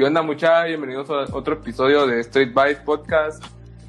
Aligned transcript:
¿Qué 0.00 0.06
onda 0.06 0.22
mucha? 0.22 0.64
Bienvenidos 0.64 1.10
a 1.10 1.26
otro 1.36 1.56
episodio 1.56 2.06
de 2.06 2.20
Street 2.20 2.54
Bite 2.54 2.80
Podcast. 2.86 3.44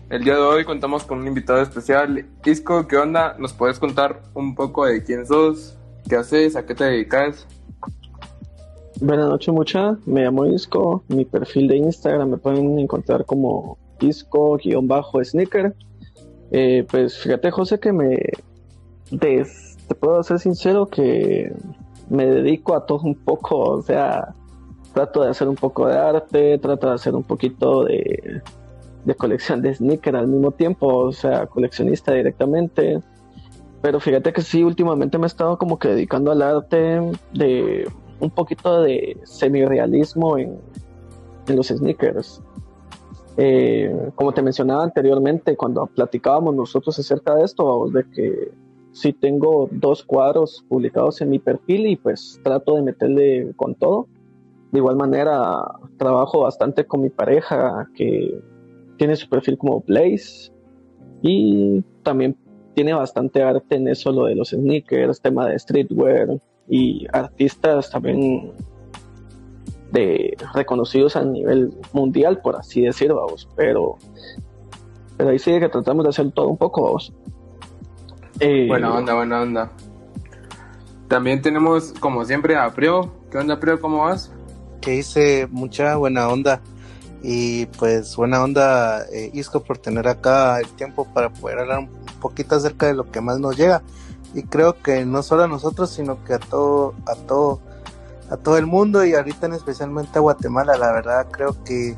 El 0.10 0.26
día 0.26 0.34
de 0.34 0.42
hoy 0.42 0.66
contamos 0.66 1.06
con 1.06 1.20
un 1.20 1.28
invitado 1.28 1.62
especial. 1.62 2.26
Isco, 2.44 2.86
¿qué 2.86 2.98
onda? 2.98 3.38
¿Nos 3.40 3.54
puedes 3.54 3.80
contar 3.80 4.22
un 4.34 4.54
poco 4.54 4.86
de 4.86 5.02
quién 5.06 5.26
sos? 5.26 5.78
¿Qué 6.10 6.18
haces? 6.18 6.58
¿A 6.58 6.66
qué 6.66 6.76
te 6.76 6.84
dedicas? 6.84 7.48
Buenas 9.00 9.30
noches 9.30 9.54
mucha, 9.54 9.96
me 10.06 10.26
llamo 10.26 10.46
Isco, 10.48 11.02
mi 11.08 11.24
perfil 11.24 11.70
de 11.70 11.78
Instagram 11.78 12.32
me 12.32 12.38
pueden 12.38 12.78
encontrar 12.78 13.24
como 13.24 13.78
Isco-sneaker. 14.02 15.74
Eh, 16.52 16.86
pues 16.92 17.20
fíjate 17.20 17.52
José 17.52 17.80
que 17.80 17.94
me... 17.94 18.18
te 19.18 19.96
puedo 19.98 20.22
ser 20.24 20.40
sincero 20.40 20.88
que 20.88 21.54
me 22.10 22.26
dedico 22.26 22.76
a 22.76 22.86
todo 22.86 23.00
un 23.04 23.16
poco, 23.16 23.60
o 23.60 23.82
sea, 23.82 24.36
trato 24.94 25.24
de 25.24 25.30
hacer 25.30 25.48
un 25.48 25.56
poco 25.56 25.88
de 25.88 25.98
arte, 25.98 26.58
trato 26.58 26.88
de 26.88 26.94
hacer 26.94 27.16
un 27.16 27.24
poquito 27.24 27.86
de, 27.86 28.42
colección 29.18 29.62
de 29.62 29.74
sneakers 29.74 30.18
al 30.18 30.28
mismo 30.28 30.52
tiempo, 30.52 30.88
o 30.88 31.12
sea, 31.12 31.48
coleccionista 31.48 32.14
directamente. 32.14 33.00
Pero 33.82 34.00
fíjate 34.00 34.32
que 34.32 34.42
sí, 34.42 34.64
últimamente 34.64 35.18
me 35.18 35.26
he 35.26 35.28
estado 35.28 35.58
como 35.58 35.80
que 35.80 35.90
dedicando 35.90 36.32
al 36.32 36.42
arte 36.42 37.02
de 37.34 37.90
un 38.20 38.30
poquito 38.30 38.84
de 38.84 39.20
semi-realismo 39.24 40.38
en, 40.38 40.60
los 41.48 41.68
sneakers. 41.68 42.42
Eh, 43.36 43.94
como 44.16 44.32
te 44.32 44.42
mencionaba 44.42 44.84
anteriormente, 44.84 45.58
cuando 45.58 45.86
platicábamos 45.88 46.56
nosotros 46.56 46.98
acerca 46.98 47.36
de 47.36 47.44
esto, 47.44 47.90
de 47.92 48.06
que 48.10 48.52
sí 48.94 49.12
tengo 49.14 49.68
dos 49.72 50.04
cuadros 50.04 50.64
publicados 50.70 51.22
en 51.22 51.30
mi 51.30 51.40
perfil 51.40 51.88
y 51.88 51.96
pues 51.96 52.40
trato 52.44 52.76
de 52.76 52.84
meterle 52.84 53.54
con 53.56 53.76
todo. 53.76 54.08
De 54.72 54.80
igual 54.80 54.96
manera, 54.96 55.58
trabajo 55.98 56.42
bastante 56.42 56.86
con 56.86 57.02
mi 57.02 57.10
pareja 57.10 57.88
que 57.96 58.42
tiene 58.98 59.16
su 59.16 59.28
perfil 59.28 59.58
como 59.58 59.82
Blaze 59.82 60.52
y 61.22 61.82
también 62.04 62.38
tiene 62.74 62.94
bastante 62.94 63.44
arte 63.44 63.76
en 63.76 63.88
eso, 63.88 64.12
lo 64.12 64.26
de 64.26 64.36
los 64.36 64.50
sneakers, 64.50 65.22
tema 65.22 65.48
de 65.48 65.60
streetwear 65.60 66.40
y 66.70 67.06
artistas 67.12 67.90
también 67.90 68.54
de 69.92 70.38
reconocidos 70.54 71.16
a 71.18 71.26
nivel 71.26 71.74
mundial, 71.92 72.40
por 72.42 72.56
así 72.56 72.82
decirlo, 72.82 73.18
vamos. 73.18 73.50
Pero, 73.56 73.98
pero 75.18 75.32
ahí 75.32 75.40
sí 75.40 75.60
que 75.60 75.68
tratamos 75.68 76.06
de 76.06 76.10
hacer 76.10 76.32
todo 76.32 76.48
un 76.48 76.58
poco, 76.58 76.84
vamos. 76.84 77.14
Eh, 78.40 78.68
buena 78.68 78.94
onda, 78.94 79.14
buena 79.14 79.42
onda. 79.42 79.72
También 81.08 81.42
tenemos, 81.42 81.94
como 82.00 82.24
siempre, 82.24 82.56
a 82.56 82.70
Prio. 82.70 83.12
¿Qué 83.30 83.38
onda, 83.38 83.60
Prio? 83.60 83.82
¿Cómo 83.82 84.06
vas? 84.06 84.34
Que 84.82 84.96
hice 84.96 85.48
mucha 85.52 85.96
buena 85.96 86.28
onda. 86.28 86.62
Y 87.24 87.68
pues 87.68 88.16
buena 88.16 88.44
onda 88.44 89.06
eh, 89.12 89.30
Isco 89.34 89.62
por 89.62 89.78
tener 89.78 90.08
acá 90.08 90.60
el 90.60 90.68
tiempo 90.70 91.08
para 91.14 91.30
poder 91.30 91.60
hablar 91.60 91.80
un 91.80 91.90
poquito 92.20 92.56
acerca 92.56 92.88
de 92.88 92.96
lo 92.96 93.12
que 93.12 93.22
más 93.22 93.40
nos 93.40 93.56
llega. 93.56 93.84
Y 94.34 94.44
creo 94.44 94.82
que 94.82 95.06
no 95.06 95.22
solo 95.22 95.44
a 95.44 95.48
nosotros 95.48 95.92
sino 95.92 96.24
que 96.24 96.34
a 96.34 96.40
todo 96.40 96.96
a 97.06 97.16
todo 97.16 97.62
a 98.32 98.38
todo 98.38 98.58
el 98.58 98.66
mundo 98.66 99.06
y 99.06 99.14
ahorita 99.14 99.46
en 99.46 99.54
especialmente 99.54 100.18
a 100.18 100.22
Guatemala. 100.22 100.78
La 100.78 100.92
verdad 100.92 101.28
creo 101.30 101.64
que 101.64 101.96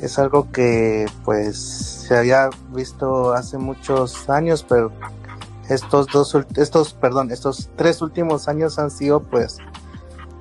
es 0.00 0.18
algo 0.18 0.50
que 0.50 1.06
pues 1.24 1.58
se 1.58 2.16
había 2.16 2.48
visto 2.70 3.34
hace 3.34 3.58
muchos 3.58 4.28
años 4.28 4.64
pero 4.68 4.92
estos 5.68 6.08
dos 6.08 6.36
estos 6.56 6.94
perdón 6.94 7.30
estos 7.30 7.70
tres 7.76 8.02
últimos 8.02 8.48
años 8.48 8.78
han 8.78 8.90
sido 8.90 9.20
pues 9.20 9.58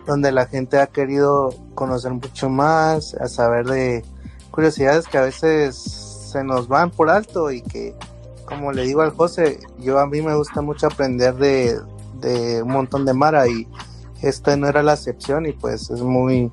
donde 0.05 0.31
la 0.31 0.45
gente 0.45 0.79
ha 0.79 0.87
querido 0.87 1.53
conocer 1.75 2.13
mucho 2.13 2.49
más, 2.49 3.13
a 3.15 3.27
saber 3.27 3.65
de 3.65 4.05
curiosidades 4.51 5.07
que 5.07 5.17
a 5.17 5.21
veces 5.21 5.75
se 5.75 6.43
nos 6.43 6.67
van 6.67 6.91
por 6.91 7.09
alto 7.09 7.51
y 7.51 7.61
que, 7.61 7.95
como 8.45 8.71
le 8.71 8.83
digo 8.83 9.01
al 9.01 9.11
José, 9.11 9.59
yo 9.79 9.99
a 9.99 10.07
mí 10.07 10.21
me 10.21 10.35
gusta 10.35 10.61
mucho 10.61 10.87
aprender 10.87 11.35
de, 11.35 11.79
un 12.61 12.71
montón 12.71 13.05
de 13.05 13.13
Mara 13.13 13.47
y 13.47 13.67
esta 14.21 14.55
no 14.55 14.67
era 14.67 14.81
la 14.81 14.93
excepción 14.93 15.45
y 15.45 15.51
pues 15.51 15.89
es 15.89 16.01
muy, 16.01 16.51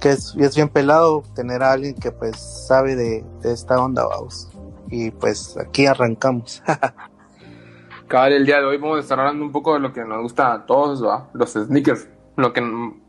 que 0.00 0.10
es, 0.10 0.34
bien 0.54 0.68
pelado 0.68 1.22
tener 1.34 1.62
a 1.62 1.72
alguien 1.72 1.94
que 1.94 2.10
pues 2.10 2.36
sabe 2.66 2.96
de, 2.96 3.24
esta 3.44 3.82
onda, 3.82 4.06
vamos. 4.06 4.48
Y 4.90 5.10
pues 5.10 5.56
aquí 5.58 5.86
arrancamos. 5.86 6.62
Cada 8.08 8.28
el 8.28 8.46
día 8.46 8.58
de 8.58 8.64
hoy 8.64 8.78
vamos 8.78 8.96
a 8.96 9.00
estar 9.00 9.20
hablando 9.20 9.44
un 9.44 9.52
poco 9.52 9.74
de 9.74 9.80
lo 9.80 9.92
que 9.92 10.02
nos 10.02 10.22
gusta 10.22 10.54
a 10.54 10.64
todos, 10.64 11.02
los 11.34 11.52
sneakers 11.52 12.08
lo 12.38 12.52
que, 12.52 12.62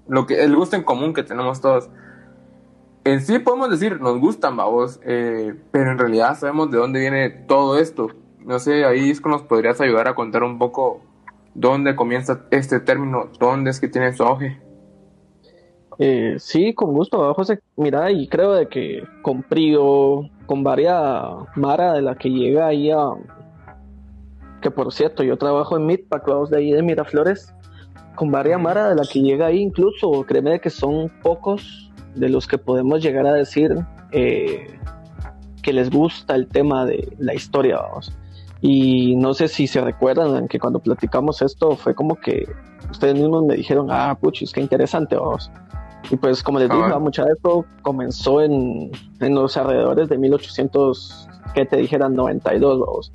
lo 0.08 0.26
que, 0.26 0.44
el 0.44 0.56
gusto 0.56 0.76
en 0.76 0.84
común 0.84 1.14
que 1.14 1.22
tenemos 1.22 1.62
todos. 1.62 1.88
En 3.04 3.22
sí 3.22 3.38
podemos 3.38 3.70
decir, 3.70 4.02
nos 4.02 4.20
gustan, 4.20 4.58
vamos, 4.58 5.00
eh, 5.06 5.54
pero 5.72 5.92
en 5.92 6.00
realidad 6.00 6.38
sabemos 6.38 6.72
de 6.72 6.80
dónde 6.80 7.00
viene 7.00 7.30
todo 7.30 7.78
esto. 7.78 8.08
No 8.40 8.58
sé, 8.58 8.86
ahí 8.86 9.12
es 9.12 9.22
que 9.22 9.30
nos 9.30 9.44
podrías 9.44 9.80
ayudar 9.82 10.08
a 10.08 10.16
contar 10.16 10.44
un 10.44 10.58
poco 10.58 11.02
dónde 11.54 11.96
comienza 11.96 12.48
este 12.50 12.80
término, 12.80 13.30
dónde 13.40 13.70
es 13.70 13.80
que 13.80 13.88
tiene 13.88 14.14
su 14.14 14.24
auge. 14.24 14.60
Eh, 16.00 16.36
sí, 16.40 16.74
con 16.74 16.94
gusto, 16.94 17.32
José. 17.36 17.60
Mira, 17.76 18.10
y 18.10 18.28
creo 18.30 18.54
de 18.54 18.68
que 18.68 19.04
con 19.22 19.44
Prio, 19.44 20.28
con 20.48 20.64
varias 20.64 20.98
Mara 21.56 21.94
de 21.94 22.02
la 22.02 22.16
que 22.16 22.30
llega 22.30 22.66
ahí 22.66 22.90
a. 22.90 23.12
Que 24.62 24.72
por 24.72 24.92
cierto, 24.92 25.24
yo 25.24 25.38
trabajo 25.38 25.78
en 25.78 25.86
Midpack, 25.86 26.26
de 26.50 26.58
ahí 26.58 26.72
de 26.72 26.82
Miraflores 26.82 27.54
con 28.16 28.32
varias 28.32 28.60
Mara 28.60 28.90
de 28.90 28.96
la 28.96 29.04
que 29.04 29.22
llega 29.22 29.48
ahí, 29.48 29.60
incluso 29.60 30.24
créeme 30.28 30.60
que 30.60 30.70
son 30.70 31.10
pocos 31.22 31.92
de 32.16 32.30
los 32.30 32.48
que 32.48 32.58
podemos 32.58 33.02
llegar 33.02 33.26
a 33.26 33.34
decir 33.34 33.74
eh, 34.12 34.78
que 35.62 35.74
les 35.74 35.90
gusta 35.90 36.36
el 36.36 36.48
tema 36.48 36.86
de 36.86 37.16
la 37.18 37.34
historia, 37.34 37.78
vamos. 37.78 38.14
Y 38.62 39.16
no 39.16 39.34
sé 39.34 39.48
si 39.48 39.68
se 39.68 39.80
recuerdan 39.80 40.48
que 40.48 40.60
cuando 40.60 40.80
platicamos 40.80 41.42
esto 41.42 41.76
fue 41.78 41.96
como 41.96 42.16
que 42.16 42.46
ustedes 42.92 43.16
mismos 43.16 43.46
me 43.46 43.56
dijeron, 43.56 43.88
ah, 43.90 44.18
puchis, 44.20 44.52
qué 44.52 44.60
interesante, 44.60 45.16
vamos. 45.16 45.50
Y 46.12 46.18
pues 46.18 46.44
como 46.44 46.60
les 46.60 46.70
dije, 46.70 46.82
ah, 46.94 47.00
mucha 47.00 47.24
de 47.24 47.32
esto 47.34 47.66
comenzó 47.82 48.42
en, 48.42 48.92
en 49.20 49.36
los 49.36 49.56
alrededores 49.56 50.10
de 50.10 50.18
1800, 50.18 51.28
que 51.54 51.66
te 51.66 51.78
dijeran 51.78 52.16
92, 52.16 52.80
vamos 52.80 53.12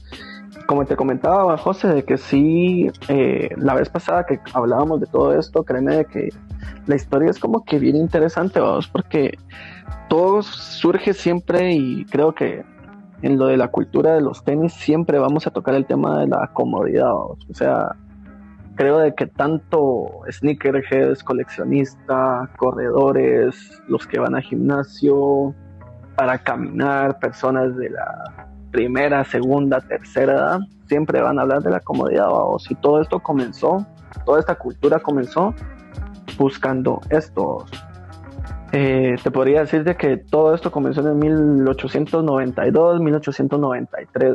como 0.66 0.84
te 0.84 0.96
comentaba, 0.96 1.56
José, 1.56 1.88
de 1.88 2.04
que 2.04 2.18
sí, 2.18 2.90
eh, 3.08 3.50
la 3.56 3.74
vez 3.74 3.88
pasada 3.88 4.24
que 4.24 4.40
hablábamos 4.52 5.00
de 5.00 5.06
todo 5.06 5.38
esto, 5.38 5.62
créeme 5.64 5.96
de 5.96 6.04
que 6.06 6.28
la 6.86 6.96
historia 6.96 7.30
es 7.30 7.38
como 7.38 7.64
que 7.64 7.78
bien 7.78 7.96
interesante, 7.96 8.60
vamos, 8.60 8.88
porque 8.88 9.38
todo 10.08 10.42
surge 10.42 11.12
siempre 11.12 11.72
y 11.72 12.04
creo 12.06 12.34
que 12.34 12.64
en 13.22 13.38
lo 13.38 13.46
de 13.46 13.56
la 13.56 13.68
cultura 13.68 14.14
de 14.14 14.20
los 14.20 14.44
tenis 14.44 14.72
siempre 14.72 15.18
vamos 15.18 15.46
a 15.46 15.50
tocar 15.50 15.74
el 15.74 15.86
tema 15.86 16.20
de 16.20 16.26
la 16.28 16.50
comodidad, 16.52 17.12
vamos. 17.12 17.46
o 17.50 17.54
sea, 17.54 17.96
creo 18.74 18.98
de 18.98 19.14
que 19.14 19.26
tanto 19.26 20.10
sneakerheads, 20.30 21.22
coleccionistas, 21.22 22.48
corredores, 22.56 23.82
los 23.88 24.06
que 24.06 24.18
van 24.18 24.34
al 24.34 24.42
gimnasio 24.42 25.54
para 26.16 26.38
caminar, 26.38 27.18
personas 27.18 27.76
de 27.76 27.90
la 27.90 28.53
primera, 28.74 29.24
segunda, 29.24 29.80
tercera 29.80 30.32
edad, 30.32 30.58
siempre 30.88 31.22
van 31.22 31.38
a 31.38 31.42
hablar 31.42 31.62
de 31.62 31.70
la 31.70 31.78
comodidad. 31.78 32.26
O 32.28 32.58
si 32.58 32.74
todo 32.74 33.00
esto 33.00 33.20
comenzó, 33.20 33.86
toda 34.26 34.40
esta 34.40 34.56
cultura 34.56 34.98
comenzó 34.98 35.54
buscando 36.36 37.00
esto. 37.08 37.64
Eh, 38.72 39.14
te 39.22 39.30
podría 39.30 39.60
decir 39.60 39.84
de 39.84 39.96
que 39.96 40.16
todo 40.16 40.52
esto 40.56 40.72
comenzó 40.72 41.08
en 41.08 41.16
1892, 41.20 43.00
1893, 43.00 44.34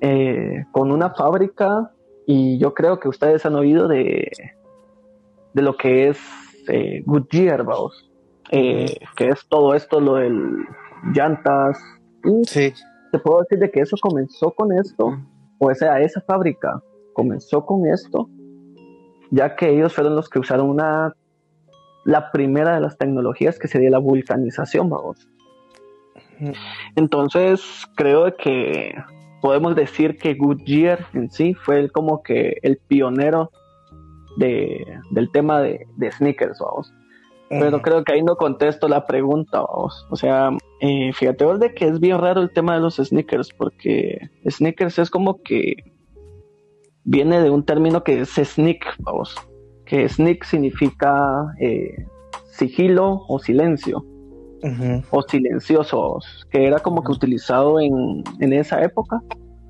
eh, 0.00 0.64
con 0.72 0.90
una 0.90 1.10
fábrica 1.10 1.92
y 2.26 2.58
yo 2.58 2.74
creo 2.74 2.98
que 2.98 3.08
ustedes 3.08 3.46
han 3.46 3.54
oído 3.54 3.86
de, 3.86 4.32
de 5.52 5.62
lo 5.62 5.76
que 5.76 6.08
es 6.08 6.18
eh, 6.66 7.04
Goodyear, 7.06 7.62
vamos, 7.62 8.10
que 8.50 9.28
es 9.28 9.46
todo 9.48 9.74
esto, 9.76 10.00
lo 10.00 10.16
del 10.16 10.66
llantas, 11.14 11.78
sí. 12.46 12.72
te 13.12 13.18
puedo 13.18 13.40
decir 13.40 13.58
de 13.58 13.70
que 13.70 13.80
eso 13.80 13.96
comenzó 14.00 14.50
con 14.52 14.72
esto, 14.72 15.18
o 15.58 15.74
sea, 15.74 16.00
esa 16.00 16.20
fábrica 16.20 16.82
comenzó 17.12 17.64
con 17.66 17.86
esto, 17.86 18.28
ya 19.30 19.56
que 19.56 19.70
ellos 19.70 19.94
fueron 19.94 20.16
los 20.16 20.28
que 20.28 20.38
usaron 20.38 20.70
una, 20.70 21.14
la 22.04 22.30
primera 22.32 22.74
de 22.74 22.80
las 22.80 22.96
tecnologías 22.96 23.58
que 23.58 23.68
sería 23.68 23.90
la 23.90 23.98
vulcanización, 23.98 24.88
vamos. 24.88 25.28
Entonces, 26.96 27.86
creo 27.96 28.34
que 28.36 28.94
podemos 29.42 29.74
decir 29.76 30.16
que 30.16 30.34
Goodyear 30.34 31.06
en 31.12 31.30
sí 31.30 31.54
fue 31.54 31.90
como 31.90 32.22
que 32.22 32.58
el 32.62 32.78
pionero 32.78 33.50
de, 34.36 34.84
del 35.10 35.30
tema 35.30 35.60
de, 35.60 35.86
de 35.96 36.12
sneakers, 36.12 36.58
vamos. 36.58 36.92
Pero 37.50 37.82
creo 37.82 38.04
que 38.04 38.12
ahí 38.12 38.22
no 38.22 38.36
contesto 38.36 38.86
la 38.86 39.06
pregunta, 39.06 39.60
vamos. 39.60 40.06
O 40.08 40.14
sea, 40.14 40.50
eh, 40.80 41.12
fíjate 41.12 41.44
vos 41.44 41.58
de 41.58 41.74
que 41.74 41.88
es 41.88 41.98
bien 41.98 42.18
raro 42.18 42.42
el 42.42 42.52
tema 42.52 42.74
de 42.74 42.80
los 42.80 42.96
sneakers, 42.96 43.52
porque 43.52 44.30
sneakers 44.48 45.00
es 45.00 45.10
como 45.10 45.42
que 45.42 45.74
viene 47.02 47.42
de 47.42 47.50
un 47.50 47.64
término 47.64 48.04
que 48.04 48.20
es 48.20 48.30
sneak, 48.30 48.94
vamos. 49.00 49.34
Que 49.84 50.08
sneak 50.08 50.44
significa 50.44 51.12
eh, 51.58 52.06
sigilo 52.52 53.24
o 53.26 53.40
silencio, 53.40 54.06
o 55.10 55.22
silenciosos, 55.22 56.46
que 56.52 56.68
era 56.68 56.78
como 56.78 57.02
que 57.02 57.10
utilizado 57.10 57.80
en, 57.80 58.22
en 58.38 58.52
esa 58.52 58.80
época 58.84 59.20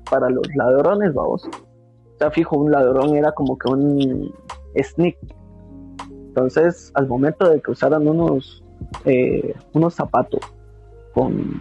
para 0.07 0.29
los 0.29 0.47
ladrones, 0.55 1.15
vamos. 1.15 1.45
O 1.45 2.17
sea, 2.19 2.29
fijo, 2.29 2.57
un 2.57 2.71
ladrón 2.71 3.15
era 3.15 3.31
como 3.31 3.57
que 3.57 3.71
un 3.71 4.31
sneak. 4.75 5.17
Entonces, 6.31 6.93
al 6.95 7.09
momento 7.09 7.49
de 7.49 7.59
que 7.59 7.71
usaran 7.71 8.07
unos, 8.07 8.63
eh, 9.03 9.53
unos 9.73 9.95
zapatos 9.95 10.39
con, 11.13 11.59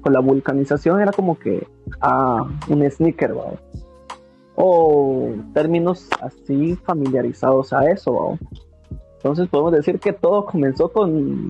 con, 0.00 0.12
la 0.12 0.20
vulcanización, 0.20 1.00
era 1.00 1.10
como 1.10 1.36
que 1.36 1.66
ah, 2.00 2.48
un 2.68 2.88
sneaker. 2.88 3.34
O 4.54 5.30
términos 5.52 6.08
así 6.22 6.76
familiarizados 6.76 7.72
a 7.72 7.90
eso. 7.90 8.38
Entonces 9.16 9.48
podemos 9.48 9.72
decir 9.72 9.98
que 9.98 10.12
todo 10.12 10.46
comenzó 10.46 10.92
con, 10.92 11.48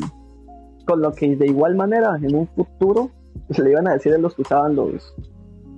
con 0.87 1.03
lo 1.03 1.13
que 1.13 1.37
de 1.37 1.47
igual 1.47 1.75
manera 1.75 2.17
en 2.23 2.35
un 2.35 2.49
futuro 2.49 3.11
se 3.51 3.63
le 3.63 3.73
iban 3.73 3.87
a 3.87 3.93
decir 3.93 4.15
a 4.15 4.19
los 4.19 4.35
que 4.35 4.43
usaban 4.43 4.75
los, 4.77 5.15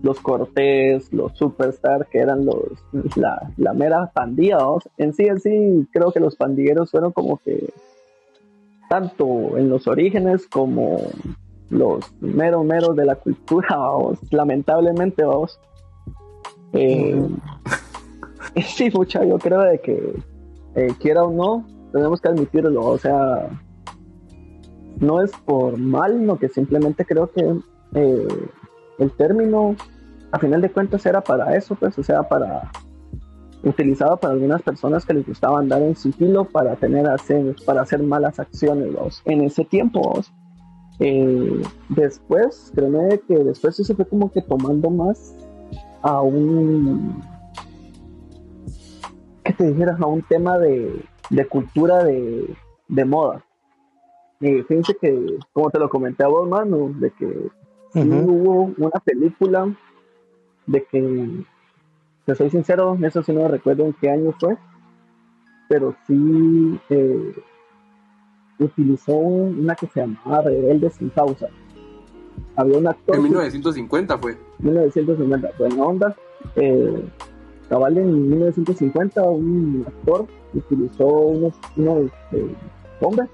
los 0.03 0.21
Cortés, 0.21 1.13
los 1.13 1.37
Superstar, 1.37 2.07
que 2.07 2.19
eran 2.19 2.45
los 2.45 2.65
la, 3.17 3.51
la 3.57 3.73
mera 3.73 4.11
pandilla. 4.15 4.59
En 4.97 5.13
sí, 5.13 5.25
en 5.27 5.41
sí, 5.41 5.89
creo 5.93 6.13
que 6.13 6.21
los 6.21 6.37
pandilleros 6.37 6.91
fueron 6.91 7.13
como 7.13 7.39
que 7.39 7.73
tanto 8.89 9.59
en 9.59 9.69
los 9.69 9.87
orígenes 9.87 10.47
como 10.47 10.99
los 11.71 12.05
meros 12.21 12.65
meros 12.65 12.97
de 12.97 13.05
la 13.05 13.17
cultura, 13.17 13.69
vamos, 13.77 14.19
lamentablemente, 14.31 15.25
vamos. 15.25 15.61
Eh, 16.73 17.27
sí, 18.65 18.91
mucha, 18.93 19.25
yo 19.25 19.39
creo 19.39 19.61
de 19.61 19.81
que 19.81 20.15
eh, 20.75 20.95
quiera 20.99 21.25
o 21.25 21.31
no, 21.31 21.67
tenemos 21.93 22.21
que 22.21 22.29
admitirlo, 22.29 22.87
o 22.87 22.99
sea, 22.99 23.49
no 25.01 25.23
es 25.23 25.31
por 25.45 25.79
mal, 25.79 26.25
no 26.25 26.39
que 26.39 26.49
simplemente 26.49 27.05
creo 27.05 27.31
que 27.31 27.59
eh, 27.95 28.29
el 28.99 29.11
término, 29.13 29.77
a 30.33 30.39
final 30.39 30.61
de 30.61 30.71
cuentas, 30.71 31.05
era 31.07 31.21
para 31.21 31.57
eso, 31.57 31.75
pues, 31.75 31.99
o 31.99 32.03
sea, 32.03 32.23
para 32.23 32.71
utilizado 33.65 34.17
para 34.17 34.35
algunas 34.35 34.63
personas 34.63 35.05
que 35.05 35.15
les 35.15 35.27
gustaba 35.27 35.59
andar 35.59 35.83
en 35.83 35.97
sigilo 35.97 36.45
para 36.45 36.77
tener 36.77 37.09
hacer, 37.09 37.57
para 37.67 37.83
hacer 37.83 38.01
malas 38.03 38.39
acciones, 38.39 38.95
en 39.25 39.43
ese 39.43 39.65
tiempo, 39.65 40.21
eh, 41.01 41.63
después, 41.89 42.73
créeme 42.75 43.21
que 43.27 43.39
después 43.39 43.79
eso 43.81 43.95
fue 43.97 44.07
como 44.07 44.31
que 44.31 44.43
tomando 44.43 44.91
más 44.91 45.35
a 46.03 46.21
un, 46.23 47.21
que 49.43 49.53
te 49.53 49.73
dijeras, 49.73 50.01
a 50.01 50.07
un 50.07 50.23
tema 50.23 50.57
de 50.59 51.03
de 51.31 51.47
cultura 51.47 52.05
de, 52.05 53.05
moda. 53.05 53.45
Y 54.41 54.63
fíjense 54.63 54.97
que, 55.01 55.39
como 55.53 55.71
te 55.71 55.79
lo 55.79 55.89
comenté 55.89 56.25
a 56.25 56.29
vos, 56.29 56.49
mano, 56.49 56.91
de 56.95 57.11
que 57.11 57.51
hubo 58.03 58.73
una 58.77 59.01
película 59.05 59.75
de 60.67 60.85
que, 60.85 61.45
te 62.25 62.35
soy 62.35 62.51
sincero, 62.51 62.97
eso 63.03 63.23
sí 63.23 63.33
no 63.33 63.49
recuerdo 63.49 63.87
en 63.87 63.95
qué 63.95 64.11
año 64.11 64.35
fue, 64.39 64.57
pero 65.69 65.95
sí 66.07 66.79
eh, 66.91 67.35
utilizó 68.59 69.15
una 69.15 69.75
que 69.75 69.87
se 69.87 70.01
llamaba 70.01 70.43
Rebelde 70.43 70.91
sin 70.91 71.11
pausa. 71.11 71.49
Había 72.57 72.79
un 72.79 72.87
actor. 72.87 73.17
En 73.17 73.23
1950 73.23 74.19
fue. 74.19 74.37
1950, 74.59 75.51
buena 75.59 75.83
onda. 75.85 76.17
Eh, 76.57 77.03
cabal 77.69 77.99
en 77.99 78.31
1950 78.31 79.23
un 79.23 79.85
actor 79.87 80.27
utilizó 80.55 81.07
unos, 81.07 81.55
unos 81.77 82.11
eh, 82.33 82.55
bombas 83.01 83.29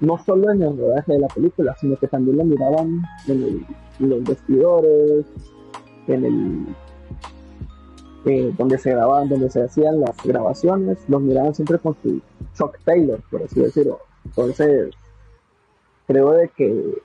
no 0.00 0.18
solo 0.18 0.50
en 0.50 0.62
el 0.62 0.78
rodaje 0.78 1.12
de 1.12 1.18
la 1.18 1.28
película 1.28 1.76
sino 1.80 1.96
que 1.96 2.08
también 2.08 2.38
lo 2.38 2.44
miraban 2.44 3.02
en, 3.28 3.66
los 3.98 4.24
vestidores 4.24 5.26
en 6.06 6.24
el 6.24 6.66
eh, 8.26 8.52
donde 8.56 8.78
se 8.78 8.90
grababan 8.90 9.28
donde 9.28 9.50
se 9.50 9.62
hacían 9.62 10.00
las 10.00 10.16
grabaciones 10.24 10.98
los 11.08 11.20
miraban 11.22 11.54
siempre 11.54 11.78
con 11.78 11.96
su 12.02 12.20
Chuck 12.54 12.78
Taylor 12.84 13.20
por 13.30 13.42
así 13.42 13.60
decirlo 13.60 14.00
entonces 14.24 14.90
creo 16.06 16.32
de 16.32 16.48
que 16.48 17.02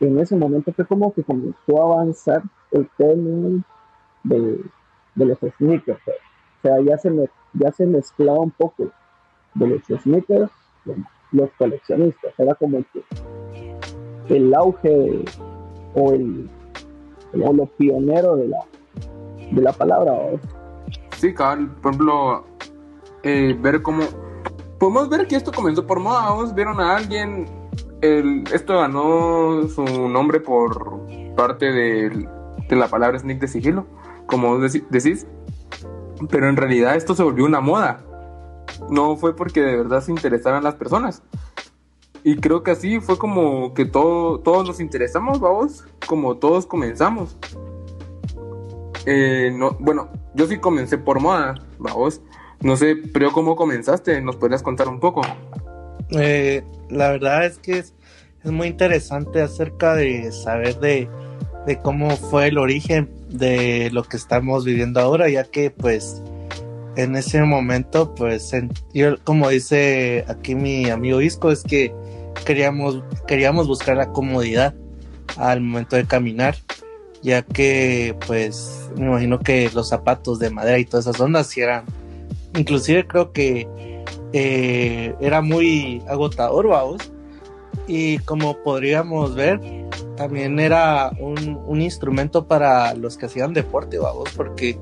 en 0.00 0.18
ese 0.18 0.36
momento 0.36 0.72
fue 0.72 0.86
como 0.86 1.12
que 1.12 1.22
comenzó 1.22 1.82
a 1.82 1.94
avanzar 1.94 2.42
el 2.70 2.88
tema 2.96 3.64
de, 4.24 4.60
los 5.14 5.38
sneakers. 5.56 6.00
Pues. 6.04 6.16
O 6.58 6.62
sea, 6.62 6.80
ya 6.80 6.98
se, 6.98 7.10
me, 7.10 7.28
ya 7.54 7.72
se 7.72 7.86
mezclaba 7.86 8.40
un 8.40 8.50
poco 8.50 8.90
de 9.54 9.66
los 9.66 9.82
sneakers 10.02 10.50
los 11.32 11.50
coleccionistas. 11.58 12.32
Era 12.38 12.54
como 12.54 12.84
que 12.92 13.02
el 14.34 14.54
auge 14.54 15.24
o 15.94 16.12
el 16.12 16.48
o 17.34 17.52
lo 17.52 17.66
pionero 17.66 18.36
de 18.36 18.48
la 18.48 18.58
de 19.50 19.62
la 19.62 19.72
palabra. 19.72 20.12
Sí, 21.16 21.32
Carl, 21.34 21.68
por 21.82 21.92
ejemplo, 21.92 22.44
eh, 23.22 23.56
ver 23.60 23.82
cómo 23.82 24.04
podemos 24.78 25.08
ver 25.08 25.26
que 25.26 25.36
esto 25.36 25.52
comenzó 25.52 25.86
por 25.86 26.00
moda. 26.00 26.30
Vamos, 26.30 26.54
vieron 26.54 26.80
a 26.80 26.96
alguien, 26.96 27.46
el, 28.00 28.44
esto 28.52 28.78
ganó 28.78 29.68
su 29.68 29.84
nombre 30.08 30.40
por 30.40 31.00
parte 31.36 31.70
de, 31.72 32.28
de 32.68 32.76
la 32.76 32.88
palabra 32.88 33.18
sneak 33.18 33.40
de 33.40 33.48
sigilo 33.48 33.86
como 34.26 34.58
decís, 34.58 35.26
pero 36.30 36.48
en 36.48 36.56
realidad 36.56 36.96
esto 36.96 37.14
se 37.14 37.22
volvió 37.22 37.44
una 37.44 37.60
moda. 37.60 38.04
No 38.90 39.16
fue 39.16 39.34
porque 39.34 39.60
de 39.60 39.76
verdad 39.76 40.02
se 40.02 40.12
interesaran 40.12 40.64
las 40.64 40.74
personas. 40.74 41.22
Y 42.24 42.36
creo 42.36 42.62
que 42.62 42.72
así 42.72 42.98
fue 43.00 43.18
como 43.18 43.72
que 43.72 43.84
todo, 43.84 44.40
todos 44.40 44.66
nos 44.66 44.80
interesamos, 44.80 45.38
vamos, 45.38 45.84
como 46.06 46.36
todos 46.38 46.66
comenzamos. 46.66 47.36
Eh, 49.06 49.52
no, 49.54 49.76
bueno, 49.78 50.10
yo 50.34 50.46
sí 50.46 50.58
comencé 50.58 50.98
por 50.98 51.20
moda, 51.20 51.54
vamos. 51.78 52.20
No 52.60 52.76
sé, 52.76 52.96
pero 53.12 53.30
¿cómo 53.32 53.54
comenzaste? 53.54 54.20
¿Nos 54.20 54.36
podrías 54.36 54.62
contar 54.62 54.88
un 54.88 54.98
poco? 54.98 55.22
Eh, 56.10 56.64
la 56.90 57.10
verdad 57.10 57.46
es 57.46 57.58
que 57.58 57.78
es, 57.78 57.94
muy 58.42 58.68
interesante 58.68 59.42
acerca 59.42 59.94
de 59.94 60.30
saber 60.30 60.78
de 60.78 61.08
cómo 61.82 62.10
fue 62.10 62.48
el 62.48 62.58
origen 62.58 63.10
de 63.28 63.90
lo 63.92 64.04
que 64.04 64.16
estamos 64.16 64.64
viviendo 64.64 65.00
ahora, 65.00 65.28
ya 65.28 65.44
que 65.44 65.70
pues 65.70 66.22
en 66.96 67.14
ese 67.14 67.42
momento, 67.42 68.14
pues 68.14 68.52
yo, 68.92 69.16
como 69.24 69.48
dice 69.50 70.24
aquí 70.28 70.54
mi 70.54 70.88
amigo 70.88 71.20
Isco, 71.20 71.50
es 71.50 71.62
que 71.62 71.94
queríamos, 72.44 73.02
queríamos 73.26 73.66
buscar 73.66 73.96
la 73.96 74.12
comodidad 74.12 74.74
al 75.36 75.60
momento 75.60 75.96
de 75.96 76.06
caminar, 76.06 76.56
ya 77.22 77.42
que 77.42 78.16
pues 78.26 78.90
me 78.96 79.06
imagino 79.06 79.38
que 79.40 79.70
los 79.74 79.90
zapatos 79.90 80.38
de 80.38 80.50
madera 80.50 80.78
y 80.78 80.86
todas 80.86 81.06
esas 81.06 81.20
ondas 81.20 81.56
eran, 81.56 81.84
inclusive 82.56 83.06
creo 83.06 83.32
que 83.32 83.68
eh, 84.32 85.14
era 85.20 85.42
muy 85.42 86.02
agotador, 86.08 86.68
vamos, 86.68 87.12
y 87.86 88.18
como 88.20 88.56
podríamos 88.62 89.34
ver, 89.34 89.60
también 90.16 90.58
era 90.58 91.10
un, 91.20 91.60
un, 91.66 91.82
instrumento 91.82 92.46
para 92.46 92.94
los 92.94 93.18
que 93.18 93.26
hacían 93.26 93.52
deporte, 93.52 93.98
vamos, 93.98 94.30
porque 94.34 94.78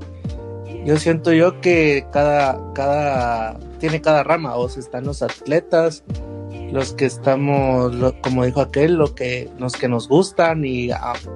yo 0.85 0.99
siento 0.99 1.33
yo 1.33 1.61
que 1.61 2.07
cada, 2.13 2.73
cada, 2.75 3.59
tiene 3.79 4.01
cada 4.01 4.23
rama, 4.23 4.55
vos 4.55 4.77
están 4.77 5.05
los 5.05 5.23
atletas, 5.23 6.05
los 6.73 6.93
que 6.93 7.07
estamos, 7.07 7.95
como 8.23 8.45
dijo 8.45 8.61
aquel, 8.61 8.95
lo 8.95 9.15
que, 9.15 9.51
los 9.59 9.75
que 9.75 9.89
nos 9.89 10.09
gustan 10.09 10.65
y 10.65 10.91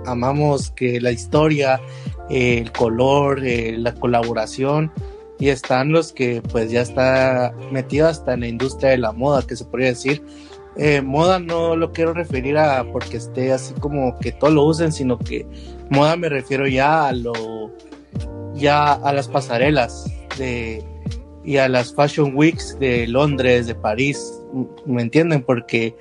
amamos 0.04 0.70
que 0.72 1.00
la 1.00 1.12
historia, 1.12 1.80
el 2.28 2.72
color, 2.72 3.44
eh, 3.44 3.76
la 3.78 3.94
colaboración, 3.94 4.92
y 5.38 5.48
están 5.48 5.92
los 5.92 6.12
que 6.12 6.42
pues 6.42 6.70
ya 6.70 6.82
está 6.82 7.54
metido 7.70 8.08
hasta 8.08 8.34
en 8.34 8.40
la 8.40 8.48
industria 8.48 8.90
de 8.90 8.98
la 8.98 9.12
moda, 9.12 9.46
que 9.46 9.56
se 9.56 9.64
podría 9.64 9.88
decir, 9.88 10.22
eh, 10.76 11.00
moda 11.00 11.38
no 11.38 11.74
lo 11.74 11.92
quiero 11.92 12.12
referir 12.12 12.58
a 12.58 12.84
porque 12.92 13.16
esté 13.16 13.52
así 13.52 13.74
como 13.74 14.18
que 14.18 14.32
todo 14.32 14.50
lo 14.50 14.64
usen, 14.64 14.92
sino 14.92 15.18
que 15.18 15.46
moda 15.90 16.16
me 16.16 16.28
refiero 16.28 16.66
ya 16.66 17.08
a 17.08 17.12
lo, 17.12 17.32
ya 18.58 18.92
a 18.92 19.12
las 19.12 19.28
pasarelas 19.28 20.10
de, 20.36 20.84
y 21.44 21.56
a 21.56 21.68
las 21.68 21.94
Fashion 21.94 22.32
Weeks 22.34 22.78
de 22.78 23.06
Londres, 23.06 23.66
de 23.66 23.74
París, 23.74 24.34
¿me 24.84 25.02
entienden? 25.02 25.42
Porque 25.42 25.94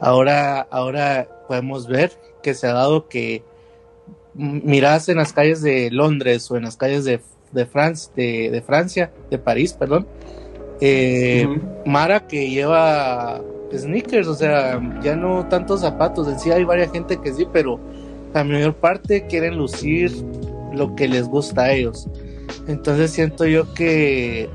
ahora, 0.00 0.60
ahora 0.70 1.28
podemos 1.46 1.86
ver 1.86 2.12
que 2.42 2.54
se 2.54 2.66
ha 2.66 2.72
dado 2.72 3.08
que 3.08 3.42
miras 4.34 5.08
en 5.08 5.16
las 5.18 5.32
calles 5.32 5.62
de 5.62 5.90
Londres 5.90 6.50
o 6.50 6.56
en 6.56 6.64
las 6.64 6.76
calles 6.76 7.04
de, 7.04 7.20
de, 7.52 8.50
de, 8.50 8.62
Francia, 8.62 9.10
de 9.30 9.38
París, 9.38 9.72
perdón, 9.72 10.06
eh, 10.80 11.46
Mara 11.84 12.26
que 12.26 12.48
lleva 12.48 13.40
sneakers, 13.72 14.28
o 14.28 14.34
sea, 14.34 14.80
ya 15.02 15.16
no 15.16 15.46
tantos 15.48 15.80
zapatos, 15.80 16.28
en 16.28 16.38
sí 16.38 16.50
hay 16.50 16.64
varias 16.64 16.92
gente 16.92 17.18
que 17.18 17.32
sí, 17.32 17.46
pero 17.52 17.78
la 18.32 18.44
mayor 18.44 18.74
parte 18.74 19.26
quieren 19.26 19.56
lucir 19.56 20.12
lo 20.78 20.94
que 20.94 21.08
les 21.08 21.26
gusta 21.26 21.64
a 21.64 21.72
ellos. 21.72 22.08
Entonces 22.66 23.10
siento 23.10 23.44
yo 23.46 23.72
que 23.74 24.48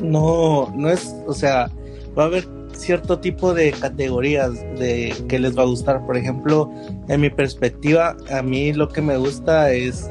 no, 0.00 0.72
no 0.76 0.90
es, 0.90 1.14
o 1.26 1.34
sea, 1.34 1.70
va 2.18 2.24
a 2.24 2.26
haber 2.26 2.46
cierto 2.74 3.18
tipo 3.20 3.54
de 3.54 3.70
categorías 3.72 4.54
de 4.78 5.14
que 5.28 5.38
les 5.38 5.56
va 5.56 5.62
a 5.62 5.66
gustar. 5.66 6.04
Por 6.06 6.16
ejemplo, 6.16 6.70
en 7.08 7.20
mi 7.20 7.30
perspectiva, 7.30 8.16
a 8.30 8.42
mí 8.42 8.72
lo 8.72 8.88
que 8.88 9.00
me 9.00 9.16
gusta 9.16 9.72
es 9.72 10.10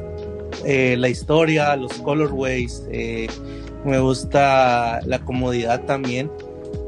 eh, 0.64 0.96
la 0.98 1.08
historia, 1.08 1.76
los 1.76 1.92
colorways, 1.94 2.86
eh, 2.90 3.28
me 3.84 3.98
gusta 3.98 5.00
la 5.04 5.18
comodidad 5.20 5.84
también. 5.84 6.30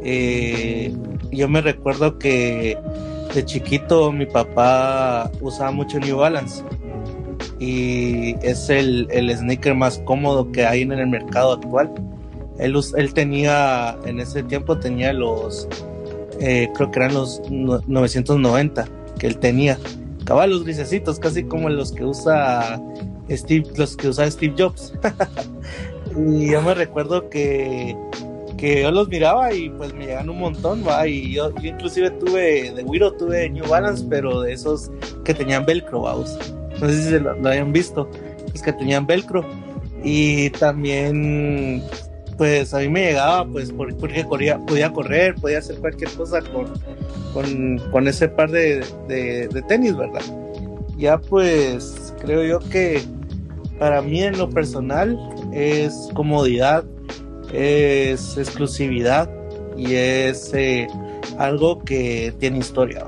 Eh, 0.03 0.95
yo 1.31 1.49
me 1.49 1.61
recuerdo 1.61 2.19
que 2.19 2.79
de 3.35 3.45
chiquito 3.45 4.13
mi 4.13 4.27
papá 4.27 5.31
usaba 5.41 5.71
mucho 5.71 5.99
New 5.99 6.19
Balance 6.19 6.63
y 7.65 8.37
es 8.43 8.69
el, 8.69 9.09
el 9.11 9.35
sneaker 9.35 9.75
más 9.75 9.99
cómodo 10.05 10.53
que 10.53 10.67
hay 10.67 10.83
en 10.83 10.93
el 10.93 11.07
mercado 11.07 11.55
actual. 11.55 11.91
Él, 12.59 12.77
él 12.97 13.15
tenía, 13.15 13.97
en 14.05 14.21
ese 14.21 14.43
tiempo 14.43 14.79
tenía 14.79 15.13
los, 15.13 15.67
eh, 16.41 16.69
creo 16.75 16.91
que 16.91 16.99
eran 16.99 17.15
los 17.15 17.41
990 17.51 18.87
que 19.19 19.27
él 19.27 19.39
tenía. 19.39 19.79
Caballos 20.25 20.65
grisecitos, 20.65 21.19
casi 21.19 21.45
como 21.45 21.69
los 21.71 21.93
que 21.93 22.05
usa 22.05 22.81
Steve, 23.31 23.67
los 23.77 23.97
que 23.97 24.09
usa 24.09 24.31
Steve 24.31 24.55
Jobs. 24.59 24.93
y 26.17 26.51
yo 26.51 26.61
me 26.61 26.75
recuerdo 26.75 27.31
que, 27.31 27.97
que 28.59 28.83
yo 28.83 28.91
los 28.91 29.09
miraba 29.09 29.55
y 29.55 29.71
pues 29.71 29.95
me 29.95 30.07
llegan 30.07 30.29
un 30.29 30.39
montón, 30.39 30.85
va. 30.87 31.07
Y 31.09 31.33
yo, 31.33 31.51
inclusive 31.63 32.11
tuve, 32.11 32.73
de 32.73 32.83
Wiro 32.85 33.13
tuve 33.15 33.49
New 33.49 33.67
Balance, 33.67 34.05
pero 34.09 34.43
de 34.43 34.53
esos 34.53 34.91
que 35.25 35.33
tenían 35.33 35.65
velcro, 35.65 36.03
vamos. 36.03 36.39
No 36.81 36.89
sé 36.89 36.97
si 36.97 37.09
se 37.11 37.21
lo, 37.21 37.35
lo 37.35 37.49
hayan 37.49 37.73
visto, 37.73 38.11
los 38.53 38.63
que 38.63 38.73
tenían 38.73 39.07
velcro. 39.07 39.45
Y 40.03 40.51
también 40.51 41.83
pues 42.37 42.75
a 42.75 42.79
mí 42.79 42.89
me 42.89 43.07
llegaba, 43.07 43.47
pues 43.47 43.73
porque 43.73 44.25
corría, 44.25 44.59
podía 44.59 44.93
correr, 44.93 45.35
podía 45.37 45.59
hacer 45.59 45.79
cualquier 45.79 46.11
cosa 46.11 46.41
con, 47.33 47.79
con, 47.91 48.09
ese 48.09 48.29
par 48.29 48.51
de, 48.51 48.85
de, 49.09 49.63
tenis, 49.69 49.97
¿verdad? 49.97 50.23
Ya 50.97 51.19
pues 51.19 52.15
creo 52.21 52.45
yo 52.45 52.59
que 52.71 53.03
para 53.79 54.03
mí 54.03 54.23
en 54.23 54.39
lo 54.39 54.49
personal 54.51 55.19
es 55.53 56.09
comodidad, 56.15 56.85
es 57.53 58.37
exclusividad 58.37 59.31
y 59.77 59.95
es 59.95 60.53
eh, 60.55 60.87
algo 61.39 61.83
que 61.85 62.35
tiene 62.39 62.59
historia. 62.59 63.05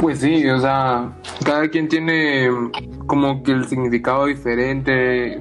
Pues 0.00 0.20
sí, 0.20 0.48
o 0.48 0.58
sea, 0.58 1.12
cada 1.44 1.68
quien 1.68 1.88
tiene 1.88 2.48
como 3.06 3.42
que 3.42 3.52
el 3.52 3.66
significado 3.66 4.26
diferente, 4.26 5.40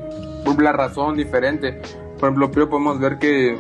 la 0.59 0.71
razón 0.73 1.15
diferente 1.15 1.81
por 2.19 2.29
ejemplo, 2.29 2.51
pero 2.51 2.69
podemos 2.69 2.99
ver 2.99 3.17
que 3.17 3.57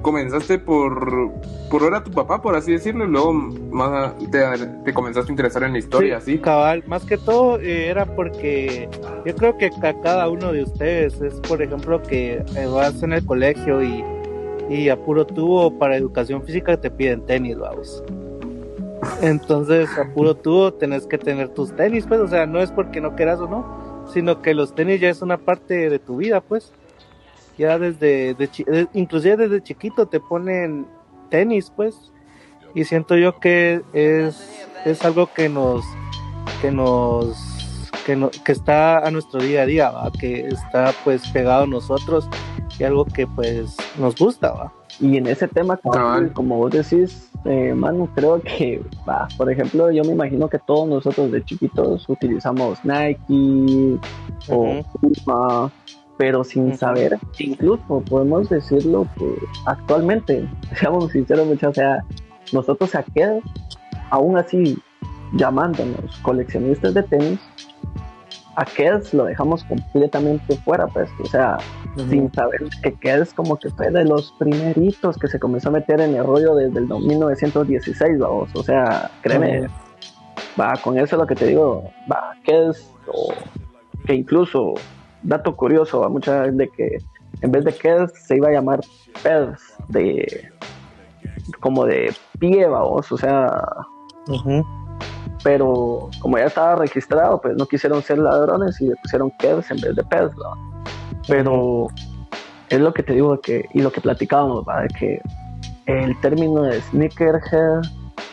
comenzaste 0.00 0.58
por, 0.58 1.30
por 1.70 1.82
ver 1.82 1.94
a 1.94 2.02
tu 2.02 2.10
papá, 2.10 2.40
por 2.40 2.56
así 2.56 2.72
decirlo, 2.72 3.04
y 3.04 3.08
luego 3.08 3.34
más 3.34 4.14
te, 4.30 4.92
comenzaste 4.94 5.30
a 5.30 5.32
interesar 5.32 5.62
en 5.64 5.72
la 5.72 5.78
historia, 5.78 6.20
¿sí? 6.20 6.38
cabal. 6.38 6.82
Más 6.86 7.04
que 7.04 7.18
todo 7.18 7.60
eh, 7.60 7.88
era 7.88 8.06
porque 8.06 8.88
yo 9.26 9.36
creo 9.36 9.58
que 9.58 9.70
cada 10.02 10.28
uno 10.30 10.52
de 10.52 10.62
ustedes 10.62 11.20
es, 11.20 11.34
por 11.40 11.60
ejemplo, 11.60 12.02
que 12.02 12.42
eh, 12.56 12.66
vas 12.66 13.02
en 13.02 13.12
el 13.12 13.26
colegio 13.26 13.82
y, 13.82 14.02
y 14.70 14.88
a 14.88 14.96
puro 14.96 15.26
tubo 15.26 15.78
para 15.78 15.96
educación 15.96 16.42
física 16.42 16.80
te 16.80 16.90
piden 16.90 17.26
tenis, 17.26 17.58
vamos. 17.58 18.02
Entonces, 19.22 19.88
a 19.98 20.12
puro 20.12 20.34
tubo 20.36 20.72
tenés 20.74 21.06
que 21.06 21.18
tener 21.18 21.48
tus 21.48 21.74
tenis, 21.74 22.06
pues, 22.06 22.20
o 22.20 22.28
sea, 22.28 22.46
no 22.46 22.60
es 22.60 22.70
porque 22.70 23.00
no 23.00 23.16
quieras 23.16 23.40
o 23.40 23.48
no, 23.48 24.06
sino 24.12 24.42
que 24.42 24.54
los 24.54 24.74
tenis 24.74 25.00
ya 25.00 25.08
es 25.08 25.22
una 25.22 25.38
parte 25.38 25.88
de 25.88 25.98
tu 25.98 26.16
vida, 26.16 26.40
pues 26.40 26.72
ya 27.58 27.78
desde, 27.78 28.34
de, 28.34 28.88
inclusive 28.94 29.36
desde 29.36 29.62
chiquito 29.62 30.06
te 30.06 30.20
ponen 30.20 30.86
tenis, 31.28 31.70
pues, 31.74 32.10
y 32.74 32.84
siento 32.84 33.16
yo 33.16 33.38
que 33.38 33.82
es, 33.92 34.66
es 34.84 35.04
algo 35.04 35.28
que 35.32 35.48
nos, 35.48 35.84
que 36.60 36.70
nos, 36.70 37.36
que, 38.06 38.16
no, 38.16 38.30
que 38.30 38.52
está 38.52 38.98
a 38.98 39.10
nuestro 39.10 39.42
día 39.42 39.62
a 39.62 39.66
día, 39.66 39.90
¿va? 39.90 40.10
que 40.10 40.46
está 40.46 40.92
pues 41.04 41.28
pegado 41.28 41.64
a 41.64 41.66
nosotros 41.66 42.28
y 42.78 42.84
algo 42.84 43.04
que 43.04 43.26
pues 43.26 43.76
nos 43.98 44.16
gusta, 44.16 44.52
¿va? 44.52 44.72
Y 45.00 45.16
en 45.16 45.26
ese 45.26 45.48
tema, 45.48 45.78
como, 46.34 46.56
vos 46.56 46.70
decís, 46.70 47.29
eh, 47.44 47.74
Manu, 47.74 48.08
creo 48.14 48.40
que, 48.40 48.82
por 49.36 49.50
ejemplo, 49.50 49.90
yo 49.90 50.04
me 50.04 50.12
imagino 50.12 50.48
que 50.48 50.58
todos 50.58 50.88
nosotros 50.88 51.30
de 51.32 51.44
chiquitos 51.44 52.08
utilizamos 52.08 52.84
Nike 52.84 53.98
o 54.48 54.82
Puma 55.00 55.72
pero 56.20 56.44
sin 56.44 56.76
saber, 56.76 57.18
incluso 57.38 58.02
podemos 58.02 58.50
decirlo 58.50 59.08
que 59.16 59.24
actualmente, 59.64 60.46
seamos 60.78 61.12
sinceros, 61.12 61.46
muchachos, 61.46 61.70
o 61.70 61.80
sea, 61.80 62.04
nosotros 62.52 62.94
aquel, 62.94 63.40
aún 64.10 64.36
así 64.36 64.76
llamándonos 65.32 66.18
coleccionistas 66.18 66.92
de 66.92 67.04
tenis, 67.04 67.40
aquel 68.56 69.02
lo 69.12 69.24
dejamos 69.24 69.64
completamente 69.64 70.56
fuera, 70.56 70.86
pues, 70.88 71.08
o 71.22 71.26
sea, 71.26 71.58
sin 72.08 72.32
saber 72.32 72.62
que 72.82 72.92
Kels 72.94 73.32
como 73.32 73.56
que 73.56 73.70
fue 73.70 73.90
de 73.90 74.04
los 74.04 74.32
primeritos 74.38 75.16
que 75.16 75.28
se 75.28 75.38
comenzó 75.38 75.68
a 75.68 75.72
meter 75.72 76.00
en 76.00 76.14
el 76.14 76.24
rollo 76.24 76.54
desde 76.54 76.78
el 76.78 76.86
1916, 76.86 78.18
vamos, 78.18 78.50
o 78.54 78.62
sea, 78.62 79.10
créeme, 79.22 79.68
va, 80.60 80.72
con 80.82 80.98
eso 80.98 81.16
lo 81.16 81.26
que 81.26 81.34
te 81.34 81.46
digo, 81.46 81.90
va, 82.10 82.34
Kels, 82.44 82.90
o 83.06 83.32
que 84.06 84.14
incluso 84.14 84.74
dato 85.22 85.54
curioso 85.56 86.04
a 86.04 86.08
mucha 86.08 86.42
de 86.42 86.68
que 86.68 86.98
en 87.42 87.52
vez 87.52 87.64
de 87.64 87.72
Kels 87.72 88.12
se 88.12 88.36
iba 88.36 88.48
a 88.48 88.52
llamar 88.52 88.80
Pels 89.22 89.74
de 89.88 90.50
como 91.60 91.84
de 91.84 92.14
pie, 92.38 92.66
o 92.66 93.02
sea, 93.02 93.64
pero 95.42 96.10
como 96.20 96.38
ya 96.38 96.44
estaba 96.44 96.76
registrado, 96.76 97.40
pues 97.40 97.56
no 97.56 97.66
quisieron 97.66 98.02
ser 98.02 98.18
ladrones 98.18 98.80
y 98.80 98.88
le 98.88 98.96
pusieron 98.96 99.30
Kels 99.38 99.70
en 99.70 99.80
vez 99.80 99.96
de 99.96 100.04
Pels, 100.04 100.32
pero 101.26 101.88
es 102.68 102.80
lo 102.80 102.92
que 102.92 103.02
te 103.02 103.14
digo 103.14 103.40
que 103.40 103.66
y 103.74 103.80
lo 103.80 103.90
que 103.90 104.00
platicábamos, 104.00 104.64
de 104.64 104.88
que 104.98 105.22
el 105.86 106.18
término 106.20 106.62
de 106.62 106.80
sneakerhead 106.82 107.82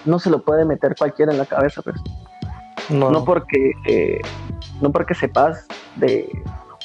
no 0.06 0.20
se 0.20 0.30
lo 0.30 0.44
puede 0.44 0.66
meter 0.66 0.96
cualquiera 0.98 1.32
en 1.32 1.38
la 1.38 1.46
cabeza, 1.46 1.82
pues. 1.82 1.96
No, 2.90 3.12
no 3.12 3.26
porque 3.26 3.72
eh, 3.86 4.20
no 4.82 4.92
porque 4.92 5.14
sepas 5.14 5.68
de 5.96 6.30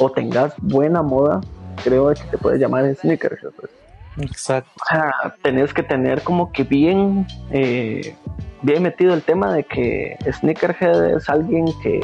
o 0.00 0.10
tengas 0.10 0.54
buena 0.58 1.02
moda, 1.02 1.40
creo 1.84 2.08
que 2.08 2.22
te 2.30 2.38
puedes 2.38 2.60
llamar 2.60 2.92
sneakerhead. 2.94 3.52
Pues. 3.52 3.70
Exacto. 4.18 4.70
O 4.80 4.84
sea, 4.88 5.36
tenés 5.42 5.72
que 5.72 5.82
tener 5.82 6.22
como 6.22 6.52
que 6.52 6.64
bien, 6.64 7.26
eh, 7.50 8.16
bien 8.62 8.82
metido 8.82 9.14
el 9.14 9.22
tema 9.22 9.52
de 9.52 9.64
que 9.64 10.16
sneakerhead 10.30 11.16
es 11.16 11.28
alguien 11.28 11.66
que 11.82 12.00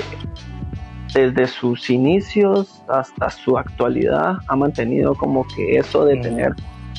desde 1.15 1.47
sus 1.47 1.88
inicios 1.88 2.83
hasta 2.88 3.31
su 3.31 3.57
actualidad 3.57 4.38
ha 4.47 4.57
mantenido 4.57 5.15
como 5.15 5.47
que 5.49 5.79
eso 5.79 6.05
de 6.05 6.17
tener 6.17 6.55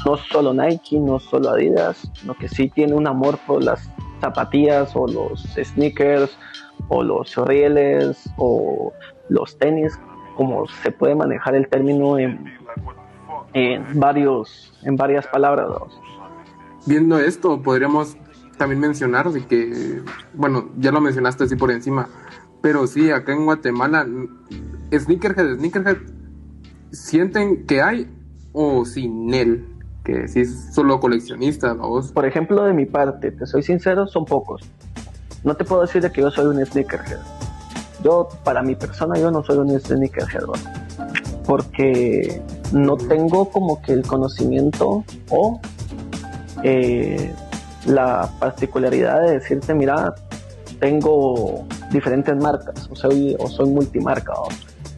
no 0.06 0.18
solo 0.18 0.54
Nike, 0.54 0.98
no 0.98 1.20
solo 1.20 1.50
Adidas, 1.50 2.10
sino 2.14 2.34
que 2.34 2.48
sí 2.48 2.70
tiene 2.70 2.94
un 2.94 3.08
amor 3.08 3.38
por 3.46 3.64
las 3.64 3.90
zapatillas 4.22 4.96
o 4.96 5.08
los 5.08 5.42
sneakers 5.62 6.38
o 6.88 7.04
los 7.04 7.36
rieles 7.48 8.30
o 8.38 8.94
los 9.28 9.58
tenis 9.58 10.00
como 10.36 10.68
se 10.68 10.92
puede 10.92 11.16
manejar 11.16 11.56
el 11.56 11.68
término 11.68 12.18
en, 12.18 12.46
varios 13.96 14.74
en 14.84 14.96
varias 14.96 15.28
palabras. 15.28 15.70
Viendo 16.86 17.20
esto, 17.20 17.62
podríamos 17.62 18.16
también 18.60 18.80
mencionar 18.80 19.32
de 19.32 19.44
que, 19.48 20.04
bueno, 20.36 20.70
ya 20.78 20.92
lo 20.92 21.02
mencionaste 21.02 21.46
así 21.46 21.56
por 21.56 21.72
encima, 21.72 22.08
pero 22.62 22.86
sí, 22.86 23.10
acá 23.10 23.34
en 23.34 23.46
Guatemala, 23.46 24.06
Sneakerhead, 24.94 25.58
Sneakerhead, 25.58 25.98
¿sienten 26.92 27.66
que 27.66 27.82
hay 27.82 28.08
o 28.54 28.86
sin 28.86 29.34
él? 29.34 29.66
Que 30.04 30.28
si 30.28 30.42
es 30.42 30.74
solo 30.76 31.00
coleccionista, 31.00 31.74
vos. 31.74 32.12
Por 32.12 32.28
ejemplo, 32.28 32.64
de 32.66 32.74
mi 32.74 32.86
parte, 32.86 33.32
te 33.32 33.48
soy 33.48 33.64
sincero, 33.64 34.06
son 34.06 34.26
pocos. 34.26 34.62
No 35.44 35.56
te 35.56 35.66
puedo 35.66 35.82
decir 35.82 36.04
de 36.04 36.12
que 36.12 36.22
yo 36.22 36.30
soy 36.30 36.46
un 36.46 36.64
Sneakerhead 36.64 37.20
yo, 38.04 38.30
para 38.44 38.62
mi 38.62 38.76
persona, 38.76 39.18
yo 39.20 39.32
no 39.32 39.44
soy 39.44 39.58
un 39.58 39.80
sneakerhead, 39.80 40.44
porque 41.46 42.42
no 42.72 42.96
tengo 42.98 43.50
como 43.50 43.82
que 43.82 43.94
el 43.94 44.04
conocimiento 44.04 45.04
o 45.30 45.60
eh, 46.64 47.34
la 47.86 48.30
particularidad 48.40 49.22
de 49.22 49.40
decirte, 49.40 49.74
mira, 49.74 50.14
tengo 50.80 51.66
diferentes 51.92 52.36
marcas, 52.36 52.88
o 52.90 52.96
soy, 52.96 53.36
o 53.40 53.48
soy 53.48 53.70
multimarca. 53.70 54.34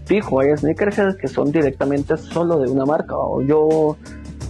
Fijo, 0.06 0.40
hay 0.40 0.56
sneakerheads 0.58 1.16
que 1.16 1.28
son 1.28 1.52
directamente 1.52 2.18
solo 2.18 2.60
de 2.60 2.70
una 2.70 2.86
marca. 2.86 3.16
O 3.16 3.42
yo, 3.42 3.98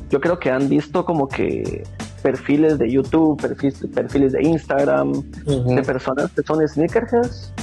yo 0.10 0.20
creo 0.20 0.40
que 0.40 0.50
han 0.50 0.68
visto 0.68 1.06
como 1.06 1.28
que 1.28 1.84
perfiles 2.24 2.78
de 2.78 2.90
YouTube, 2.90 3.42
perfiles, 3.42 3.86
perfiles 3.94 4.32
de 4.32 4.44
Instagram, 4.44 5.14
de 5.46 5.84
personas 5.84 6.32
que 6.32 6.42
son 6.44 6.68
sneakerheads 6.68 7.54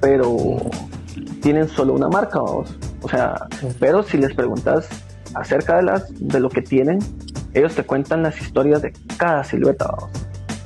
pero 0.00 0.56
tienen 1.42 1.68
solo 1.68 1.94
una 1.94 2.08
marca, 2.08 2.40
O 2.40 2.64
sea, 3.08 3.46
pero 3.78 4.02
si 4.02 4.18
les 4.18 4.34
preguntas 4.34 4.88
acerca 5.34 5.76
de 5.76 5.82
las 5.82 6.06
de 6.18 6.40
lo 6.40 6.48
que 6.48 6.62
tienen, 6.62 6.98
ellos 7.58 7.74
te 7.74 7.84
cuentan 7.84 8.22
las 8.22 8.40
historias 8.40 8.82
de 8.82 8.92
cada 9.16 9.42
silueta. 9.44 9.86
¿vamos? 9.86 10.10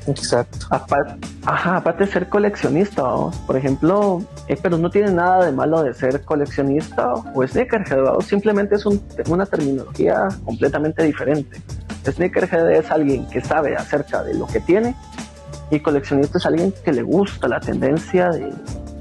Exacto. 0.06 0.66
Aparte, 0.70 1.14
ajá, 1.44 1.76
aparte 1.76 2.04
de 2.06 2.10
ser 2.12 2.28
coleccionista, 2.28 3.02
¿vamos? 3.02 3.36
por 3.46 3.56
ejemplo, 3.56 4.22
eh, 4.48 4.56
pero 4.60 4.78
no 4.78 4.90
tiene 4.90 5.12
nada 5.12 5.44
de 5.46 5.52
malo 5.52 5.82
de 5.82 5.92
ser 5.94 6.22
coleccionista 6.24 7.12
o 7.34 7.46
sneakerhead, 7.46 8.02
¿vamos? 8.02 8.24
simplemente 8.24 8.74
es 8.76 8.86
un- 8.86 9.00
una 9.28 9.46
terminología 9.46 10.26
completamente 10.44 11.02
diferente. 11.04 11.60
Sneakerhead 12.04 12.70
es 12.72 12.90
alguien 12.90 13.26
que 13.28 13.40
sabe 13.42 13.76
acerca 13.76 14.22
de 14.24 14.34
lo 14.34 14.46
que 14.46 14.60
tiene 14.60 14.96
y 15.70 15.78
coleccionista 15.80 16.38
es 16.38 16.46
alguien 16.46 16.72
que 16.84 16.92
le 16.92 17.02
gusta 17.02 17.46
la 17.46 17.60
tendencia 17.60 18.30
de, 18.30 18.50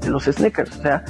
de 0.02 0.10
los 0.10 0.24
sneakers. 0.24 0.76
O 0.78 0.82
sea, 0.82 1.02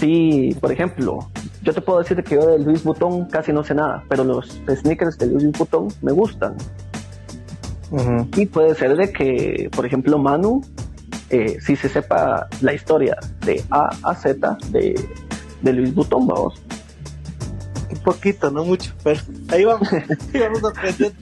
si, 0.00 0.56
por 0.60 0.72
ejemplo, 0.72 1.30
yo 1.62 1.74
te 1.74 1.80
puedo 1.80 1.98
decir 1.98 2.22
que 2.22 2.36
yo 2.36 2.46
de 2.46 2.58
Luis 2.58 2.82
Vuitton 2.82 3.26
casi 3.26 3.52
no 3.52 3.62
sé 3.62 3.74
nada, 3.74 4.02
pero 4.08 4.24
los 4.24 4.60
sneakers 4.66 5.18
de 5.18 5.26
Luis 5.26 5.50
Vuitton 5.56 5.88
me 6.02 6.12
gustan. 6.12 6.56
Y 8.36 8.46
puede 8.46 8.74
ser 8.76 8.96
de 8.96 9.12
que, 9.12 9.68
por 9.74 9.84
ejemplo, 9.84 10.16
Manu, 10.16 10.62
eh, 11.28 11.58
si 11.60 11.74
se 11.76 11.88
sepa 11.88 12.46
la 12.60 12.72
historia 12.72 13.18
de 13.44 13.62
A 13.70 13.90
a 14.04 14.14
Z 14.14 14.58
de, 14.70 14.94
de 15.60 15.72
Luis 15.72 15.94
Vuitton, 15.94 16.26
vamos. 16.26 16.62
Un 17.90 17.98
poquito, 17.98 18.50
no 18.50 18.64
mucho, 18.64 18.92
pero 19.02 19.20
ahí 19.48 19.64
vamos. 19.64 19.92
ahí 19.92 20.40
vamos 20.40 20.64
aprendiendo. 20.64 21.18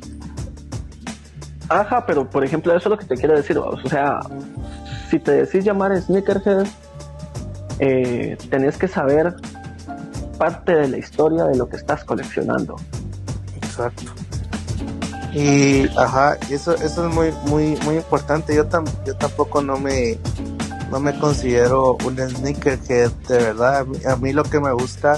Ajá, 1.68 2.04
pero 2.06 2.28
por 2.28 2.44
ejemplo, 2.44 2.74
eso 2.76 2.88
es 2.88 2.90
lo 2.90 2.98
que 2.98 3.06
te 3.06 3.16
quiero 3.16 3.34
decir, 3.34 3.58
vamos. 3.58 3.80
O 3.84 3.88
sea, 3.88 4.20
si 5.10 5.18
te 5.18 5.32
decís 5.32 5.64
llamar 5.64 5.96
sneakerhead, 6.00 6.66
eh, 7.80 8.36
tenés 8.50 8.76
que 8.76 8.88
saber 8.88 9.34
parte 10.38 10.72
de 10.72 10.88
la 10.88 10.98
historia 10.98 11.44
de 11.44 11.56
lo 11.56 11.68
que 11.68 11.76
estás 11.76 12.04
coleccionando. 12.04 12.76
Exacto. 13.56 14.12
Y 15.34 15.86
ajá, 15.96 16.36
eso, 16.50 16.74
eso 16.74 17.06
es 17.06 17.14
muy, 17.14 17.32
muy, 17.46 17.76
muy 17.84 17.96
importante. 17.96 18.54
Yo 18.54 18.66
tam, 18.66 18.84
yo 19.06 19.14
tampoco 19.16 19.60
no 19.62 19.76
me, 19.76 20.18
no 20.90 21.00
me 21.00 21.16
considero 21.18 21.96
un 22.04 22.16
sneakerhead, 22.16 23.10
de 23.28 23.38
verdad. 23.38 23.78
A 23.78 23.84
mí, 23.84 23.98
a 24.08 24.16
mí 24.16 24.32
lo 24.32 24.44
que 24.44 24.58
me 24.58 24.72
gusta 24.72 25.16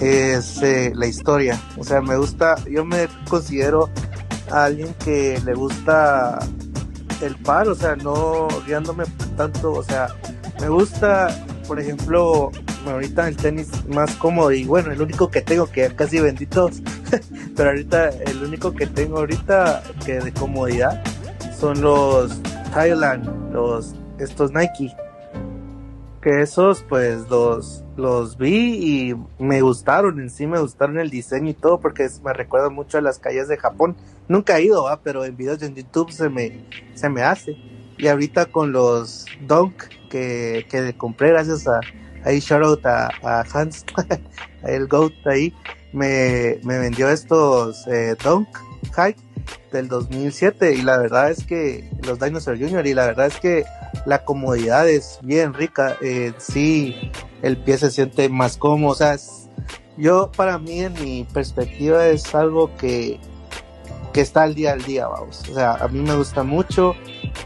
es 0.00 0.60
eh, 0.62 0.92
la 0.94 1.06
historia. 1.06 1.60
O 1.78 1.84
sea, 1.84 2.00
me 2.00 2.16
gusta, 2.16 2.56
yo 2.68 2.84
me 2.84 3.06
considero 3.28 3.88
a 4.50 4.64
alguien 4.64 4.94
que 5.04 5.40
le 5.44 5.54
gusta 5.54 6.38
el 7.22 7.36
par, 7.36 7.68
o 7.68 7.74
sea, 7.74 7.94
no 7.96 8.48
guiándome 8.66 9.04
tanto, 9.36 9.72
o 9.72 9.82
sea, 9.82 10.08
me 10.60 10.68
gusta, 10.68 11.28
por 11.68 11.78
ejemplo, 11.78 12.50
ahorita 12.90 13.28
el 13.28 13.36
tenis 13.36 13.70
más 13.88 14.14
cómodo 14.16 14.52
y 14.52 14.64
bueno, 14.64 14.92
el 14.92 15.00
único 15.00 15.30
que 15.30 15.40
tengo 15.40 15.66
que 15.70 15.94
casi 15.94 16.20
vendí 16.20 16.46
todos, 16.46 16.82
pero 17.56 17.70
ahorita 17.70 18.10
el 18.10 18.42
único 18.42 18.74
que 18.74 18.86
tengo 18.86 19.18
ahorita 19.18 19.82
que 20.04 20.20
de 20.20 20.32
comodidad 20.32 21.02
son 21.58 21.80
los 21.80 22.40
Thailand, 22.72 23.52
los 23.52 23.94
estos 24.18 24.52
Nike. 24.52 24.94
Que 26.20 26.42
esos 26.42 26.84
pues 26.88 27.28
los 27.28 27.84
los 27.96 28.38
vi 28.38 29.10
y 29.10 29.14
me 29.38 29.60
gustaron, 29.60 30.20
en 30.20 30.30
sí 30.30 30.46
me 30.46 30.60
gustaron 30.60 30.98
el 30.98 31.10
diseño 31.10 31.50
y 31.50 31.54
todo 31.54 31.80
porque 31.80 32.08
me 32.24 32.32
recuerda 32.32 32.70
mucho 32.70 32.98
a 32.98 33.00
las 33.00 33.18
calles 33.18 33.48
de 33.48 33.56
Japón. 33.56 33.96
Nunca 34.28 34.58
he 34.58 34.64
ido, 34.64 34.84
¿va? 34.84 35.00
pero 35.02 35.24
en 35.24 35.36
videos 35.36 35.62
en 35.62 35.74
YouTube 35.74 36.12
se 36.12 36.28
me 36.28 36.64
se 36.94 37.08
me 37.08 37.22
hace. 37.22 37.56
Y 37.98 38.08
ahorita 38.08 38.46
con 38.46 38.72
los 38.72 39.26
Dunk 39.46 39.84
que, 40.10 40.66
que 40.68 40.94
compré 40.96 41.30
gracias 41.30 41.66
a 41.68 41.80
ahí 42.24 42.40
shout 42.40 42.62
out 42.64 42.86
a, 42.86 43.44
Hans, 43.52 43.84
el 44.64 44.86
GOAT 44.88 45.12
ahí, 45.26 45.52
me, 45.92 46.58
me 46.64 46.78
vendió 46.78 47.08
estos 47.10 47.86
eh, 47.88 48.14
Dunk 48.22 48.48
High 48.92 49.16
del 49.72 49.88
2007 49.88 50.74
y 50.74 50.82
la 50.82 50.98
verdad 50.98 51.30
es 51.30 51.44
que 51.44 51.90
los 52.06 52.18
Dinosaur 52.20 52.58
Junior 52.58 52.86
y 52.86 52.94
la 52.94 53.06
verdad 53.06 53.26
es 53.26 53.36
que 53.38 53.64
la 54.06 54.24
comodidad 54.24 54.88
es 54.88 55.18
bien 55.22 55.52
rica, 55.54 55.96
eh, 56.00 56.32
sí, 56.38 57.10
el 57.42 57.56
pie 57.56 57.78
se 57.78 57.90
siente 57.90 58.28
más 58.28 58.56
cómodo, 58.56 58.92
o 58.92 58.94
sea, 58.94 59.14
es- 59.14 59.48
yo 59.96 60.30
para 60.34 60.58
mí 60.58 60.80
en 60.80 60.94
mi 60.94 61.24
perspectiva 61.24 62.06
es 62.06 62.34
algo 62.34 62.74
que, 62.76 63.20
que 64.12 64.20
está 64.22 64.42
al 64.42 64.54
día 64.54 64.72
al 64.72 64.82
día, 64.82 65.06
vamos, 65.06 65.46
o 65.50 65.54
sea, 65.54 65.72
a 65.74 65.88
mí 65.88 66.00
me 66.00 66.14
gusta 66.16 66.42
mucho, 66.42 66.94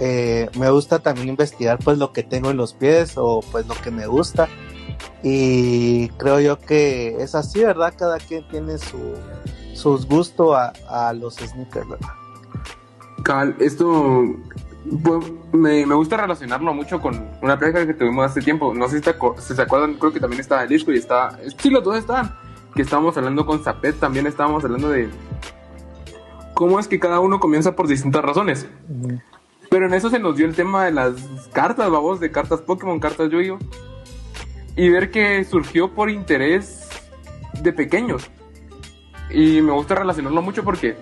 eh, 0.00 0.48
me 0.58 0.70
gusta 0.70 0.98
también 0.98 1.28
investigar 1.28 1.78
pues 1.82 1.98
lo 1.98 2.12
que 2.12 2.22
tengo 2.22 2.50
en 2.50 2.56
los 2.56 2.74
pies 2.74 3.14
o 3.16 3.40
pues 3.52 3.66
lo 3.66 3.74
que 3.74 3.90
me 3.90 4.06
gusta 4.06 4.48
y 5.22 6.08
creo 6.10 6.40
yo 6.40 6.58
que 6.58 7.16
es 7.20 7.34
así, 7.34 7.62
¿verdad? 7.64 7.94
Cada 7.96 8.18
quien 8.18 8.46
tiene 8.48 8.78
su, 8.78 9.14
sus 9.74 10.06
gustos 10.06 10.54
a, 10.54 10.72
a 10.88 11.12
los 11.12 11.36
sneakers, 11.36 11.88
¿verdad? 11.88 12.08
Cal, 13.22 13.56
esto 13.58 14.24
pues, 15.02 15.32
me, 15.52 15.84
me 15.84 15.94
gusta 15.96 16.16
relacionarlo 16.16 16.72
mucho 16.72 17.00
con 17.00 17.28
una 17.42 17.58
plática 17.58 17.86
que 17.86 17.94
tuvimos 17.94 18.26
hace 18.26 18.40
tiempo. 18.40 18.72
No 18.72 18.88
sé 18.88 18.96
si, 18.98 19.02
te 19.02 19.18
acu- 19.18 19.36
si 19.38 19.54
se 19.54 19.62
acuerdan, 19.62 19.94
creo 19.94 20.12
que 20.12 20.20
también 20.20 20.40
estaba 20.40 20.62
el 20.62 20.68
disco 20.68 20.92
y 20.92 20.98
está. 20.98 21.36
Sí, 21.58 21.70
los 21.70 21.82
dos 21.82 21.96
estaban. 21.96 22.36
Que 22.74 22.82
estábamos 22.82 23.16
hablando 23.16 23.44
con 23.44 23.64
Zapet, 23.64 23.98
también 23.98 24.26
estábamos 24.26 24.62
hablando 24.64 24.90
de 24.90 25.08
cómo 26.54 26.78
es 26.78 26.86
que 26.86 27.00
cada 27.00 27.18
uno 27.20 27.40
comienza 27.40 27.74
por 27.74 27.88
distintas 27.88 28.22
razones. 28.24 28.68
Pero 29.70 29.86
en 29.86 29.94
eso 29.94 30.10
se 30.10 30.18
nos 30.18 30.36
dio 30.36 30.46
el 30.46 30.54
tema 30.54 30.84
de 30.84 30.92
las 30.92 31.14
cartas, 31.52 31.90
babos, 31.90 32.20
de 32.20 32.30
cartas 32.30 32.62
Pokémon, 32.62 33.00
cartas 33.00 33.30
Yu-Gi-Oh! 33.30 33.58
Y 34.76 34.88
ver 34.90 35.10
que 35.10 35.42
surgió 35.44 35.94
por 35.94 36.10
interés 36.10 36.88
de 37.62 37.72
pequeños. 37.72 38.30
Y 39.30 39.60
me 39.62 39.72
gusta 39.72 39.94
relacionarlo 39.94 40.42
mucho 40.42 40.62
porque 40.62 40.96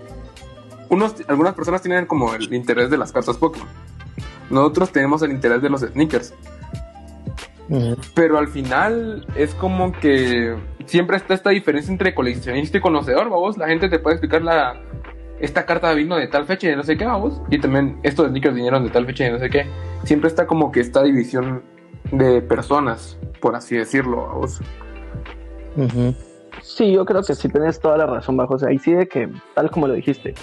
unos, 0.88 1.14
algunas 1.28 1.54
personas 1.54 1.82
tienen 1.82 2.06
como 2.06 2.34
el 2.34 2.52
interés 2.54 2.90
de 2.90 2.96
las 2.96 3.12
cartas 3.12 3.36
Pokémon. 3.36 3.68
Nosotros 4.50 4.92
tenemos 4.92 5.22
el 5.22 5.32
interés 5.32 5.60
de 5.62 5.70
los 5.70 5.80
sneakers. 5.80 6.34
Pero 8.14 8.38
al 8.38 8.48
final 8.48 9.26
es 9.36 9.54
como 9.54 9.92
que 9.92 10.54
siempre 10.86 11.16
está 11.16 11.34
esta 11.34 11.50
diferencia 11.50 11.90
entre 11.90 12.14
coleccionista 12.14 12.78
y 12.78 12.80
conocedor, 12.80 13.30
vamos. 13.30 13.56
La 13.56 13.68
gente 13.68 13.88
te 13.88 13.98
puede 13.98 14.16
explicar 14.16 14.42
la 14.42 14.80
esta 15.40 15.66
carta 15.66 15.92
vino 15.94 16.16
de 16.16 16.26
tal 16.28 16.46
fecha 16.46 16.66
y 16.66 16.70
de 16.70 16.76
no 16.76 16.82
sé 16.82 16.96
qué, 16.96 17.04
vamos. 17.04 17.40
Y 17.50 17.58
también 17.58 17.98
estos 18.02 18.28
sneakers 18.28 18.54
vinieron 18.54 18.84
de 18.84 18.90
tal 18.90 19.06
fecha 19.06 19.24
y 19.24 19.26
de 19.26 19.32
no 19.32 19.38
sé 19.38 19.50
qué. 19.50 19.66
Siempre 20.04 20.28
está 20.28 20.46
como 20.46 20.70
que 20.70 20.80
esta 20.80 21.02
división 21.02 21.62
de 22.12 22.40
personas, 22.42 23.18
por 23.40 23.56
así 23.56 23.76
decirlo, 23.76 24.28
vamos. 24.28 24.60
Sí, 26.62 26.92
yo 26.92 27.04
creo 27.04 27.22
que 27.22 27.34
sí 27.34 27.48
tienes 27.48 27.80
toda 27.80 27.96
la 27.96 28.06
razón, 28.06 28.36
bajo. 28.36 28.54
O 28.54 28.58
sea, 28.58 28.68
ahí 28.68 28.78
sí 28.78 28.92
de 28.92 29.08
que, 29.08 29.28
tal 29.54 29.70
como 29.70 29.88
lo 29.88 29.94
dijiste, 29.94 30.34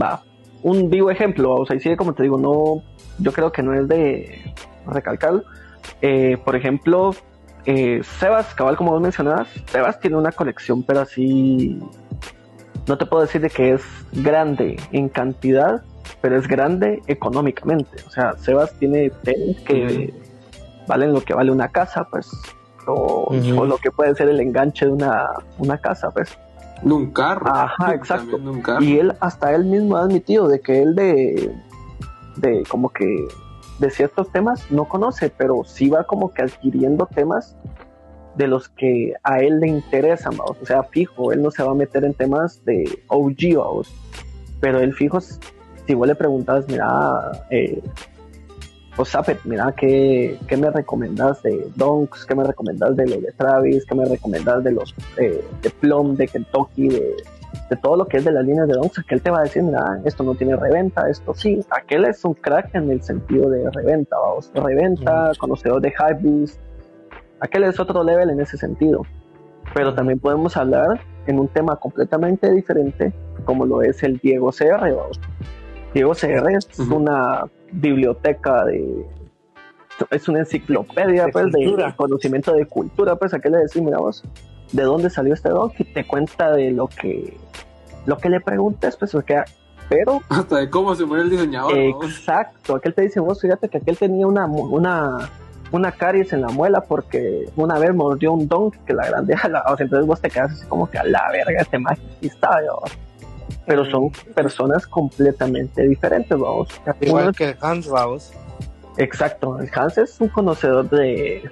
va, 0.00 0.22
un 0.62 0.90
vivo 0.90 1.10
ejemplo, 1.10 1.54
o 1.54 1.66
sea, 1.66 1.74
ahí 1.74 1.80
sí 1.80 1.90
de 1.90 1.96
como 1.96 2.14
te 2.14 2.22
digo, 2.22 2.38
no, 2.38 2.82
yo 3.18 3.32
creo 3.32 3.52
que 3.52 3.62
no 3.62 3.74
es 3.74 3.88
de 3.88 4.54
recalcar. 4.86 5.42
Eh, 6.00 6.38
por 6.44 6.56
ejemplo, 6.56 7.14
eh, 7.66 8.00
Sebas, 8.18 8.54
cabal, 8.54 8.76
como 8.76 8.92
vos 8.92 9.00
mencionabas, 9.00 9.48
Sebas 9.66 10.00
tiene 10.00 10.16
una 10.16 10.32
colección, 10.32 10.82
pero 10.82 11.00
así, 11.00 11.78
no 12.86 12.98
te 12.98 13.06
puedo 13.06 13.22
decir 13.22 13.40
de 13.40 13.50
que 13.50 13.74
es 13.74 13.82
grande 14.12 14.76
en 14.92 15.08
cantidad, 15.08 15.82
pero 16.20 16.36
es 16.36 16.46
grande 16.46 17.02
económicamente. 17.06 18.02
O 18.06 18.10
sea, 18.10 18.34
Sebas 18.38 18.72
tiene 18.78 19.10
tenis 19.22 19.60
que 19.60 20.12
valen 20.86 21.12
lo 21.12 21.20
que 21.22 21.34
vale 21.34 21.50
una 21.50 21.68
casa, 21.68 22.04
pues, 22.10 22.30
o, 22.86 23.28
o 23.56 23.64
lo 23.64 23.78
que 23.78 23.90
puede 23.90 24.14
ser 24.14 24.28
el 24.28 24.40
enganche 24.40 24.86
de 24.86 24.92
una, 24.92 25.24
una 25.58 25.78
casa, 25.78 26.10
pues. 26.10 26.36
De 26.82 26.92
un 26.92 27.12
carro. 27.12 27.50
Ajá, 27.54 27.94
exacto. 27.94 28.36
Un 28.36 28.60
carro. 28.60 28.82
Y 28.82 28.98
él, 28.98 29.14
hasta 29.20 29.54
él 29.54 29.64
mismo 29.64 29.96
ha 29.96 30.02
admitido 30.02 30.48
de 30.48 30.60
que 30.60 30.82
él 30.82 30.94
de, 30.94 31.54
de 32.36 32.64
como 32.68 32.90
que 32.90 33.26
de 33.78 33.90
ciertos 33.90 34.30
temas 34.30 34.70
no 34.70 34.84
conoce, 34.84 35.30
pero 35.30 35.62
sí 35.64 35.88
va 35.88 36.04
como 36.04 36.32
que 36.32 36.42
adquiriendo 36.42 37.06
temas 37.06 37.56
de 38.36 38.48
los 38.48 38.68
que 38.68 39.14
a 39.22 39.38
él 39.38 39.60
le 39.60 39.68
interesan, 39.68 40.36
vamos. 40.36 40.56
O 40.62 40.66
sea, 40.66 40.82
fijo, 40.84 41.32
él 41.32 41.42
no 41.42 41.50
se 41.50 41.62
va 41.62 41.72
a 41.72 41.74
meter 41.74 42.04
en 42.04 42.14
temas 42.14 42.64
de 42.64 43.02
OG, 43.08 43.56
vamos. 43.56 43.94
Pero 44.60 44.80
él 44.80 44.94
fijo, 44.94 45.20
si 45.20 45.94
vos 45.94 46.06
le 46.06 46.14
preguntas, 46.14 46.66
mira, 46.68 46.86
eh, 47.50 47.80
o 48.96 49.04
Zapet, 49.04 49.40
mira, 49.44 49.72
¿qué, 49.76 50.38
¿qué 50.46 50.56
me 50.56 50.70
recomendás 50.70 51.42
de 51.42 51.68
Donks? 51.74 52.24
¿Qué 52.26 52.34
me 52.34 52.44
recomendás 52.44 52.96
de 52.96 53.06
los 53.06 53.22
de 53.22 53.32
Travis? 53.32 53.84
¿Qué 53.84 53.94
me 53.94 54.04
recomendás 54.04 54.62
de 54.62 54.70
los 54.70 54.94
eh, 55.16 55.44
de 55.62 55.70
Plum, 55.70 56.14
de 56.14 56.28
Kentucky, 56.28 56.88
de, 56.88 57.16
de 57.70 57.76
todo 57.76 57.96
lo 57.96 58.06
que 58.06 58.18
es 58.18 58.24
de 58.24 58.30
las 58.30 58.44
líneas 58.44 58.68
de 58.68 58.74
Donks? 58.74 59.00
Aquel 59.00 59.20
te 59.20 59.30
va 59.30 59.40
a 59.40 59.42
decir, 59.42 59.62
mira, 59.64 60.00
esto 60.04 60.22
no 60.22 60.34
tiene 60.36 60.54
reventa, 60.54 61.10
esto 61.10 61.34
sí. 61.34 61.60
Aquel 61.70 62.04
es 62.04 62.24
un 62.24 62.34
crack 62.34 62.72
en 62.74 62.90
el 62.90 63.02
sentido 63.02 63.50
de 63.50 63.68
reventa, 63.70 64.16
vamos. 64.16 64.50
Reventa, 64.54 65.32
conocedor 65.38 65.80
de 65.80 65.90
Hypebeast. 65.90 66.60
Aquel 67.40 67.64
es 67.64 67.78
otro 67.80 68.02
level 68.04 68.30
en 68.30 68.40
ese 68.40 68.56
sentido. 68.56 69.02
Pero 69.74 69.94
también 69.94 70.18
podemos 70.18 70.56
hablar 70.56 71.00
en 71.26 71.38
un 71.38 71.48
tema 71.48 71.76
completamente 71.76 72.50
diferente, 72.50 73.12
como 73.44 73.64
lo 73.66 73.82
es 73.82 74.02
el 74.02 74.18
Diego 74.18 74.50
CR, 74.50 74.80
vamos. 74.94 75.20
Diego 75.94 76.12
CR 76.12 76.50
es 76.56 76.78
Ujú. 76.78 76.96
una 76.96 77.44
biblioteca 77.72 78.64
de 78.64 79.06
es 80.10 80.28
una 80.28 80.40
enciclopedia 80.40 81.26
De 81.26 81.32
pues 81.32 81.46
de 81.52 81.64
cultura. 81.64 81.94
conocimiento 81.96 82.52
de 82.52 82.66
cultura 82.66 83.14
pues 83.14 83.32
a 83.32 83.38
qué 83.38 83.48
le 83.48 83.58
decís 83.58 83.80
mira 83.80 83.98
vos 83.98 84.24
de 84.72 84.82
dónde 84.82 85.08
salió 85.08 85.32
este 85.34 85.50
dog 85.50 85.70
y 85.78 85.84
te 85.84 86.04
cuenta 86.04 86.50
de 86.50 86.72
lo 86.72 86.88
que 86.88 87.36
lo 88.06 88.18
que 88.18 88.28
le 88.28 88.40
preguntes, 88.40 88.96
pues 88.96 89.12
se 89.12 89.22
queda, 89.22 89.44
pero... 89.88 90.20
Hasta 90.28 90.58
de 90.58 90.68
cómo 90.68 90.94
se 90.94 91.06
muere 91.06 91.22
el 91.24 91.30
diseñador. 91.30 91.72
Exacto, 91.76 92.74
aquel 92.76 92.92
te 92.92 93.02
dice, 93.02 93.18
vos 93.20 93.40
fíjate 93.40 93.68
que 93.70 93.78
aquel 93.78 93.96
tenía 93.96 94.26
una, 94.26 94.44
una, 94.46 95.30
una 95.74 95.90
caries 95.90 96.32
en 96.32 96.40
la 96.40 96.48
muela 96.48 96.82
porque 96.82 97.48
una 97.56 97.78
vez 97.80 97.92
mordió 97.94 98.32
un 98.32 98.46
don 98.46 98.70
que 98.70 98.94
la 98.94 99.06
grandeja, 99.06 99.48
la, 99.50 99.62
o 99.62 99.76
sea, 99.76 99.84
entonces 99.84 100.06
vos 100.06 100.20
te 100.20 100.30
quedas 100.30 100.52
así 100.52 100.66
como 100.66 100.88
que 100.88 100.98
a 100.98 101.04
la 101.04 101.28
verga, 101.32 101.60
este 101.60 101.78
magista, 101.78 102.50
pero 103.66 103.84
son 103.90 104.10
personas 104.34 104.86
completamente 104.86 105.82
diferentes, 105.86 106.38
vamos. 106.38 106.68
Igual 107.00 107.34
que 107.34 107.56
Hans, 107.60 107.88
vamos. 107.88 108.32
Exacto, 108.96 109.58
el 109.58 109.68
Hans 109.74 109.98
es 109.98 110.20
un 110.20 110.28
conocedor 110.28 110.88
de, 110.88 111.42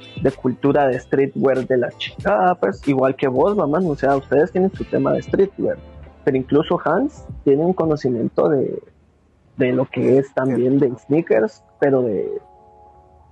cultura 0.41 0.87
de 0.87 1.01
streetwear 1.01 1.67
de 1.67 1.77
la 1.77 1.91
chica, 1.91 2.57
pues 2.61 2.87
igual 2.87 3.17
que 3.17 3.27
vos, 3.27 3.57
mamá, 3.57 3.81
o 3.81 3.97
sea, 3.97 4.15
ustedes 4.17 4.53
tienen 4.53 4.73
su 4.73 4.85
tema 4.85 5.13
de 5.15 5.23
streetwear, 5.23 5.77
pero 6.23 6.37
incluso 6.37 6.81
Hans 6.85 7.25
tiene 7.43 7.65
un 7.65 7.73
conocimiento 7.73 8.49
de, 8.49 8.81
de 9.57 9.73
lo 9.73 9.87
que 9.87 10.19
es 10.19 10.33
también 10.33 10.79
de 10.79 10.93
sneakers, 11.07 11.65
pero 11.81 12.03
de 12.03 12.31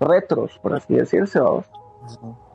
retros, 0.00 0.58
por 0.62 0.74
así 0.74 0.94
decirse, 0.94 1.38
vamos. 1.38 1.66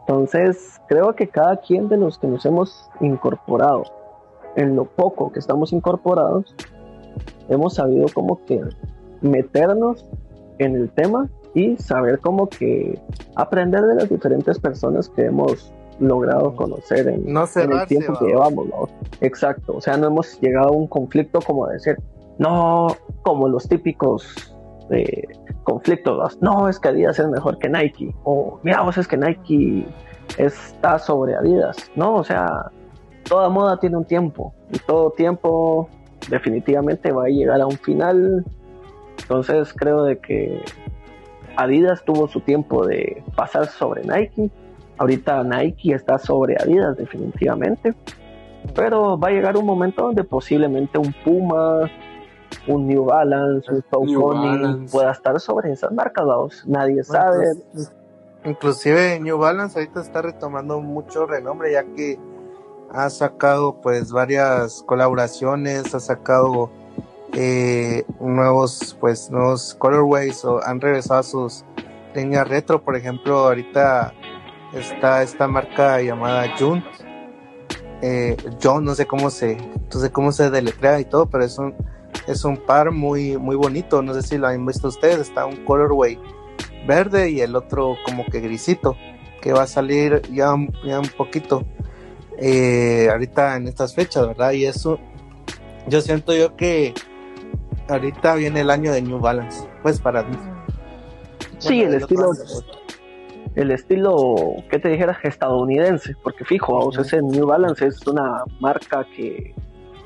Entonces, 0.02 0.82
creo 0.88 1.16
que 1.16 1.28
cada 1.28 1.58
quien 1.58 1.88
de 1.88 1.98
los 1.98 2.18
que 2.20 2.28
nos 2.28 2.46
hemos 2.46 2.90
incorporado, 3.00 3.84
en 4.56 4.76
lo 4.76 4.86
poco 4.86 5.32
que 5.32 5.40
estamos 5.40 5.74
incorporados, 5.74 6.56
hemos 7.50 7.76
sabido 7.76 8.08
como 8.14 8.44
que 8.46 8.62
meternos 9.22 10.06
en 10.60 10.76
el 10.76 10.90
tema 10.90 11.30
y 11.54 11.78
saber 11.78 12.20
cómo 12.20 12.48
que 12.48 13.00
aprender 13.36 13.82
de 13.82 13.96
las 13.96 14.10
diferentes 14.10 14.60
personas 14.60 15.10
que 15.10 15.26
hemos 15.26 15.74
logrado 16.00 16.56
conocer 16.56 17.08
en, 17.08 17.36
el 17.36 17.88
tiempo 17.88 18.14
que 18.20 18.26
llevamos. 18.26 18.68
Exacto, 19.22 19.78
o 19.78 19.82
sea, 19.82 19.98
no 19.98 20.08
hemos 20.08 20.40
llegado 20.42 20.70
a 20.70 20.72
un 20.72 20.88
conflicto 20.88 21.40
como 21.40 21.68
decir, 21.68 21.98
no, 22.38 22.88
como 23.24 23.48
los 23.48 23.68
típicos 23.68 24.54
eh, 24.92 25.24
conflictos, 25.66 26.42
no, 26.42 26.70
es 26.70 26.80
que 26.80 26.88
Adidas 26.88 27.20
es 27.20 27.28
mejor 27.28 27.60
que 27.60 27.68
Nike, 27.68 28.16
o 28.24 28.60
mira, 28.64 28.82
vos 28.82 28.98
es 28.98 29.08
que 29.08 29.18
Nike 29.18 29.86
está 30.38 30.98
sobre 30.98 31.36
Adidas, 31.36 31.92
no, 31.96 32.16
o 32.16 32.24
sea, 32.24 32.72
toda 33.28 33.50
moda 33.50 33.78
tiene 33.78 33.98
un 33.98 34.06
tiempo. 34.06 34.54
Y 34.72 34.80
todo 34.80 35.12
tiempo 35.12 35.90
definitivamente 36.30 37.12
va 37.12 37.26
a 37.26 37.28
llegar 37.28 37.60
a 37.60 37.66
un 37.66 37.78
final, 37.78 38.46
entonces 39.20 39.74
creo 39.74 40.04
de 40.04 40.20
que 40.20 40.62
Adidas 41.58 42.04
tuvo 42.04 42.28
su 42.28 42.42
tiempo 42.42 42.86
de 42.86 43.24
pasar 43.36 43.68
sobre 43.68 44.04
Nike. 44.04 44.52
Ahorita 44.98 45.44
Nike 45.44 45.94
está 45.94 46.18
sobre 46.18 46.56
Adidas 46.58 46.98
definitivamente. 46.98 47.94
Pero 48.74 49.18
va 49.18 49.28
a 49.28 49.32
llegar 49.32 49.58
un 49.58 49.66
momento 49.66 50.04
donde 50.04 50.24
posiblemente 50.24 50.98
un 50.98 51.14
Puma, 51.24 51.90
un 52.68 52.88
New 52.88 53.06
Balance, 53.06 53.72
un 53.72 53.84
Saucony 53.90 54.88
pueda 54.92 55.12
estar 55.12 55.40
sobre 55.40 55.72
esas 55.72 55.92
marcas. 55.92 56.26
Nadie 56.66 57.04
sabe. 57.04 57.54
inclusive 58.44 59.20
New 59.20 59.38
Balance 59.38 59.80
ahorita 59.80 60.02
está 60.02 60.22
retomando 60.22 60.80
mucho 60.80 61.26
renombre 61.26 61.74
ya 61.74 61.84
que 61.84 62.20
ha 62.92 63.10
sacado 63.10 63.82
pues 63.82 64.12
varias 64.12 64.84
colaboraciones, 64.84 65.94
ha 65.96 66.00
sacado 66.00 66.70
eh, 67.34 68.06
nuevos 68.20 68.96
pues 69.00 69.30
nuevos 69.30 69.76
colorways 69.76 70.46
o 70.46 70.64
han 70.64 70.80
regresado 70.80 71.20
a 71.20 71.24
sus 71.24 71.66
líneas 72.14 72.48
retro 72.48 72.82
por 72.82 72.96
ejemplo 72.96 73.40
ahorita 73.40 74.14
está 74.74 75.22
esta 75.22 75.48
marca 75.48 76.02
llamada 76.02 76.56
June 76.58 76.86
eh, 78.02 78.38
John 78.64 78.86
no 78.86 78.96
sé 78.96 79.06
cómo 79.06 79.30
se 79.30 79.58
no 79.58 80.00
sé 80.00 80.12
cómo 80.12 80.32
se 80.32 80.50
deletrea 80.50 81.00
y 81.02 81.06
todo 81.06 81.26
pero 81.26 81.44
es 81.44 81.58
un 81.58 81.76
es 82.28 82.44
un 82.46 82.58
par 82.58 82.92
muy 82.92 83.38
muy 83.38 83.56
bonito 83.56 84.02
no 84.02 84.14
sé 84.14 84.22
si 84.22 84.38
lo 84.38 84.48
han 84.48 84.66
visto 84.66 84.88
ustedes 84.88 85.20
está 85.20 85.46
un 85.46 85.58
colorway 85.66 86.20
verde 86.88 87.30
y 87.30 87.42
el 87.42 87.56
otro 87.56 87.98
como 88.06 88.26
que 88.26 88.40
grisito 88.40 88.96
que 89.42 89.54
va 89.54 89.64
a 89.64 89.68
salir 89.68 90.22
ya, 90.32 90.56
ya 90.84 91.00
un 91.00 91.10
poquito 91.18 91.64
eh, 92.38 93.08
ahorita 93.12 93.56
en 93.56 93.68
estas 93.68 93.96
fechas 93.96 94.28
verdad 94.28 94.52
y 94.52 94.66
eso 94.66 95.00
yo 95.88 96.02
siento 96.02 96.34
yo 96.34 96.56
que 96.56 96.94
ahorita 97.88 98.36
viene 98.36 98.62
el 98.62 98.70
año 98.70 98.92
de 98.92 99.02
New 99.02 99.20
Balance, 99.20 99.68
pues 99.82 100.00
para 100.00 100.24
mí. 100.24 100.36
Sí, 101.60 101.82
el 101.82 101.96
estilo, 101.96 102.32
el 103.56 103.72
estilo, 103.72 104.36
¿qué 104.70 104.80
te 104.80 104.90
dijera? 104.90 105.18
Estadounidense, 105.24 106.16
porque 106.24 106.46
fijo, 106.46 106.92
ese 107.00 107.22
New 107.22 107.48
Balance 107.48 107.88
es 107.88 108.06
una 108.08 108.44
marca 108.60 109.06
que 109.16 109.54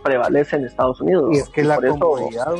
prevalece 0.03 0.55
en 0.55 0.65
Estados 0.65 1.01
Unidos. 1.01 1.29
Y 1.33 1.37
es 1.39 1.49
que 1.49 1.63
la 1.63 1.77
comodidad. 1.77 2.53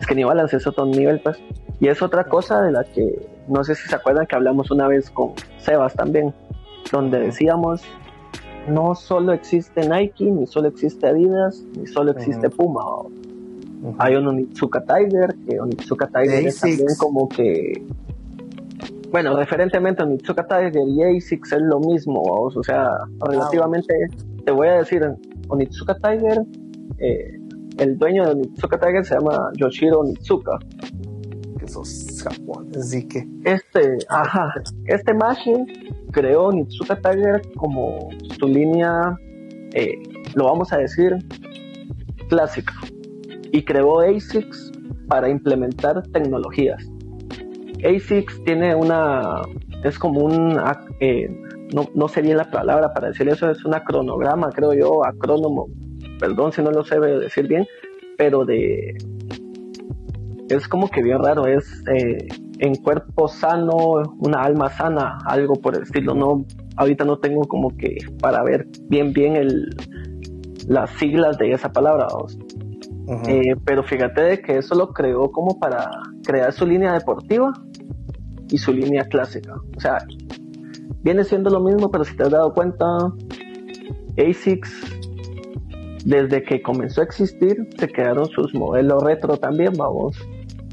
es 0.00 0.06
que 0.06 0.14
New 0.14 0.28
Balance 0.28 0.56
es 0.56 0.66
otro 0.66 0.86
nivel, 0.86 1.20
pues. 1.20 1.38
Y 1.80 1.88
es 1.88 2.02
otra 2.02 2.24
cosa 2.24 2.62
de 2.62 2.72
la 2.72 2.84
que, 2.84 3.28
no 3.48 3.64
sé 3.64 3.74
si 3.74 3.88
se 3.88 3.94
acuerdan 3.94 4.26
que 4.26 4.36
hablamos 4.36 4.70
una 4.70 4.88
vez 4.88 5.10
con 5.10 5.32
Sebas 5.58 5.94
también, 5.94 6.32
donde 6.90 7.18
decíamos, 7.18 7.82
no 8.68 8.94
solo 8.94 9.32
existe 9.32 9.86
Nike, 9.88 10.24
ni 10.24 10.46
solo 10.46 10.68
existe 10.68 11.06
Adidas, 11.06 11.62
ni 11.76 11.86
solo 11.86 12.12
existe 12.12 12.48
Puma. 12.50 12.82
Hay 13.98 14.16
un 14.16 14.26
Onitsuka 14.26 14.82
Tiger, 14.82 15.34
que 15.46 15.60
Onitsuka 15.60 16.06
Tiger 16.06 16.46
es 16.46 16.58
también 16.58 16.88
como 16.98 17.28
que. 17.28 17.82
Bueno, 19.10 19.36
referentemente 19.36 20.02
Onitsuka 20.02 20.46
Tiger 20.46 20.82
y 20.88 21.02
ASICS 21.02 21.52
es 21.52 21.62
lo 21.62 21.80
mismo, 21.80 22.22
o 22.22 22.62
sea, 22.62 22.88
relativamente. 23.20 23.94
Te 24.44 24.52
voy 24.52 24.68
a 24.68 24.78
decir, 24.78 25.06
Onitsuka 25.48 25.94
Tiger, 25.94 26.42
eh, 26.98 27.38
el 27.78 27.98
dueño 27.98 28.24
de 28.24 28.30
Onitsuka 28.32 28.78
Tiger 28.78 29.04
se 29.04 29.14
llama 29.14 29.50
Yoshiro 29.56 30.00
Onitsuka. 30.00 30.58
Que 31.58 31.68
sos 31.68 32.22
japoneses, 32.22 32.84
así 32.84 33.08
que. 33.08 33.24
Este, 33.44 33.98
ajá, 34.08 34.52
este 34.86 35.14
Mashi 35.14 35.52
creó 36.12 36.44
Onitsuka 36.44 36.96
Tiger 36.96 37.42
como 37.56 38.08
su 38.38 38.46
línea, 38.46 39.18
eh, 39.74 39.94
lo 40.34 40.44
vamos 40.44 40.72
a 40.72 40.78
decir, 40.78 41.16
clásica 42.28 42.74
y 43.52 43.62
creó 43.62 44.00
ASICS 44.00 44.72
para 45.08 45.28
implementar 45.28 46.02
tecnologías. 46.08 46.84
ASICS 47.84 48.42
tiene 48.44 48.74
una, 48.74 49.42
es 49.84 49.98
como 49.98 50.24
un, 50.24 50.58
eh, 51.00 51.28
no, 51.72 51.88
no, 51.94 52.08
sería 52.08 52.36
la 52.36 52.50
palabra 52.50 52.92
para 52.92 53.08
decir 53.08 53.28
eso, 53.28 53.50
es 53.50 53.64
una 53.64 53.84
cronograma, 53.84 54.50
creo 54.50 54.74
yo, 54.74 55.04
acrónomo, 55.04 55.68
perdón 56.18 56.52
si 56.52 56.62
no 56.62 56.70
lo 56.70 56.84
sé 56.84 56.98
decir 57.00 57.48
bien, 57.48 57.66
pero 58.16 58.44
de, 58.44 58.96
es 60.48 60.68
como 60.68 60.88
que 60.88 61.02
bien 61.02 61.18
raro, 61.22 61.46
es 61.46 61.82
eh, 61.88 62.28
en 62.58 62.74
cuerpo 62.76 63.28
sano, 63.28 63.76
una 64.18 64.42
alma 64.42 64.70
sana, 64.70 65.18
algo 65.24 65.54
por 65.54 65.76
el 65.76 65.82
estilo, 65.82 66.14
no, 66.14 66.44
ahorita 66.76 67.04
no 67.04 67.18
tengo 67.18 67.42
como 67.42 67.70
que 67.76 67.96
para 68.20 68.42
ver 68.42 68.66
bien 68.88 69.12
bien 69.12 69.36
el, 69.36 69.74
las 70.68 70.90
siglas 70.98 71.38
de 71.38 71.52
esa 71.52 71.72
palabra. 71.72 72.08
Eh, 73.28 73.54
pero 73.66 73.82
fíjate 73.82 74.22
de 74.22 74.40
que 74.40 74.58
eso 74.58 74.74
lo 74.74 74.88
creó 74.88 75.30
como 75.30 75.58
para 75.58 75.90
crear 76.24 76.52
su 76.52 76.66
línea 76.66 76.94
deportiva 76.94 77.52
y 78.48 78.56
su 78.56 78.72
línea 78.72 79.04
clásica. 79.04 79.54
O 79.76 79.80
sea, 79.80 79.98
viene 81.02 81.24
siendo 81.24 81.50
lo 81.50 81.60
mismo, 81.60 81.90
pero 81.90 82.04
si 82.04 82.16
te 82.16 82.24
has 82.24 82.30
dado 82.30 82.52
cuenta, 82.54 82.86
ASICS, 84.16 85.00
desde 86.04 86.42
que 86.42 86.62
comenzó 86.62 87.00
a 87.00 87.04
existir, 87.04 87.56
se 87.78 87.88
quedaron 87.88 88.26
sus 88.26 88.54
modelos 88.54 89.02
retro 89.02 89.36
también, 89.36 89.72
vamos. 89.76 90.16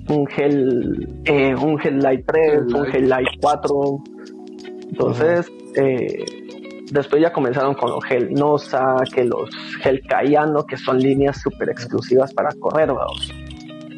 Un 0.10 0.28
Gel, 0.28 1.21
eh, 1.26 1.56
un 1.56 1.78
Gel 1.78 2.00
Light 2.00 2.26
3, 2.26 2.74
un 2.74 2.86
Gel 2.86 3.08
Light 3.08 3.30
4. 3.39 4.04
Entonces, 4.89 5.50
eh, 5.76 6.26
después 6.91 7.21
ya 7.21 7.32
comenzaron 7.32 7.74
con 7.76 7.91
los 7.91 8.04
gel 8.04 8.34
Nosa, 8.34 8.97
que 9.13 9.24
los 9.24 9.50
gel 9.82 10.02
Cayano, 10.08 10.65
que 10.65 10.76
son 10.76 11.00
líneas 11.00 11.41
súper 11.41 11.69
exclusivas 11.69 12.34
para 12.34 12.50
correr, 12.60 12.88
vamos. 12.88 13.32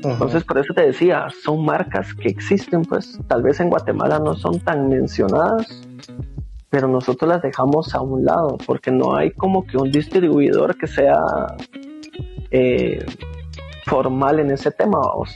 Entonces, 0.03 0.43
por 0.43 0.57
eso 0.57 0.73
te 0.73 0.85
decía, 0.85 1.27
son 1.43 1.63
marcas 1.63 2.13
que 2.13 2.27
existen, 2.27 2.83
pues 2.83 3.17
tal 3.27 3.41
vez 3.41 3.59
en 3.61 3.69
Guatemala 3.69 4.19
no 4.19 4.35
son 4.35 4.59
tan 4.59 4.89
mencionadas, 4.89 5.87
pero 6.69 6.87
nosotros 6.87 7.29
las 7.29 7.41
dejamos 7.41 7.93
a 7.93 8.01
un 8.01 8.25
lado, 8.25 8.57
porque 8.65 8.91
no 8.91 9.15
hay 9.15 9.31
como 9.31 9.65
que 9.65 9.77
un 9.77 9.91
distribuidor 9.91 10.77
que 10.77 10.87
sea 10.87 11.13
eh, 12.49 13.05
formal 13.85 14.39
en 14.39 14.51
ese 14.51 14.71
tema, 14.71 14.97
vamos. 14.99 15.35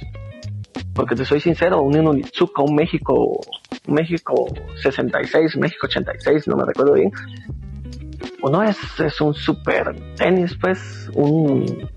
Porque 0.93 1.15
te 1.15 1.25
soy 1.25 1.39
sincero, 1.39 1.81
un 1.81 1.95
Inunitsuka, 1.95 2.63
un 2.63 2.73
México 2.73 3.39
México 3.87 4.47
66, 4.81 5.57
México 5.57 5.87
86, 5.87 6.47
no 6.47 6.57
me 6.57 6.65
recuerdo 6.65 6.93
bien. 6.93 7.11
Uno 8.43 8.63
es, 8.63 8.77
es 8.99 9.19
un 9.21 9.33
super 9.33 9.95
tenis, 10.15 10.55
pues, 10.59 11.09
un, 11.15 11.89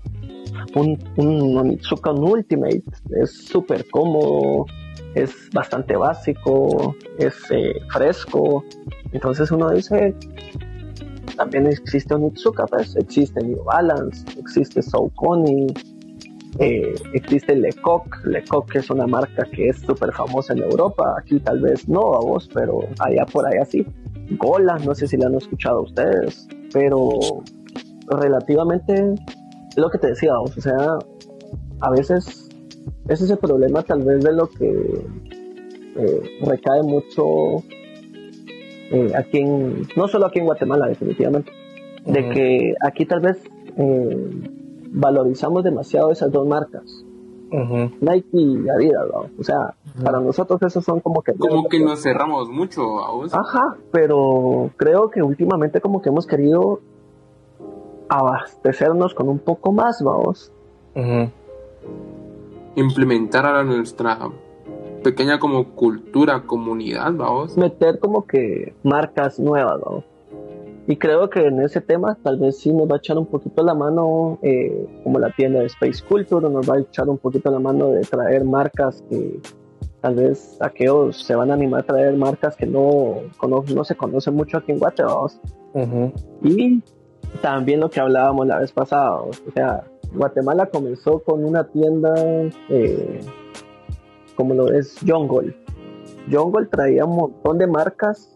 un, 0.75 1.03
un 1.17 1.57
Onitsuka 1.57 2.11
Ultimate, 2.11 2.83
es 3.21 3.45
súper 3.45 3.87
cómodo, 3.89 4.65
es 5.15 5.49
bastante 5.53 5.95
básico, 5.95 6.95
es 7.17 7.35
eh, 7.51 7.73
fresco. 7.91 8.63
Entonces 9.11 9.51
uno 9.51 9.69
dice, 9.69 10.15
también 11.35 11.67
existe 11.67 12.13
Onitsuka, 12.13 12.65
pues, 12.67 12.95
existe 12.95 13.41
New 13.41 13.63
Balance, 13.63 14.25
existe 14.39 14.81
Saucony, 14.81 15.67
eh, 16.59 16.93
existe 17.13 17.55
Lecoq, 17.55 18.25
Lecoq 18.25 18.75
es 18.75 18.89
una 18.89 19.07
marca 19.07 19.45
que 19.51 19.69
es 19.69 19.79
súper 19.79 20.11
famosa 20.11 20.53
en 20.53 20.59
Europa, 20.59 21.15
aquí 21.17 21.39
tal 21.39 21.61
vez 21.61 21.87
no 21.87 22.13
a 22.13 22.19
vos, 22.19 22.49
pero 22.53 22.79
allá 22.99 23.25
por 23.25 23.45
allá 23.45 23.65
sí. 23.65 23.85
Gola, 24.37 24.77
no 24.85 24.95
sé 24.95 25.07
si 25.07 25.17
la 25.17 25.27
han 25.27 25.35
escuchado 25.35 25.81
ustedes, 25.81 26.47
pero 26.73 27.19
relativamente 28.07 29.15
lo 29.75 29.89
que 29.89 29.97
te 29.97 30.07
decía, 30.07 30.39
o 30.39 30.47
sea, 30.47 30.99
a 31.81 31.89
veces 31.91 32.50
ese 33.11 33.25
es 33.25 33.31
el 33.31 33.37
problema 33.37 33.83
tal 33.83 34.03
vez 34.03 34.23
de 34.23 34.31
lo 34.31 34.47
que 34.47 35.05
eh, 35.95 36.39
recae 36.45 36.81
mucho 36.81 37.57
eh, 38.91 39.11
aquí 39.15 39.39
en, 39.39 39.87
no 39.97 40.07
solo 40.07 40.27
aquí 40.27 40.39
en 40.39 40.45
Guatemala 40.45 40.87
definitivamente, 40.87 41.51
de 42.05 42.29
que 42.29 42.73
aquí 42.81 43.05
tal 43.05 43.19
vez 43.19 43.43
eh, 43.77 44.29
valorizamos 44.91 45.63
demasiado 45.63 46.11
esas 46.11 46.31
dos 46.31 46.47
marcas. 46.47 47.05
Nike 47.99 48.29
y 48.31 48.69
Adidas, 48.69 49.07
o 49.37 49.43
sea, 49.43 49.73
para 50.01 50.21
nosotros 50.21 50.61
esos 50.61 50.85
son 50.85 51.01
como 51.01 51.21
que... 51.21 51.33
Como 51.33 51.67
que 51.67 51.81
nos 51.81 52.01
cerramos 52.01 52.47
mucho 52.47 52.81
a 52.99 53.25
Ajá, 53.37 53.75
pero 53.91 54.69
creo 54.77 55.09
que 55.09 55.21
últimamente 55.21 55.81
como 55.81 56.01
que 56.01 56.07
hemos 56.07 56.25
querido 56.25 56.79
abastecernos 58.07 59.13
con 59.13 59.27
un 59.27 59.39
poco 59.39 59.73
más, 59.73 60.01
vamos. 60.01 60.53
Implementar 62.75 63.45
a 63.45 63.63
nuestra 63.63 64.17
pequeña 65.03 65.39
como 65.39 65.75
cultura, 65.75 66.43
comunidad, 66.43 67.11
vamos. 67.13 67.57
Meter 67.57 67.99
como 67.99 68.25
que 68.25 68.73
marcas 68.83 69.39
nuevas, 69.39 69.79
vamos. 69.81 70.03
Y 70.87 70.97
creo 70.97 71.29
que 71.29 71.45
en 71.45 71.61
ese 71.61 71.79
tema 71.79 72.17
tal 72.23 72.37
vez 72.39 72.59
sí 72.59 72.73
nos 72.73 72.89
va 72.89 72.95
a 72.95 72.97
echar 72.97 73.17
un 73.17 73.25
poquito 73.25 73.63
la 73.63 73.73
mano, 73.73 74.39
eh, 74.41 74.87
como 75.03 75.19
la 75.19 75.31
tienda 75.31 75.59
de 75.59 75.67
Space 75.67 76.03
Culture, 76.03 76.49
nos 76.49 76.69
va 76.69 76.75
a 76.75 76.79
echar 76.79 77.07
un 77.07 77.17
poquito 77.17 77.51
la 77.51 77.59
mano 77.59 77.89
de 77.89 78.01
traer 78.01 78.43
marcas 78.43 79.03
que 79.09 79.39
tal 80.01 80.15
vez 80.15 80.57
aquellos 80.59 81.23
se 81.23 81.35
van 81.35 81.51
a 81.51 81.53
animar 81.53 81.81
a 81.81 81.83
traer 81.83 82.17
marcas 82.17 82.55
que 82.55 82.65
no, 82.65 83.17
no 83.73 83.83
se 83.83 83.95
conocen 83.95 84.33
mucho 84.33 84.57
aquí 84.57 84.71
en 84.71 84.79
Guatemala. 84.79 85.29
Y 86.43 86.81
también 87.41 87.79
lo 87.79 87.89
que 87.89 87.99
hablábamos 87.99 88.47
la 88.47 88.59
vez 88.59 88.71
pasada, 88.71 89.21
o 89.21 89.31
sea, 89.53 89.83
Guatemala 90.13 90.65
comenzó 90.67 91.19
con 91.19 91.43
una 91.43 91.67
tienda 91.67 92.13
eh, 92.69 93.21
como 94.35 94.53
lo 94.53 94.73
es 94.73 94.97
Jungle. 95.05 95.55
Jungle 96.31 96.67
traía 96.67 97.05
un 97.05 97.15
montón 97.15 97.57
de 97.57 97.67
marcas 97.67 98.29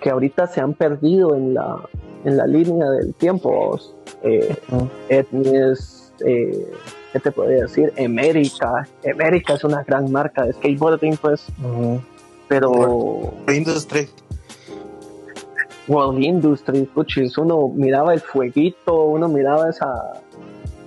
que 0.00 0.10
ahorita 0.10 0.46
se 0.46 0.60
han 0.60 0.74
perdido 0.74 1.34
en 1.34 1.54
la, 1.54 1.88
en 2.24 2.36
la 2.36 2.46
línea 2.46 2.90
del 2.90 3.14
tiempo. 3.14 3.78
Eh, 4.22 4.54
Etnies, 5.08 6.12
eh, 6.24 6.66
¿qué 7.12 7.20
te 7.20 7.30
podría 7.30 7.62
decir? 7.62 7.92
América. 7.98 8.88
América 9.10 9.54
es 9.54 9.64
una 9.64 9.82
gran 9.82 10.10
marca 10.10 10.44
de 10.44 10.52
skateboarding, 10.52 11.16
pues. 11.16 11.46
Pero. 12.48 13.34
Industry. 13.48 14.08
World 15.88 16.22
Industry, 16.22 16.82
puchis, 16.84 17.36
uno 17.38 17.68
miraba 17.68 18.14
el 18.14 18.20
fueguito, 18.20 19.04
uno 19.04 19.28
miraba 19.28 19.68
esa. 19.68 20.21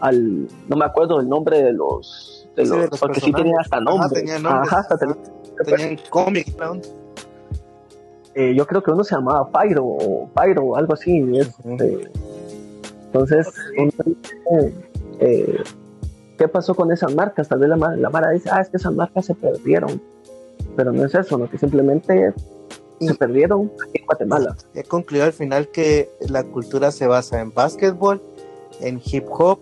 Al. 0.06 0.48
no 0.68 0.76
me 0.76 0.86
acuerdo 0.86 1.20
el 1.20 1.28
nombre 1.28 1.62
de 1.62 1.74
los. 1.74 2.48
De 2.56 2.66
los, 2.66 3.00
porque 3.00 3.20
sí 3.20 3.34
tenía 3.34 3.58
hasta 3.60 3.80
nombre. 3.80 4.22
tenía 4.22 4.38
Ajá, 4.38 4.80
hasta 4.80 4.98
tenía, 4.98 5.88
el 5.90 6.10
cómic, 6.10 6.56
eh, 8.36 8.54
yo 8.54 8.68
creo 8.68 8.84
que 8.84 8.92
uno 8.92 9.04
se 9.04 9.16
llamaba 9.16 9.50
Pyro 9.50 9.86
o 9.86 10.30
Pyro, 10.30 10.76
algo 10.76 10.94
así. 10.94 11.24
Este, 11.38 12.12
entonces, 13.06 13.48
eh, 15.20 15.64
¿qué 16.38 16.48
pasó 16.50 16.76
con 16.76 16.92
esas 16.92 17.16
marcas? 17.16 17.48
Tal 17.48 17.60
vez 17.60 17.70
la, 17.70 17.78
la 17.96 18.10
Mara 18.10 18.32
dice, 18.32 18.50
ah, 18.52 18.60
es 18.60 18.70
que 18.70 18.78
esas 18.78 18.94
marcas 18.94 19.26
se 19.26 19.36
perdieron. 19.36 20.02
Pero 20.76 20.92
no 20.92 21.06
es 21.06 21.16
eso, 21.16 21.38
¿no? 21.38 21.50
que 21.50 21.58
simplemente 21.58 22.34
se 23.00 23.14
perdieron 23.16 23.72
aquí 23.88 24.00
en 24.00 24.06
Guatemala. 24.06 24.56
He 24.74 24.84
concluido 24.84 25.26
al 25.26 25.34
final 25.34 25.70
que 25.70 26.10
la 26.28 26.44
cultura 26.44 26.92
se 26.92 27.08
basa 27.08 27.40
en 27.40 27.54
básquetbol, 27.54 28.22
en 28.82 29.02
hip 29.04 29.26
hop, 29.30 29.60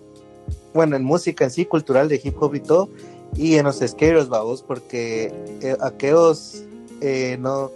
bueno, 0.73 0.95
en 0.95 1.03
música 1.03 1.45
en 1.45 1.51
sí, 1.51 1.65
cultural 1.65 2.09
de 2.09 2.19
hip 2.23 2.35
hop 2.41 2.55
y 2.55 2.59
todo, 2.59 2.89
y 3.35 3.55
en 3.55 3.65
los 3.65 3.77
skaters, 3.77 4.29
vamos, 4.29 4.61
porque 4.61 5.33
eh, 5.61 5.75
aquellos 5.81 6.63
eh, 7.01 7.37
no 7.39 7.71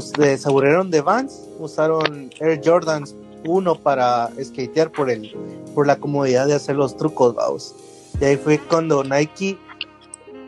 se 0.00 0.38
aburrieron 0.44 0.90
de 0.90 1.00
Vans, 1.00 1.40
usaron 1.58 2.30
Air 2.40 2.60
Jordans 2.64 3.14
1 3.44 3.74
para 3.76 4.30
skatear 4.42 4.90
por 4.90 5.10
el 5.10 5.34
por 5.74 5.86
la 5.86 5.96
comodidad 5.96 6.46
de 6.46 6.54
hacer 6.54 6.76
los 6.76 6.96
trucos, 6.96 7.34
vamos. 7.34 7.74
Y 8.20 8.24
ahí 8.24 8.36
fue 8.36 8.58
cuando 8.58 9.04
Nike 9.04 9.58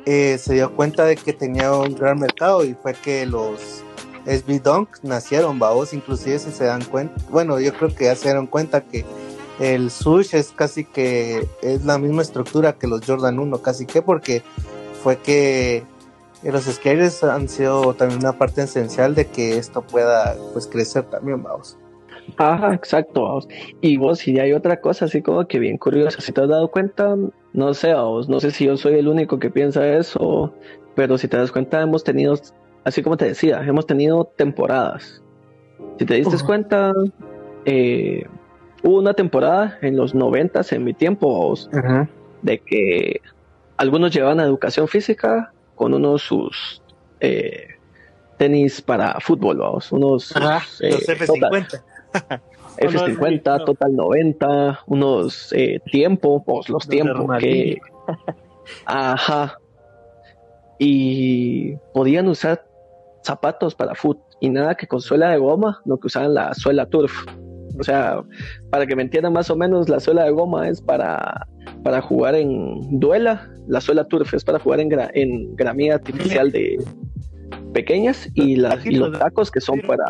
eh, 0.06 0.38
se 0.38 0.54
dio 0.54 0.74
cuenta 0.74 1.04
de 1.04 1.16
que 1.16 1.34
tenía 1.34 1.72
un 1.72 1.94
gran 1.94 2.18
mercado 2.18 2.64
y 2.64 2.74
fue 2.74 2.94
que 2.94 3.26
los 3.26 3.82
SB 4.24 4.62
Dunk 4.62 4.88
nacieron, 5.02 5.58
vamos. 5.58 5.92
Inclusive 5.92 6.38
si 6.38 6.50
se 6.50 6.64
dan 6.64 6.82
cuenta, 6.84 7.14
bueno, 7.30 7.60
yo 7.60 7.74
creo 7.74 7.94
que 7.94 8.04
ya 8.04 8.16
se 8.16 8.24
dieron 8.24 8.46
cuenta 8.46 8.80
que 8.80 9.04
el 9.60 9.90
Sush 9.90 10.34
es 10.34 10.52
casi 10.52 10.84
que 10.84 11.46
es 11.62 11.84
la 11.84 11.98
misma 11.98 12.22
estructura 12.22 12.74
que 12.74 12.86
los 12.86 13.04
Jordan 13.04 13.38
1, 13.38 13.62
casi 13.62 13.86
que 13.86 14.02
porque 14.02 14.42
fue 15.02 15.18
que 15.18 15.84
y 16.42 16.50
los 16.50 16.64
skaters 16.64 17.24
han 17.24 17.48
sido 17.48 17.94
también 17.94 18.20
una 18.20 18.32
parte 18.32 18.62
esencial 18.62 19.14
de 19.14 19.26
que 19.26 19.58
esto 19.58 19.82
pueda 19.82 20.36
pues 20.52 20.66
crecer 20.68 21.04
también, 21.04 21.42
vamos. 21.42 21.76
Ajá, 22.36 22.74
exacto, 22.74 23.22
vamos. 23.24 23.48
Y 23.80 23.96
vos, 23.96 24.20
si 24.20 24.38
hay 24.38 24.52
otra 24.52 24.80
cosa 24.80 25.06
así 25.06 25.22
como 25.22 25.46
que 25.48 25.58
bien 25.58 25.78
curiosa, 25.78 26.20
si 26.20 26.32
te 26.32 26.40
has 26.42 26.48
dado 26.48 26.70
cuenta, 26.70 27.16
no 27.52 27.74
sé, 27.74 27.94
vos, 27.94 28.28
no 28.28 28.38
sé 28.38 28.50
si 28.52 28.66
yo 28.66 28.76
soy 28.76 28.94
el 28.94 29.08
único 29.08 29.38
que 29.38 29.50
piensa 29.50 29.88
eso, 29.96 30.52
pero 30.94 31.18
si 31.18 31.26
te 31.26 31.36
das 31.36 31.50
cuenta, 31.50 31.82
hemos 31.82 32.04
tenido, 32.04 32.38
así 32.84 33.02
como 33.02 33.16
te 33.16 33.24
decía, 33.24 33.60
hemos 33.66 33.86
tenido 33.86 34.24
temporadas. 34.36 35.22
Si 35.98 36.04
te 36.04 36.14
diste 36.14 36.36
cuenta, 36.44 36.92
eh, 37.64 38.26
hubo 38.82 38.98
una 38.98 39.14
temporada 39.14 39.78
en 39.82 39.96
los 39.96 40.14
noventas, 40.14 40.72
en 40.72 40.84
mi 40.84 40.94
tiempo, 40.94 41.54
de 42.42 42.58
que 42.58 43.20
algunos 43.76 44.12
llevaban 44.12 44.40
a 44.40 44.44
educación 44.44 44.88
física 44.88 45.52
con 45.74 45.94
unos 45.94 46.22
sus 46.22 46.82
eh, 47.20 47.68
tenis 48.36 48.82
para 48.82 49.18
fútbol, 49.20 49.58
vamos, 49.58 49.92
unos 49.92 50.34
eh, 50.80 50.90
los 50.90 51.08
F50. 51.08 51.80
F50, 52.78 53.64
Total 53.64 53.96
90, 53.96 54.80
unos 54.86 55.52
eh, 55.52 55.80
tiempos, 55.90 56.42
pues, 56.44 56.68
los 56.68 56.86
tiempos 56.86 57.26
que... 57.38 57.78
Ajá. 58.84 59.58
Y 60.78 61.74
podían 61.92 62.28
usar 62.28 62.64
zapatos 63.22 63.74
para 63.74 63.94
fútbol 63.94 64.22
y 64.40 64.50
nada 64.50 64.76
que 64.76 64.86
con 64.86 65.00
suela 65.00 65.30
de 65.30 65.38
goma, 65.38 65.80
no 65.84 65.98
que 65.98 66.06
usaban 66.06 66.34
la 66.34 66.54
suela 66.54 66.86
turf. 66.86 67.24
O 67.78 67.84
sea, 67.84 68.22
para 68.70 68.86
que 68.86 68.96
me 68.96 69.02
entiendan 69.02 69.32
más 69.32 69.50
o 69.50 69.56
menos, 69.56 69.88
la 69.88 70.00
suela 70.00 70.24
de 70.24 70.30
goma 70.30 70.68
es 70.68 70.80
para, 70.80 71.46
para 71.82 72.00
jugar 72.00 72.34
en 72.34 72.98
duela, 72.98 73.48
la 73.68 73.80
suela 73.80 74.04
turf 74.04 74.34
es 74.34 74.44
para 74.44 74.58
jugar 74.58 74.80
en, 74.80 74.90
en 75.14 75.56
gramilla 75.56 75.94
artificial 75.94 76.50
de 76.50 76.78
pequeñas 77.72 78.28
y, 78.34 78.56
las, 78.56 78.84
y 78.84 78.92
los 78.92 79.18
tacos 79.18 79.50
que 79.50 79.60
son 79.60 79.80
para... 79.80 80.04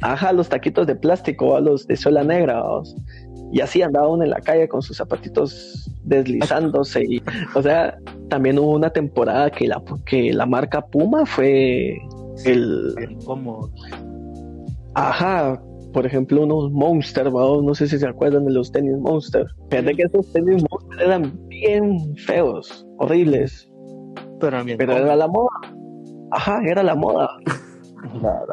Ajá, 0.00 0.32
los 0.32 0.48
taquitos 0.48 0.86
de 0.86 0.96
plástico, 0.96 1.56
a 1.56 1.60
los 1.60 1.86
de 1.86 1.96
suela 1.96 2.24
negra. 2.24 2.62
Y 3.52 3.60
así 3.60 3.82
andaba 3.82 4.08
uno 4.08 4.24
en 4.24 4.30
la 4.30 4.40
calle 4.40 4.66
con 4.68 4.82
sus 4.82 4.96
zapatitos 4.96 5.90
deslizándose. 6.04 7.04
Y, 7.04 7.22
o 7.54 7.62
sea, 7.62 7.96
también 8.28 8.58
hubo 8.58 8.72
una 8.72 8.90
temporada 8.90 9.50
que 9.50 9.68
la, 9.68 9.82
que 10.06 10.32
la 10.32 10.46
marca 10.46 10.84
Puma 10.86 11.24
fue 11.26 11.98
el... 12.44 12.94
Como... 13.24 13.70
Ajá, 14.94 15.62
por 15.92 16.06
ejemplo, 16.06 16.42
unos 16.42 16.72
Monster, 16.72 17.30
no 17.32 17.74
sé 17.74 17.86
si 17.86 17.98
se 17.98 18.06
acuerdan 18.06 18.44
de 18.46 18.52
los 18.52 18.72
tenis 18.72 18.96
Monster. 18.98 19.46
Fíjate 19.70 19.94
que 19.94 20.02
esos 20.02 20.32
tenis 20.32 20.64
Monster 20.70 21.06
eran 21.06 21.48
bien 21.48 22.16
feos, 22.16 22.86
horribles. 22.98 23.68
Pero, 24.40 24.60
era 24.96 25.14
la 25.16 25.28
moda. 25.28 25.50
Ajá, 26.32 26.60
era 26.66 26.82
la 26.82 26.94
moda. 26.94 27.28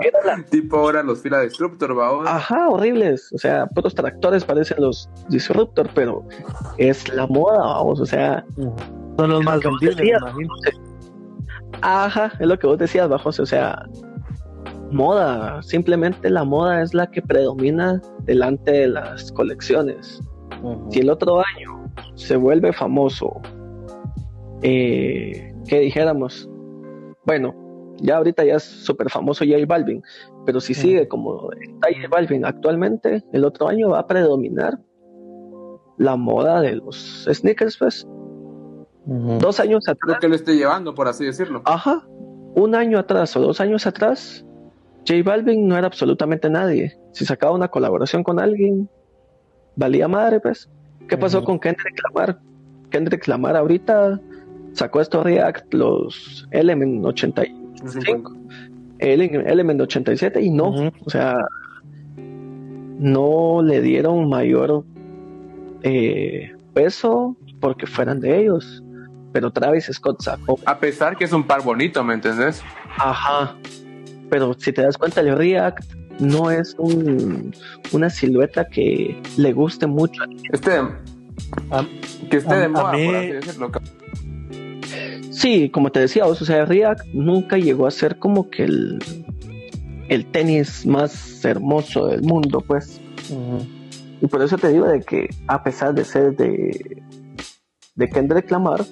Era 0.02 0.45
Tipo 0.49 0.78
ahora 0.78 1.02
los 1.02 1.21
fila 1.21 1.41
Disruptor, 1.41 1.97
¿va? 1.97 2.36
Ajá, 2.36 2.69
horribles. 2.69 3.32
O 3.34 3.38
sea, 3.38 3.65
puros 3.67 3.95
tractores 3.95 4.45
parecen 4.45 4.82
los 4.82 5.10
Disruptor, 5.30 5.89
pero 5.95 6.23
es 6.78 7.12
la 7.13 7.25
moda, 7.25 7.58
vamos. 7.58 7.99
O 7.99 8.06
sea, 8.06 8.45
son 9.17 9.30
los 9.30 9.43
más 9.43 9.60
vendidos, 9.82 10.21
Ajá, 11.82 12.34
es 12.39 12.47
lo 12.47 12.60
que 12.60 12.67
vos 12.67 12.78
decías, 12.78 13.10
bajos. 13.10 13.39
O 13.39 13.45
sea, 13.45 13.86
moda, 14.91 15.62
simplemente 15.63 16.30
la 16.30 16.43
moda 16.43 16.82
es 16.82 16.93
la 16.93 17.10
que 17.10 17.21
predomina 17.21 18.02
delante 18.23 18.71
de 18.71 18.88
las 18.88 19.32
colecciones. 19.32 20.21
Si 20.89 20.99
el 20.99 21.10
otro 21.10 21.39
año 21.39 21.91
se 22.15 22.36
vuelve 22.36 22.73
famoso, 22.73 23.39
eh, 24.62 25.54
¿qué 25.67 25.80
dijéramos? 25.80 26.49
Bueno, 27.25 27.56
Ya 28.02 28.17
ahorita 28.17 28.45
ya 28.45 28.56
es 28.56 28.63
súper 28.63 29.10
famoso 29.10 29.43
J 29.45 29.65
Balvin, 29.67 30.02
pero 30.45 30.62
si 30.62 30.73
sigue 30.73 31.08
como 31.08 31.52
está 31.52 31.89
J 31.93 32.08
Balvin 32.10 32.45
actualmente, 32.45 33.23
el 33.34 33.43
otro 33.43 33.67
año 33.67 33.89
va 33.89 33.99
a 33.99 34.08
predominar 34.08 34.80
la 35.97 36.15
moda 36.15 36.62
de 36.62 36.78
los 36.78 37.28
sneakers, 37.30 37.78
pues. 37.78 38.08
Dos 39.06 39.60
años 39.60 39.88
atrás. 39.88 40.15
Lo 40.15 40.19
que 40.19 40.28
lo 40.30 40.36
esté 40.36 40.56
llevando, 40.56 40.93
por 40.93 41.08
así 41.08 41.25
decirlo. 41.25 41.62
Ajá. 41.65 42.08
Un 42.56 42.73
año 42.73 42.99
atrás 42.99 43.36
o 43.36 43.41
dos 43.41 43.60
años 43.60 43.86
atrás, 43.86 44.45
J 45.09 45.23
Balvin 45.23 45.67
no 45.67 45.75
era 45.75 45.87
absolutamente 45.87 46.51
nadie. 46.51 46.95
Si 47.13 47.25
sacaba 47.25 47.55
una 47.55 47.67
colaboración 47.67 48.23
con 48.23 48.39
alguien, 48.39 48.87
valía 49.75 50.07
madre, 50.07 50.39
pues. 50.39 50.69
¿Qué 51.07 51.17
pasó 51.17 51.43
con 51.43 51.59
Kendrick 51.59 51.99
Lamar? 52.03 52.39
Kendrick 52.91 53.27
Lamar 53.27 53.55
ahorita 53.55 54.21
sacó 54.73 55.01
estos 55.01 55.23
React, 55.23 55.73
los 55.73 56.47
Element 56.51 57.03
85, 57.03 58.37
Element 58.99 59.81
87 59.81 60.41
y 60.41 60.51
no, 60.51 60.91
o 61.03 61.09
sea, 61.09 61.35
no 62.99 63.63
le 63.63 63.81
dieron 63.81 64.29
mayor 64.29 64.83
eh, 65.81 66.55
peso 66.75 67.35
porque 67.59 67.87
fueran 67.87 68.19
de 68.19 68.41
ellos. 68.41 68.83
Pero 69.31 69.51
Travis 69.51 69.89
Scott 69.91 70.21
sacó. 70.21 70.59
A 70.65 70.77
pesar 70.79 71.17
que 71.17 71.23
es 71.23 71.33
un 71.33 71.43
par 71.43 71.63
bonito, 71.63 72.03
¿me 72.03 72.13
entendés? 72.13 72.63
Ajá. 72.97 73.55
Pero 74.29 74.53
si 74.57 74.71
te 74.71 74.81
das 74.81 74.97
cuenta, 74.97 75.21
el 75.21 75.35
React 75.35 75.83
no 76.19 76.51
es 76.51 76.75
un, 76.77 77.53
una 77.91 78.09
silueta 78.09 78.67
que 78.67 79.19
le 79.37 79.53
guste 79.53 79.87
mucho. 79.87 80.23
Este, 80.51 80.71
que 82.29 82.37
esté 82.37 82.55
de 82.55 82.67
moda, 82.67 82.91
por 82.91 83.15
así 83.15 83.31
decirlo. 83.31 83.71
Sí, 85.31 85.69
como 85.69 85.91
te 85.91 86.01
decía, 86.01 86.25
o 86.25 86.35
sea, 86.35 86.65
React 86.65 87.05
nunca 87.13 87.57
llegó 87.57 87.87
a 87.87 87.91
ser 87.91 88.19
como 88.19 88.49
que 88.49 88.63
el, 88.63 88.99
el 90.09 90.25
tenis 90.25 90.85
más 90.85 91.43
hermoso 91.45 92.07
del 92.07 92.21
mundo, 92.23 92.61
pues. 92.61 92.99
Y 94.21 94.27
por 94.27 94.41
eso 94.41 94.57
te 94.57 94.69
digo 94.69 94.85
de 94.85 95.01
que 95.01 95.29
a 95.47 95.63
pesar 95.63 95.93
de 95.93 96.03
ser 96.03 96.35
de, 96.35 97.01
de 97.95 98.09
Kendrick 98.09 98.51
Lamar, 98.51 98.83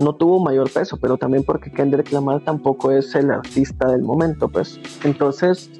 no 0.00 0.14
tuvo 0.14 0.42
mayor 0.42 0.70
peso, 0.70 0.96
pero 0.96 1.16
también 1.16 1.44
porque 1.44 1.70
Kendrick 1.70 2.12
Lamar 2.12 2.40
tampoco 2.40 2.92
es 2.92 3.14
el 3.14 3.30
artista 3.30 3.88
del 3.88 4.02
momento, 4.02 4.48
pues. 4.48 4.80
Entonces, 5.04 5.70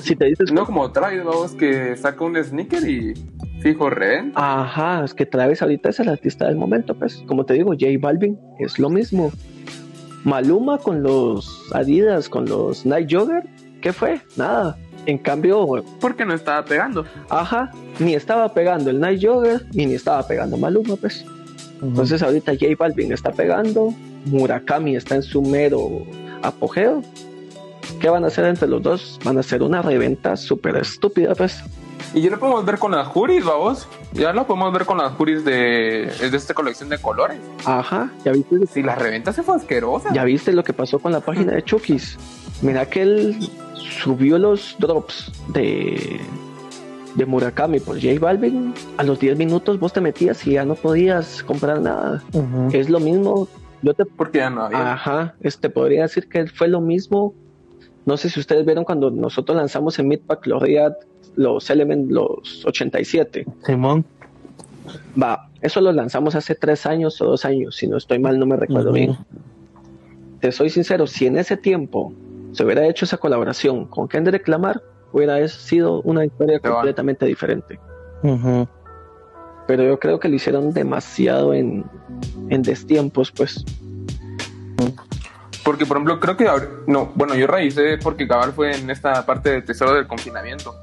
si 0.00 0.16
te 0.16 0.26
dices... 0.26 0.52
No 0.52 0.64
como 0.64 0.90
Travis, 0.92 1.24
vamos, 1.24 1.52
que 1.54 1.96
saca 1.96 2.24
un 2.24 2.42
sneaker 2.42 2.88
y 2.88 3.14
fijo 3.60 3.90
re. 3.90 4.30
Ajá, 4.34 5.04
es 5.04 5.14
que 5.14 5.26
Travis 5.26 5.62
ahorita 5.62 5.90
es 5.90 6.00
el 6.00 6.08
artista 6.08 6.46
del 6.46 6.56
momento, 6.56 6.94
pues. 6.94 7.22
Como 7.26 7.44
te 7.44 7.54
digo, 7.54 7.72
J 7.72 7.86
Balvin 8.00 8.38
es 8.58 8.78
lo 8.78 8.88
mismo. 8.88 9.32
Maluma 10.24 10.78
con 10.78 11.02
los 11.02 11.68
Adidas, 11.72 12.28
con 12.28 12.46
los 12.46 12.84
Night 12.84 13.08
Jogger, 13.10 13.44
¿qué 13.80 13.92
fue? 13.92 14.20
Nada. 14.36 14.76
En 15.06 15.18
cambio... 15.18 15.84
Porque 16.00 16.24
no 16.24 16.34
estaba 16.34 16.64
pegando. 16.64 17.04
Ajá, 17.30 17.70
ni 18.00 18.14
estaba 18.14 18.52
pegando 18.52 18.90
el 18.90 18.98
Night 18.98 19.24
Jogger, 19.24 19.66
ni, 19.72 19.86
ni 19.86 19.94
estaba 19.94 20.26
pegando 20.26 20.56
Maluma, 20.56 20.96
pues. 20.96 21.24
Entonces 21.82 22.22
ahorita 22.22 22.52
J 22.52 22.66
Balvin 22.78 23.12
está 23.12 23.32
pegando, 23.32 23.94
Murakami 24.26 24.96
está 24.96 25.16
en 25.16 25.22
su 25.22 25.42
mero 25.42 26.04
apogeo. 26.42 27.02
¿Qué 28.00 28.08
van 28.08 28.24
a 28.24 28.26
hacer 28.28 28.44
entre 28.46 28.68
los 28.68 28.82
dos? 28.82 29.18
Van 29.24 29.36
a 29.36 29.40
hacer 29.40 29.62
una 29.62 29.82
reventa 29.82 30.36
súper 30.36 30.76
estúpida, 30.76 31.34
pues. 31.34 31.62
Y 32.14 32.22
ya 32.22 32.30
lo 32.30 32.38
podemos 32.38 32.64
ver 32.64 32.78
con 32.78 32.92
las 32.92 33.06
juris, 33.08 33.44
vamos. 33.44 33.88
Ya 34.12 34.32
lo 34.32 34.46
podemos 34.46 34.72
ver 34.72 34.84
con 34.84 34.98
las 34.98 35.12
juris 35.12 35.44
de, 35.44 36.10
de 36.20 36.36
esta 36.36 36.54
colección 36.54 36.88
de 36.88 36.98
colores. 36.98 37.38
Ajá, 37.64 38.10
ya 38.24 38.32
viste. 38.32 38.66
Si 38.66 38.82
la 38.82 38.94
reventa 38.94 39.32
se 39.32 39.42
fue 39.42 39.56
asquerosa. 39.56 40.12
Ya 40.12 40.24
viste 40.24 40.52
lo 40.52 40.64
que 40.64 40.72
pasó 40.72 40.98
con 40.98 41.12
la 41.12 41.20
página 41.20 41.52
de 41.52 41.62
Chukis. 41.62 42.18
Mira 42.62 42.86
que 42.86 43.02
él 43.02 43.50
subió 44.02 44.38
los 44.38 44.76
drops 44.78 45.32
de, 45.48 46.20
de 47.16 47.26
Murakami 47.26 47.80
por 47.80 47.96
J 47.96 48.18
Balvin. 48.20 48.72
A 48.98 49.02
los 49.02 49.18
10 49.18 49.36
minutos 49.36 49.80
vos 49.80 49.92
te 49.92 50.00
metías 50.00 50.46
y 50.46 50.52
ya 50.52 50.64
no 50.64 50.74
podías 50.74 51.42
comprar 51.42 51.80
nada. 51.80 52.22
Es 52.72 52.88
lo 52.88 53.00
mismo. 53.00 53.48
Yo 53.82 53.94
te. 53.94 54.04
Porque 54.04 54.38
ya 54.38 54.50
no 54.50 54.62
había. 54.62 54.92
Ajá, 54.92 55.34
este 55.40 55.70
podría 55.70 56.02
decir 56.02 56.28
que 56.28 56.46
fue 56.46 56.68
lo 56.68 56.80
mismo. 56.80 57.34
No 58.04 58.16
sé 58.16 58.30
si 58.30 58.38
ustedes 58.38 58.64
vieron 58.64 58.84
cuando 58.84 59.10
nosotros 59.10 59.56
lanzamos 59.56 59.98
en 59.98 60.08
Midpack 60.08 60.46
los 60.46 60.62
Riyadh, 60.62 60.94
los 61.34 61.68
Element, 61.70 62.10
los 62.10 62.64
87. 62.64 63.46
Simón. 63.64 64.04
Va, 65.20 65.48
eso 65.60 65.80
lo 65.80 65.90
lanzamos 65.90 66.36
hace 66.36 66.54
tres 66.54 66.86
años 66.86 67.20
o 67.20 67.26
dos 67.26 67.44
años, 67.44 67.74
si 67.74 67.88
no 67.88 67.96
estoy 67.96 68.20
mal, 68.20 68.38
no 68.38 68.46
me 68.46 68.56
recuerdo 68.56 68.92
bien. 68.92 69.16
Te 70.40 70.52
soy 70.52 70.70
sincero, 70.70 71.08
si 71.08 71.26
en 71.26 71.36
ese 71.36 71.56
tiempo 71.56 72.12
se 72.52 72.64
hubiera 72.64 72.86
hecho 72.86 73.04
esa 73.04 73.16
colaboración 73.16 73.86
con 73.86 74.06
Kendrick 74.06 74.46
Lamar, 74.46 74.80
hubiera 75.16 75.46
sido 75.48 76.00
una 76.02 76.24
historia 76.24 76.60
va. 76.64 76.70
completamente 76.70 77.26
diferente. 77.26 77.78
Pero 79.66 79.82
yo 79.82 79.98
creo 79.98 80.20
que 80.20 80.28
lo 80.28 80.36
hicieron 80.36 80.72
demasiado 80.72 81.52
en, 81.54 81.84
en 82.50 82.62
destiempos, 82.62 83.32
pues. 83.32 83.64
Porque, 85.64 85.84
por 85.84 85.96
ejemplo, 85.96 86.20
creo 86.20 86.36
que. 86.36 86.46
ahor- 86.48 86.84
No, 86.86 87.10
bueno, 87.16 87.34
yo 87.34 87.46
revisé 87.48 87.98
porque 87.98 88.28
cabal 88.28 88.52
fue 88.52 88.76
en 88.76 88.88
esta 88.90 89.26
parte 89.26 89.50
de 89.50 89.62
tesoro 89.62 89.94
del 89.94 90.06
confinamiento. 90.06 90.74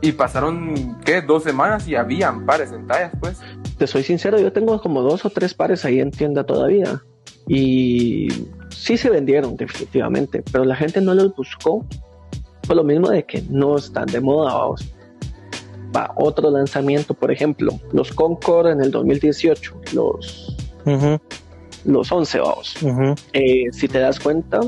Y 0.00 0.12
pasaron, 0.12 0.98
¿qué? 1.04 1.22
Dos 1.22 1.42
semanas 1.42 1.88
y 1.88 1.96
habían 1.96 2.46
pares 2.46 2.70
en 2.70 2.86
tallas, 2.86 3.12
pues. 3.18 3.40
Te 3.78 3.86
soy 3.88 4.04
sincero, 4.04 4.38
yo 4.38 4.52
tengo 4.52 4.80
como 4.80 5.02
dos 5.02 5.24
o 5.24 5.30
tres 5.30 5.52
pares 5.54 5.84
ahí 5.84 5.98
en 6.00 6.10
tienda 6.12 6.44
todavía. 6.44 7.02
Y 7.48 8.28
sí 8.70 8.96
se 8.96 9.10
vendieron 9.10 9.56
definitivamente, 9.56 10.42
pero 10.52 10.64
la 10.64 10.76
gente 10.76 11.00
no 11.00 11.14
los 11.14 11.34
buscó. 11.34 11.84
Por 12.66 12.76
lo 12.76 12.84
mismo 12.84 13.08
de 13.08 13.24
que 13.24 13.42
no 13.48 13.76
están 13.76 14.06
de 14.06 14.20
moda. 14.20 14.54
Vamos. 14.54 14.92
Va, 15.94 16.12
otro 16.16 16.50
lanzamiento, 16.50 17.14
por 17.14 17.30
ejemplo, 17.30 17.78
los 17.92 18.12
Concord 18.12 18.68
en 18.68 18.80
el 18.82 18.90
2018, 18.90 19.80
los, 19.94 20.56
los 21.84 22.12
11, 22.12 22.40
vamos. 22.40 22.76
Eh, 23.32 23.64
si 23.72 23.88
te 23.88 24.00
das 24.00 24.20
cuenta, 24.20 24.60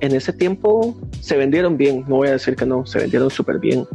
en 0.00 0.14
ese 0.14 0.32
tiempo 0.32 0.94
se 1.20 1.36
vendieron 1.36 1.76
bien, 1.76 2.04
no 2.08 2.16
voy 2.16 2.28
a 2.28 2.32
decir 2.32 2.56
que 2.56 2.64
no, 2.64 2.86
se 2.86 2.98
vendieron 2.98 3.30
súper 3.30 3.58
bien. 3.58 3.86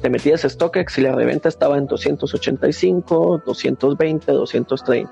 Te 0.00 0.10
metías 0.10 0.44
a 0.44 0.48
StockX 0.48 0.98
y 0.98 1.02
la 1.02 1.12
reventa 1.12 1.48
estaba 1.48 1.78
en 1.78 1.86
285, 1.86 3.42
220, 3.44 4.32
230. 4.32 5.10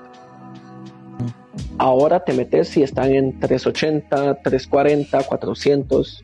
Ahora 1.77 2.23
te 2.23 2.33
metes 2.33 2.75
y 2.77 2.83
están 2.83 3.13
en 3.13 3.39
380, 3.39 4.41
340, 4.43 5.23
400. 5.23 6.23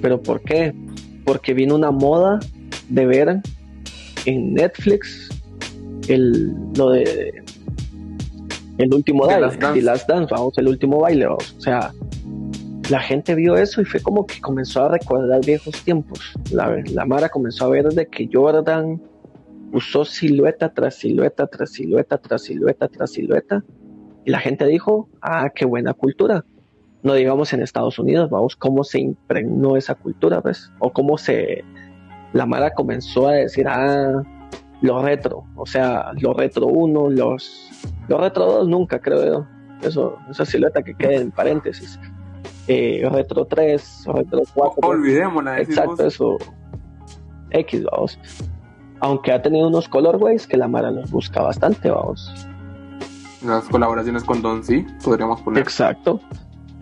¿Pero 0.00 0.22
por 0.22 0.42
qué? 0.42 0.74
Porque 1.24 1.54
vino 1.54 1.74
una 1.74 1.90
moda 1.90 2.38
de 2.88 3.06
ver 3.06 3.40
en 4.26 4.54
Netflix 4.54 5.28
el, 6.08 6.54
lo 6.76 6.90
de 6.90 7.42
el 8.78 8.92
último 8.92 9.26
Last 9.26 9.60
Dance. 9.60 9.82
Last 9.82 10.08
Dance, 10.08 10.34
vamos, 10.34 10.58
el 10.58 10.68
último 10.68 11.00
baile, 11.00 11.26
vamos. 11.26 11.54
O 11.56 11.60
sea, 11.60 11.92
la 12.90 13.00
gente 13.00 13.34
vio 13.34 13.56
eso 13.56 13.80
y 13.80 13.84
fue 13.84 14.00
como 14.00 14.26
que 14.26 14.40
comenzó 14.40 14.84
a 14.84 14.88
recordar 14.88 15.44
viejos 15.44 15.80
tiempos. 15.84 16.34
La, 16.50 16.82
la 16.92 17.04
Mara 17.04 17.28
comenzó 17.28 17.66
a 17.66 17.68
ver 17.68 17.86
de 17.88 18.06
que 18.06 18.28
Jordan 18.32 19.00
usó 19.72 20.04
silueta 20.04 20.72
tras 20.72 20.96
silueta, 20.96 21.46
tras 21.46 21.70
silueta, 21.70 22.18
tras 22.18 22.42
silueta, 22.42 22.88
tras 22.88 23.12
silueta. 23.12 23.64
Y 24.24 24.30
la 24.30 24.40
gente 24.40 24.66
dijo, 24.66 25.08
ah, 25.20 25.50
qué 25.54 25.64
buena 25.64 25.94
cultura. 25.94 26.44
No 27.04 27.14
digamos 27.14 27.52
en 27.52 27.62
Estados 27.62 27.98
Unidos, 28.00 28.28
vamos, 28.30 28.56
cómo 28.56 28.82
se 28.82 28.98
impregnó 28.98 29.76
esa 29.76 29.94
cultura, 29.94 30.40
pues, 30.40 30.72
o 30.80 30.92
cómo 30.92 31.16
se, 31.18 31.62
la 32.32 32.46
Mara 32.46 32.74
comenzó 32.74 33.28
a 33.28 33.34
decir, 33.34 33.68
ah, 33.68 34.22
lo 34.80 35.02
retro, 35.02 35.44
o 35.54 35.66
sea, 35.66 36.12
lo 36.20 36.34
retro 36.34 36.66
1, 36.66 37.10
los, 37.10 37.70
los 38.08 38.20
retro 38.20 38.46
2 38.46 38.68
nunca 38.68 38.98
creo 38.98 39.24
yo. 39.24 39.46
Eso, 39.86 40.18
esa 40.30 40.44
silueta 40.44 40.82
que 40.82 40.94
queda 40.94 41.14
en 41.14 41.30
paréntesis. 41.30 41.98
Eh, 42.66 43.06
retro 43.10 43.44
3, 43.44 44.04
retro 44.06 44.42
4. 44.54 44.88
Olvidémosla. 44.88 45.52
decís 45.52 45.70
Exacto, 45.70 45.90
vos. 45.90 46.00
eso. 46.00 46.38
X, 47.50 47.84
vamos. 47.84 48.18
Aunque 49.00 49.32
ha 49.32 49.42
tenido 49.42 49.68
unos 49.68 49.88
colorways 49.88 50.46
que 50.46 50.56
la 50.56 50.68
Mara 50.68 50.90
los 50.90 51.10
busca 51.10 51.42
bastante, 51.42 51.90
vamos. 51.90 52.48
Las 53.44 53.64
colaboraciones 53.68 54.24
con 54.24 54.40
Don 54.40 54.64
C, 54.64 54.86
podríamos 55.04 55.40
poner. 55.42 55.62
Exacto. 55.62 56.20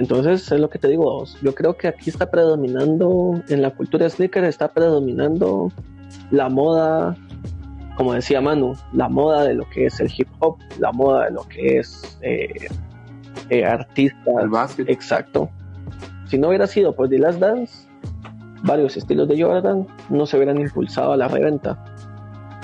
Entonces, 0.02 0.50
es 0.50 0.58
lo 0.58 0.68
que 0.68 0.80
te 0.80 0.88
digo, 0.88 1.24
yo 1.42 1.54
creo 1.54 1.76
que 1.76 1.86
aquí 1.86 2.10
está 2.10 2.28
predominando, 2.28 3.40
en 3.48 3.62
la 3.62 3.70
cultura 3.70 4.10
sneaker 4.10 4.42
está 4.42 4.66
predominando 4.66 5.70
la 6.32 6.48
moda, 6.48 7.16
como 7.96 8.12
decía 8.12 8.40
Manu, 8.40 8.74
la 8.92 9.08
moda 9.08 9.44
de 9.44 9.54
lo 9.54 9.64
que 9.70 9.86
es 9.86 10.00
el 10.00 10.10
hip 10.18 10.26
hop, 10.40 10.56
la 10.80 10.90
moda 10.90 11.26
de 11.26 11.30
lo 11.30 11.44
que 11.44 11.78
es 11.78 12.18
eh, 12.20 12.66
eh, 13.48 13.64
artistas. 13.64 14.34
El 14.42 14.48
básquet. 14.48 14.90
Exacto. 14.90 15.48
Si 16.26 16.36
no 16.36 16.48
hubiera 16.48 16.66
sido 16.66 16.96
por 16.96 17.08
The 17.08 17.20
Last 17.20 17.38
Dance, 17.38 17.88
varios 18.64 18.96
estilos 18.96 19.28
de 19.28 19.40
Jordan 19.40 19.86
no 20.10 20.26
se 20.26 20.36
hubieran 20.36 20.60
impulsado 20.60 21.12
a 21.12 21.16
la 21.16 21.28
reventa. 21.28 21.78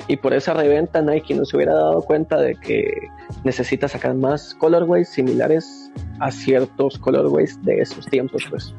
Y 0.09 0.17
por 0.17 0.33
esa 0.33 0.55
reventa 0.55 1.03
Nike 1.03 1.35
no 1.35 1.45
se 1.45 1.57
hubiera 1.57 1.75
dado 1.75 2.01
cuenta 2.03 2.37
de 2.41 2.55
que 2.55 3.11
necesita 3.45 3.89
sacar 3.89 4.15
más 4.15 4.55
colorways 4.55 5.09
similares 5.11 5.93
a 6.19 6.31
ciertos 6.31 6.99
colorways 6.99 7.63
de 7.63 7.81
esos 7.81 8.07
tiempos, 8.07 8.47
pues. 8.49 8.75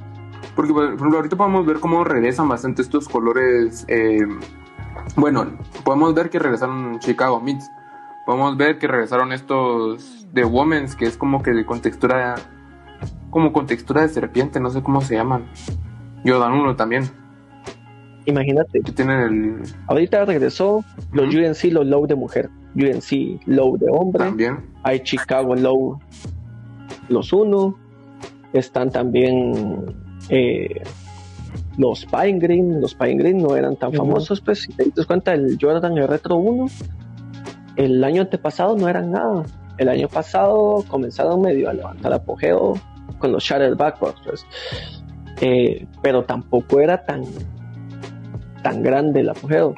Porque, 0.55 0.73
por 0.73 0.85
ejemplo, 0.85 1.17
ahorita 1.17 1.35
podemos 1.35 1.65
ver 1.65 1.79
cómo 1.79 2.03
regresan 2.03 2.49
bastante 2.49 2.81
estos 2.81 3.07
colores. 3.07 3.85
eh, 3.87 4.25
bueno, 5.15 5.57
podemos 5.83 6.13
ver 6.13 6.29
que 6.29 6.39
regresaron 6.39 6.99
Chicago 6.99 7.39
Meats. 7.39 7.69
Podemos 8.25 8.57
ver 8.57 8.79
que 8.79 8.87
regresaron 8.87 9.31
estos 9.31 10.27
de 10.33 10.45
Women's, 10.45 10.95
que 10.95 11.05
es 11.05 11.17
como 11.17 11.41
que 11.41 11.51
de 11.51 11.65
con 11.65 11.81
textura. 11.81 12.35
Como 13.29 13.53
con 13.53 13.67
textura 13.67 14.01
de 14.01 14.09
serpiente, 14.09 14.59
no 14.59 14.69
sé 14.69 14.81
cómo 14.81 15.01
se 15.01 15.15
llaman. 15.15 15.47
Jordan 16.25 16.53
1 16.53 16.75
también. 16.75 17.09
Imagínate, 18.29 18.81
Que 18.81 18.91
tienen 18.91 19.19
el. 19.21 19.61
ahorita 19.87 20.25
regresó 20.25 20.83
los 21.11 21.27
Ujú. 21.33 21.37
UNC, 21.43 21.63
los 21.73 21.85
low 21.85 22.05
de 22.07 22.15
mujer, 22.15 22.49
UNC 22.75 23.41
low 23.47 23.77
de 23.77 23.87
hombre, 23.91 24.25
También. 24.25 24.57
hay 24.83 24.99
Chicago 25.01 25.55
low 25.55 25.99
los 27.09 27.33
uno, 27.33 27.75
están 28.53 28.89
también 28.91 29.85
eh, 30.29 30.81
los 31.77 32.05
Pine 32.05 32.39
Green, 32.39 32.81
los 32.81 32.93
Pine 32.93 33.15
Green 33.15 33.37
no 33.37 33.55
eran 33.55 33.75
tan 33.77 33.93
famosos, 33.93 34.41
pues 34.41 34.61
si 34.63 34.73
te 34.73 34.91
das 34.95 35.05
cuenta, 35.05 35.33
el 35.33 35.57
Jordan 35.59 35.97
el 35.97 36.07
Retro 36.07 36.35
1, 36.35 36.67
el 37.77 38.03
año 38.03 38.21
antepasado 38.21 38.75
no 38.77 38.87
eran 38.87 39.11
nada, 39.11 39.43
el 39.77 39.89
año 39.89 40.07
pasado 40.07 40.83
comenzaron 40.87 41.41
medio 41.41 41.69
a 41.69 41.73
levantar 41.73 42.13
apogeo 42.13 42.73
con 43.17 43.31
los 43.31 43.43
Shattered 43.43 43.75
Backwards, 43.77 44.19
pues. 44.25 44.45
Eh, 45.41 45.87
pero 46.03 46.23
tampoco 46.25 46.79
era 46.81 47.05
tan 47.05 47.23
tan 48.61 48.83
grande 48.83 49.21
el 49.21 49.29
apogeo. 49.29 49.75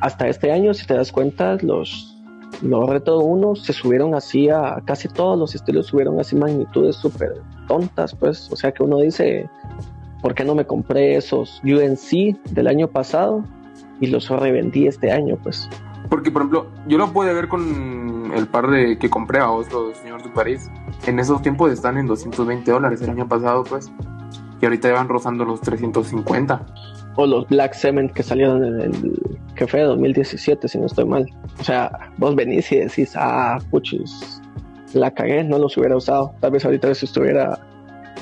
Hasta 0.00 0.28
este 0.28 0.52
año, 0.52 0.74
si 0.74 0.86
te 0.86 0.94
das 0.94 1.10
cuenta, 1.10 1.56
los, 1.62 2.16
los 2.62 2.88
Retro 2.88 3.18
1 3.18 3.56
se 3.56 3.72
subieron 3.72 4.14
así 4.14 4.48
a 4.48 4.80
casi 4.84 5.08
todos 5.08 5.38
los 5.38 5.54
estilos, 5.54 5.86
subieron 5.86 6.20
así 6.20 6.36
magnitudes 6.36 6.96
súper 6.96 7.34
tontas, 7.66 8.14
pues. 8.14 8.50
O 8.52 8.56
sea 8.56 8.72
que 8.72 8.82
uno 8.82 8.98
dice, 8.98 9.48
¿por 10.22 10.34
qué 10.34 10.44
no 10.44 10.54
me 10.54 10.66
compré 10.66 11.16
esos 11.16 11.60
UNC 11.64 12.40
del 12.50 12.66
año 12.66 12.88
pasado 12.88 13.44
y 14.00 14.06
los 14.06 14.28
revendí 14.28 14.86
este 14.86 15.10
año, 15.10 15.36
pues? 15.42 15.68
Porque, 16.08 16.30
por 16.30 16.42
ejemplo, 16.42 16.66
yo 16.86 16.96
lo 16.96 17.12
pude 17.12 17.34
ver 17.34 17.48
con 17.48 18.32
el 18.34 18.46
par 18.46 18.68
de 18.70 18.98
que 18.98 19.10
compré 19.10 19.40
a 19.40 19.46
vos, 19.46 19.70
los 19.72 19.96
señores 19.98 20.24
de 20.24 20.30
París. 20.30 20.70
En 21.06 21.18
esos 21.18 21.42
tiempos 21.42 21.70
están 21.70 21.98
en 21.98 22.06
220 22.06 22.70
dólares 22.70 23.02
el 23.02 23.10
año 23.10 23.28
pasado, 23.28 23.64
pues. 23.64 23.90
Y 24.60 24.64
ahorita 24.64 24.92
van 24.92 25.08
rozando 25.08 25.44
los 25.44 25.60
350. 25.60 26.66
O 27.20 27.26
los 27.26 27.48
Black 27.48 27.74
Cement 27.74 28.12
que 28.12 28.22
salieron 28.22 28.64
en 28.64 28.80
el 28.80 29.38
que 29.56 29.66
fue 29.66 29.80
2017, 29.80 30.68
si 30.68 30.78
no 30.78 30.86
estoy 30.86 31.04
mal. 31.04 31.26
O 31.58 31.64
sea, 31.64 32.12
vos 32.16 32.36
venís 32.36 32.70
y 32.70 32.76
decís, 32.76 33.12
ah, 33.16 33.58
puchis, 33.70 34.40
la 34.94 35.10
cagué, 35.10 35.42
no 35.42 35.58
los 35.58 35.76
hubiera 35.76 35.96
usado. 35.96 36.32
Tal 36.40 36.52
vez 36.52 36.64
ahorita 36.64 36.94
se 36.94 37.06
estuviera 37.06 37.58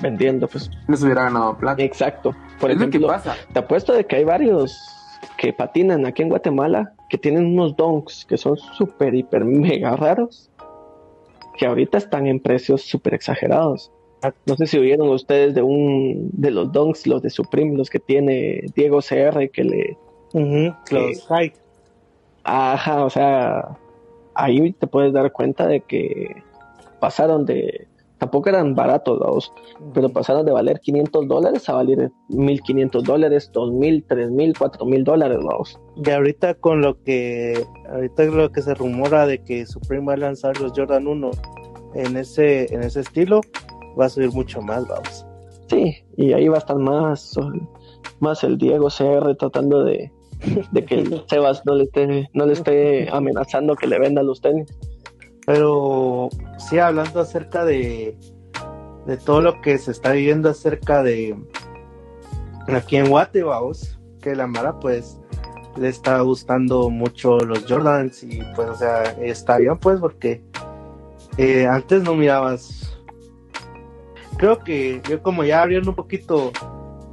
vendiendo, 0.00 0.48
pues. 0.48 0.70
Se 0.94 1.04
hubiera 1.04 1.24
ganado 1.24 1.58
plata. 1.58 1.82
Exacto. 1.82 2.34
Por 2.58 2.70
es 2.70 2.78
lo 2.78 2.88
que 2.88 2.98
pasa. 3.00 3.36
te 3.52 3.58
apuesto 3.58 3.92
de 3.92 4.06
que 4.06 4.16
hay 4.16 4.24
varios 4.24 4.80
que 5.36 5.52
patinan 5.52 6.06
aquí 6.06 6.22
en 6.22 6.30
Guatemala 6.30 6.94
que 7.10 7.18
tienen 7.18 7.44
unos 7.44 7.76
donks 7.76 8.24
que 8.24 8.38
son 8.38 8.56
súper, 8.56 9.14
hiper, 9.14 9.44
mega 9.44 9.94
raros 9.94 10.50
que 11.56 11.66
ahorita 11.66 11.98
están 11.98 12.26
en 12.26 12.40
precios 12.40 12.82
súper 12.82 13.14
exagerados. 13.14 13.90
No 14.46 14.56
sé 14.56 14.66
si 14.66 14.78
oyeron 14.78 15.08
ustedes 15.08 15.54
de 15.54 15.62
un 15.62 16.30
de 16.32 16.50
los 16.50 16.72
donks, 16.72 17.06
los 17.06 17.22
de 17.22 17.30
Supreme, 17.30 17.76
los 17.76 17.90
que 17.90 18.00
tiene 18.00 18.64
Diego 18.74 19.00
CR 19.00 19.50
que 19.50 19.64
le 19.64 19.98
Los. 20.90 21.28
Ajá, 22.44 23.04
o 23.04 23.10
sea, 23.10 23.76
ahí 24.34 24.72
te 24.72 24.86
puedes 24.86 25.12
dar 25.12 25.32
cuenta 25.32 25.66
de 25.66 25.80
que 25.80 26.42
pasaron 27.00 27.44
de, 27.44 27.88
tampoco 28.18 28.48
eran 28.48 28.74
baratos 28.74 29.18
los, 29.18 29.52
pero 29.92 30.08
pasaron 30.08 30.46
de 30.46 30.52
valer 30.52 30.80
500 30.80 31.28
dólares 31.28 31.68
a 31.68 31.74
valer 31.74 32.10
1500 32.28 33.04
dólares, 33.04 33.50
2000, 33.52 34.04
3000, 34.04 34.58
4000 34.58 35.04
dólares 35.04 35.38
los. 35.42 35.80
Y 35.96 36.10
ahorita 36.10 36.54
con 36.54 36.80
lo 36.80 37.02
que 37.02 37.64
ahorita 37.90 38.24
lo 38.24 38.52
que 38.52 38.62
se 38.62 38.74
rumora 38.74 39.26
de 39.26 39.42
que 39.42 39.66
Supreme 39.66 40.06
va 40.06 40.12
a 40.14 40.18
lanzar 40.18 40.58
los 40.60 40.72
Jordan 40.74 41.06
1 41.06 41.30
en 41.94 42.16
ese 42.16 42.72
en 42.74 42.82
ese 42.82 43.00
estilo 43.00 43.40
va 43.98 44.06
a 44.06 44.08
subir 44.08 44.30
mucho 44.32 44.60
más, 44.60 44.86
vamos. 44.86 45.26
Sí, 45.68 45.96
y 46.16 46.32
ahí 46.32 46.48
va 46.48 46.56
a 46.56 46.58
estar 46.58 46.76
más, 46.76 47.34
más 48.20 48.44
el 48.44 48.56
Diego 48.58 48.88
CR 48.88 49.34
tratando 49.36 49.84
de, 49.84 50.12
de 50.70 50.84
que 50.84 50.94
el 50.96 51.24
Sebas 51.28 51.62
no 51.64 51.74
le 51.74 51.84
esté, 51.84 52.28
no 52.32 52.46
le 52.46 52.52
esté 52.52 53.08
amenazando 53.10 53.74
que 53.74 53.86
le 53.86 53.98
venda 53.98 54.22
los 54.22 54.40
tenis. 54.40 54.72
Pero 55.44 56.28
sí 56.58 56.78
hablando 56.78 57.20
acerca 57.20 57.64
de 57.64 58.16
de 59.06 59.16
todo 59.16 59.40
lo 59.40 59.60
que 59.60 59.78
se 59.78 59.92
está 59.92 60.12
viviendo 60.12 60.50
acerca 60.50 61.02
de 61.02 61.36
aquí 62.68 62.96
en 62.96 63.08
Guate, 63.08 63.42
vamos, 63.44 63.98
que 64.20 64.34
la 64.34 64.46
Mara 64.46 64.78
pues 64.80 65.18
le 65.76 65.88
está 65.88 66.20
gustando 66.20 66.90
mucho 66.90 67.38
los 67.38 67.64
Jordans 67.66 68.24
y 68.24 68.40
pues 68.56 68.68
o 68.68 68.74
sea, 68.74 69.02
está 69.20 69.58
bien 69.58 69.78
pues 69.78 70.00
porque 70.00 70.42
eh, 71.38 71.66
antes 71.66 72.02
no 72.02 72.14
mirabas 72.14 72.85
creo 74.36 74.58
que 74.58 75.00
yo 75.08 75.22
como 75.22 75.44
ya 75.44 75.62
abriendo 75.62 75.90
un 75.90 75.96
poquito 75.96 76.52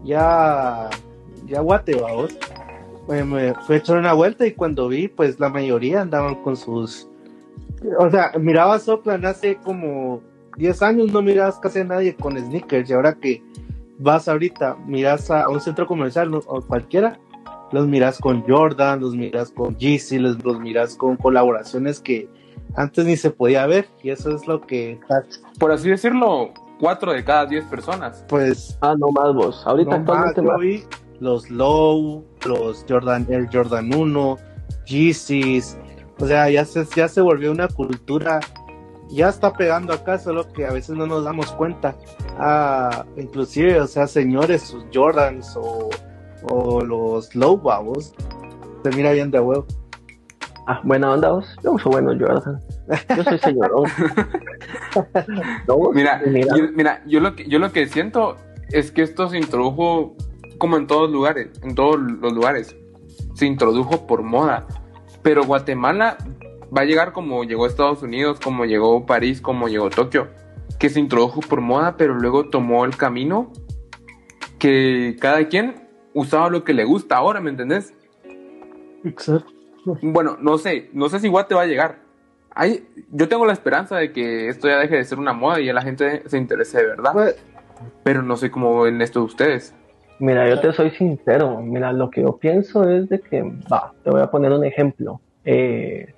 ya 0.03 0.89
ya 1.45 1.61
Guate, 1.61 1.95
vamos, 1.95 2.37
me, 3.07 3.23
me 3.23 3.53
fui 3.53 3.75
a 3.75 3.79
echar 3.79 3.97
una 3.97 4.13
vuelta 4.13 4.45
y 4.45 4.53
cuando 4.53 4.87
vi 4.87 5.07
pues 5.07 5.39
la 5.39 5.49
mayoría 5.49 6.01
andaban 6.01 6.35
con 6.43 6.55
sus 6.55 7.07
o 7.97 8.09
sea, 8.09 8.31
mirabas 8.39 8.87
Oakland 8.87 9.25
hace 9.25 9.55
como 9.57 10.21
10 10.57 10.81
años, 10.81 11.11
no 11.11 11.21
mirabas 11.21 11.59
casi 11.59 11.79
a 11.79 11.83
nadie 11.83 12.15
con 12.15 12.37
sneakers. 12.37 12.89
Y 12.89 12.93
ahora 12.93 13.13
que 13.13 13.43
vas 13.99 14.27
ahorita, 14.27 14.77
miras 14.85 15.29
a, 15.31 15.49
un 15.49 15.59
centro 15.59 15.87
comercial 15.87 16.33
o 16.33 16.61
cualquiera, 16.61 17.19
los 17.71 17.87
miras 17.87 18.19
con 18.19 18.41
Jordan, 18.43 19.01
los 19.01 19.15
miras 19.15 19.51
con 19.51 19.75
Yeezy, 19.77 20.19
los, 20.19 20.43
los 20.43 20.59
miras 20.59 20.95
con 20.95 21.17
colaboraciones 21.17 21.99
que 21.99 22.29
antes 22.75 23.05
ni 23.05 23.17
se 23.17 23.31
podía 23.31 23.65
ver. 23.65 23.87
Y 24.01 24.11
eso 24.11 24.35
es 24.35 24.47
lo 24.47 24.61
que, 24.61 24.99
Por 25.59 25.71
así 25.71 25.89
decirlo, 25.89 26.53
4 26.79 27.13
de 27.13 27.23
cada 27.23 27.45
10 27.45 27.65
personas. 27.65 28.25
pues, 28.27 28.77
Ah, 28.81 28.95
no 28.97 29.09
más 29.11 29.33
vos. 29.33 29.63
Ahorita 29.65 29.99
no 29.99 30.13
más, 30.13 30.35
yo 30.35 30.57
vi 30.57 30.83
los 31.19 31.49
Low, 31.49 32.25
los 32.45 32.85
Jordan 32.87 33.25
Air 33.29 33.47
Jordan 33.51 33.93
1, 33.93 34.37
Yeezys. 34.85 35.77
O 36.19 36.27
sea, 36.27 36.49
ya 36.49 36.65
se, 36.65 36.85
ya 36.95 37.07
se 37.07 37.21
volvió 37.21 37.51
una 37.51 37.67
cultura 37.67 38.39
ya 39.13 39.29
está 39.29 39.53
pegando 39.53 39.93
acá, 39.93 40.17
solo 40.17 40.51
que 40.51 40.65
a 40.65 40.71
veces 40.71 40.95
no 40.95 41.05
nos 41.05 41.23
damos 41.23 41.51
cuenta. 41.51 41.95
Ah, 42.39 43.05
inclusive, 43.15 43.79
o 43.79 43.87
sea, 43.87 44.07
señores, 44.07 44.63
sus 44.63 44.85
Jordans 44.93 45.55
o, 45.55 45.89
o 46.49 46.81
los 46.81 47.33
Low 47.35 47.57
babos, 47.57 48.13
se 48.83 48.89
mira 48.91 49.11
bien 49.11 49.29
de 49.29 49.39
huevo. 49.39 49.65
Ah, 50.67 50.79
buena 50.83 51.11
onda 51.11 51.31
vos. 51.31 51.55
Yo 51.63 51.73
uso 51.73 51.89
bueno 51.89 52.11
Jordan. 52.17 52.59
Yo 53.17 53.23
soy 53.23 53.37
señorón. 53.39 53.89
¿No? 55.67 55.77
Mira, 55.93 56.21
Mira. 56.25 56.55
Yo, 56.55 56.63
mira 56.73 57.03
yo, 57.05 57.19
lo 57.19 57.35
que, 57.35 57.47
yo 57.49 57.59
lo 57.59 57.71
que 57.71 57.87
siento 57.87 58.37
es 58.71 58.91
que 58.91 59.01
esto 59.01 59.27
se 59.27 59.37
introdujo 59.37 60.15
como 60.57 60.77
en 60.77 60.87
todos 60.87 61.11
lugares, 61.11 61.49
en 61.63 61.75
todos 61.75 61.99
los 61.99 62.33
lugares. 62.33 62.75
Se 63.33 63.45
introdujo 63.45 64.07
por 64.07 64.23
moda. 64.23 64.65
Pero 65.21 65.43
Guatemala 65.43 66.17
va 66.75 66.81
a 66.81 66.85
llegar 66.85 67.11
como 67.11 67.43
llegó 67.43 67.67
Estados 67.67 68.01
Unidos, 68.01 68.39
como 68.39 68.65
llegó 68.65 69.05
París, 69.05 69.41
como 69.41 69.67
llegó 69.67 69.89
Tokio. 69.89 70.29
Que 70.79 70.89
se 70.89 70.99
introdujo 70.99 71.41
por 71.41 71.61
moda, 71.61 71.97
pero 71.97 72.15
luego 72.15 72.49
tomó 72.49 72.85
el 72.85 72.95
camino 72.95 73.51
que 74.59 75.17
cada 75.19 75.47
quien 75.49 75.89
usaba 76.13 76.49
lo 76.49 76.63
que 76.63 76.73
le 76.73 76.85
gusta 76.85 77.17
ahora, 77.17 77.41
¿me 77.41 77.49
entendés? 77.49 77.93
Exacto. 79.03 79.52
Bueno, 80.01 80.37
no 80.39 80.57
sé, 80.57 80.89
no 80.93 81.09
sé 81.09 81.19
si 81.19 81.27
Guate 81.27 81.55
va 81.55 81.63
a 81.63 81.67
llegar. 81.67 81.99
Hay, 82.55 82.87
yo 83.11 83.27
tengo 83.27 83.45
la 83.45 83.53
esperanza 83.53 83.97
de 83.97 84.11
que 84.11 84.47
esto 84.47 84.67
ya 84.67 84.77
deje 84.79 84.97
de 84.97 85.03
ser 85.03 85.19
una 85.19 85.33
moda 85.33 85.59
y 85.59 85.65
ya 85.65 85.73
la 85.73 85.81
gente 85.81 86.27
se 86.27 86.37
interese 86.37 86.77
de 86.77 86.87
verdad. 86.87 87.11
Pues, 87.13 87.43
Pero 88.03 88.21
no 88.21 88.37
sé 88.37 88.51
cómo 88.51 88.81
ven 88.81 89.01
esto 89.01 89.23
ustedes. 89.23 89.75
Mira, 90.19 90.47
yo 90.47 90.59
te 90.59 90.71
soy 90.71 90.91
sincero. 90.91 91.59
Mira, 91.61 91.91
lo 91.91 92.09
que 92.09 92.21
yo 92.21 92.37
pienso 92.37 92.87
es 92.89 93.09
de 93.09 93.19
que, 93.19 93.41
va, 93.41 93.93
te 94.03 94.09
voy 94.09 94.21
a 94.21 94.27
poner 94.27 94.51
un 94.51 94.63
ejemplo. 94.63 95.19
Eh, 95.43 96.13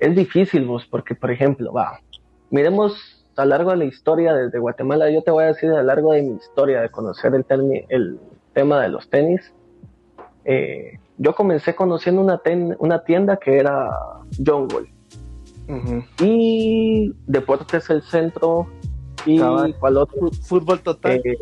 es 0.00 0.14
difícil 0.16 0.64
vos, 0.66 0.86
porque, 0.90 1.14
por 1.14 1.30
ejemplo, 1.30 1.72
va, 1.72 2.00
miremos 2.50 3.24
a 3.36 3.44
lo 3.44 3.50
largo 3.50 3.70
de 3.70 3.76
la 3.78 3.84
historia 3.84 4.34
desde 4.34 4.58
Guatemala. 4.58 5.10
Yo 5.10 5.22
te 5.22 5.30
voy 5.30 5.44
a 5.44 5.48
decir 5.48 5.70
a 5.70 5.76
lo 5.76 5.82
largo 5.84 6.12
de 6.12 6.22
mi 6.22 6.34
historia 6.34 6.80
de 6.80 6.90
conocer 6.90 7.32
el, 7.34 7.84
el 7.88 8.18
tema 8.52 8.82
de 8.82 8.88
los 8.88 9.08
tenis. 9.08 9.54
Eh, 10.44 10.98
yo 11.22 11.34
comencé 11.34 11.74
conociendo 11.74 12.20
una, 12.20 12.38
ten- 12.38 12.76
una 12.78 13.04
tienda 13.04 13.36
que 13.36 13.56
era 13.58 13.90
Jungle 14.44 14.92
ujú. 15.68 16.02
y 16.20 17.12
Deportes 17.26 17.88
El 17.90 18.02
Centro 18.02 18.66
y 19.24 19.38
Cabal. 19.38 19.76
cuál 19.78 19.96
otro 19.98 20.30
Fútbol 20.42 20.80
total. 20.80 21.20
Eh, 21.24 21.36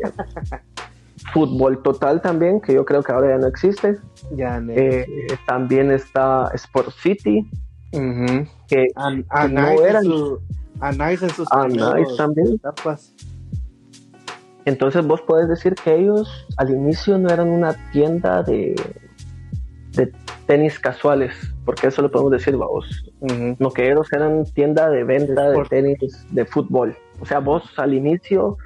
Fútbol 1.33 1.81
Total 1.83 2.19
también, 2.21 2.59
que 2.61 2.73
yo 2.73 2.83
creo 2.83 3.03
que 3.03 3.11
ahora 3.11 3.29
ya 3.29 3.37
no 3.37 3.47
existe. 3.47 3.97
ya, 4.35 4.61
Eh, 4.69 5.05
también 5.47 5.91
está 5.91 6.49
Sport 6.53 6.89
City, 7.01 7.47
que 7.91 8.87
no 8.95 9.47
Nice 9.47 9.83
eran- 9.87 10.05
en 10.05 10.11
su- 10.11 10.39
a 10.79 10.91
Nice 10.91 11.25
en 11.25 11.29
sus 11.31 11.47
Nice 11.67 12.15
también. 12.17 12.53
etapas. 12.55 13.13
Entonces 14.65 15.05
vos 15.05 15.21
podés 15.21 15.47
decir 15.47 15.73
que 15.75 15.95
ellos 15.95 16.27
al 16.57 16.69
inicio 16.71 17.17
no 17.17 17.29
eran 17.29 17.49
una 17.49 17.75
tienda 17.91 18.43
de, 18.43 18.75
de 19.91 20.11
tenis 20.47 20.79
casuales, 20.79 21.33
porque 21.65 21.87
eso 21.87 22.01
lo 22.01 22.11
podemos 22.11 22.31
decir, 22.31 22.55
vos. 22.55 23.05
No 23.59 23.71
que 23.71 23.89
ellos 23.89 24.11
eran 24.13 24.45
tienda 24.45 24.89
de 24.89 25.03
venta 25.03 25.49
de 25.49 25.63
tenis 25.65 26.25
de 26.29 26.45
fútbol. 26.45 26.95
O 27.19 27.25
sea, 27.25 27.39
vos 27.39 27.63
al 27.77 27.93
inicio, 27.93 28.57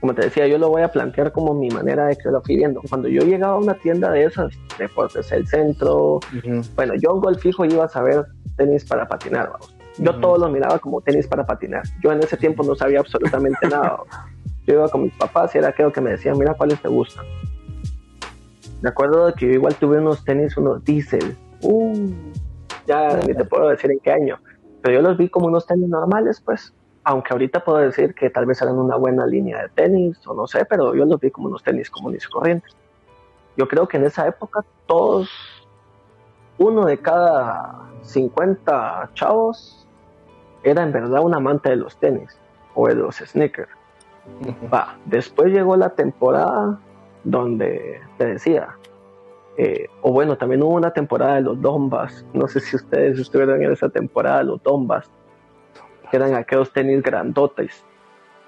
como 0.00 0.14
te 0.14 0.22
decía, 0.22 0.46
yo 0.46 0.58
lo 0.58 0.68
voy 0.68 0.82
a 0.82 0.88
plantear 0.88 1.32
como 1.32 1.54
mi 1.54 1.68
manera 1.68 2.06
de 2.06 2.16
que 2.16 2.30
lo 2.30 2.42
fui 2.42 2.56
viendo. 2.56 2.80
Cuando 2.88 3.08
yo 3.08 3.22
llegaba 3.22 3.54
a 3.54 3.58
una 3.58 3.74
tienda 3.74 4.10
de 4.10 4.24
esas, 4.24 4.52
deportes, 4.78 5.30
el 5.32 5.46
centro, 5.46 6.20
bueno, 6.76 6.94
yo 6.94 7.14
en 7.14 7.20
Golf 7.20 7.40
Fijo 7.40 7.64
iba 7.64 7.84
a 7.84 7.88
saber 7.88 8.24
tenis 8.56 8.84
para 8.84 9.06
patinar, 9.06 9.50
vamos. 9.50 9.74
Yo 9.98 10.14
todo 10.16 10.38
lo 10.38 10.48
miraba 10.48 10.78
como 10.80 11.00
tenis 11.00 11.26
para 11.28 11.46
patinar. 11.46 11.82
Yo 12.02 12.10
en 12.10 12.18
ese 12.18 12.36
tiempo 12.36 12.64
no 12.64 12.74
sabía 12.74 12.98
absolutamente 12.98 13.68
nada. 13.68 13.98
Yo 14.66 14.74
iba 14.74 14.88
con 14.88 15.02
mis 15.04 15.12
papás 15.14 15.54
y 15.54 15.58
era 15.58 15.68
aquello 15.68 15.92
que 15.92 16.00
me 16.00 16.10
decían, 16.10 16.36
mira 16.36 16.54
cuáles 16.54 16.80
te 16.80 16.88
gustan. 16.88 17.24
Me 18.84 18.90
acuerdo 18.90 19.34
que 19.34 19.46
yo 19.46 19.52
igual 19.54 19.74
tuve 19.76 19.96
unos 19.96 20.22
tenis, 20.26 20.58
unos 20.58 20.84
diesel. 20.84 21.34
Uh, 21.62 22.12
ya 22.86 23.16
ni 23.26 23.32
te 23.32 23.42
puedo 23.46 23.70
decir 23.70 23.90
en 23.90 23.98
qué 23.98 24.12
año. 24.12 24.38
Pero 24.82 24.96
yo 24.96 25.00
los 25.00 25.16
vi 25.16 25.30
como 25.30 25.46
unos 25.46 25.66
tenis 25.66 25.88
normales, 25.88 26.42
pues. 26.44 26.74
Aunque 27.02 27.32
ahorita 27.32 27.64
puedo 27.64 27.78
decir 27.78 28.14
que 28.14 28.28
tal 28.28 28.44
vez 28.44 28.60
eran 28.60 28.78
una 28.78 28.96
buena 28.96 29.26
línea 29.26 29.62
de 29.62 29.68
tenis, 29.70 30.18
o 30.26 30.34
no 30.34 30.46
sé, 30.46 30.66
pero 30.66 30.94
yo 30.94 31.06
los 31.06 31.18
vi 31.18 31.30
como 31.30 31.46
unos 31.46 31.62
tenis 31.62 31.88
comunes 31.88 32.26
y 32.26 32.30
corrientes. 32.30 32.76
Yo 33.56 33.66
creo 33.68 33.88
que 33.88 33.96
en 33.96 34.04
esa 34.04 34.28
época 34.28 34.60
todos, 34.86 35.30
uno 36.58 36.84
de 36.84 36.98
cada 36.98 37.88
50 38.02 39.12
chavos, 39.14 39.88
era 40.62 40.82
en 40.82 40.92
verdad 40.92 41.22
un 41.22 41.34
amante 41.34 41.70
de 41.70 41.76
los 41.76 41.96
tenis 41.96 42.38
o 42.74 42.86
de 42.86 42.96
los 42.96 43.16
sneakers. 43.16 43.70
Va, 44.70 44.98
después 45.06 45.50
llegó 45.54 45.74
la 45.74 45.88
temporada 45.88 46.78
donde 47.24 48.00
te 48.18 48.26
decía, 48.26 48.76
eh, 49.56 49.86
o 50.02 50.12
bueno, 50.12 50.36
también 50.36 50.62
hubo 50.62 50.74
una 50.74 50.92
temporada 50.92 51.36
de 51.36 51.42
los 51.42 51.60
Dombas, 51.60 52.24
no 52.32 52.48
sé 52.48 52.60
si 52.60 52.76
ustedes 52.76 53.18
estuvieron 53.18 53.62
en 53.62 53.72
esa 53.72 53.88
temporada, 53.88 54.42
los 54.42 54.62
Dombas, 54.62 55.10
que 56.10 56.16
eran 56.16 56.34
aquellos 56.34 56.72
tenis 56.72 57.02
grandotes. 57.02 57.84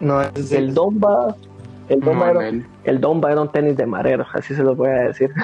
No, 0.01 0.20
es 0.20 0.53
el 0.53 0.74
Domba, 0.74 1.35
el 1.89 2.01
Domba, 2.01 2.31
era, 2.31 2.49
el 2.85 3.01
Domba 3.01 3.33
era 3.33 3.41
un 3.41 3.51
tenis 3.51 3.77
de 3.77 3.87
marero, 3.87 4.27
así 4.33 4.55
se 4.55 4.62
los 4.62 4.77
voy 4.77 4.91
a 4.91 5.05
decir. 5.05 5.31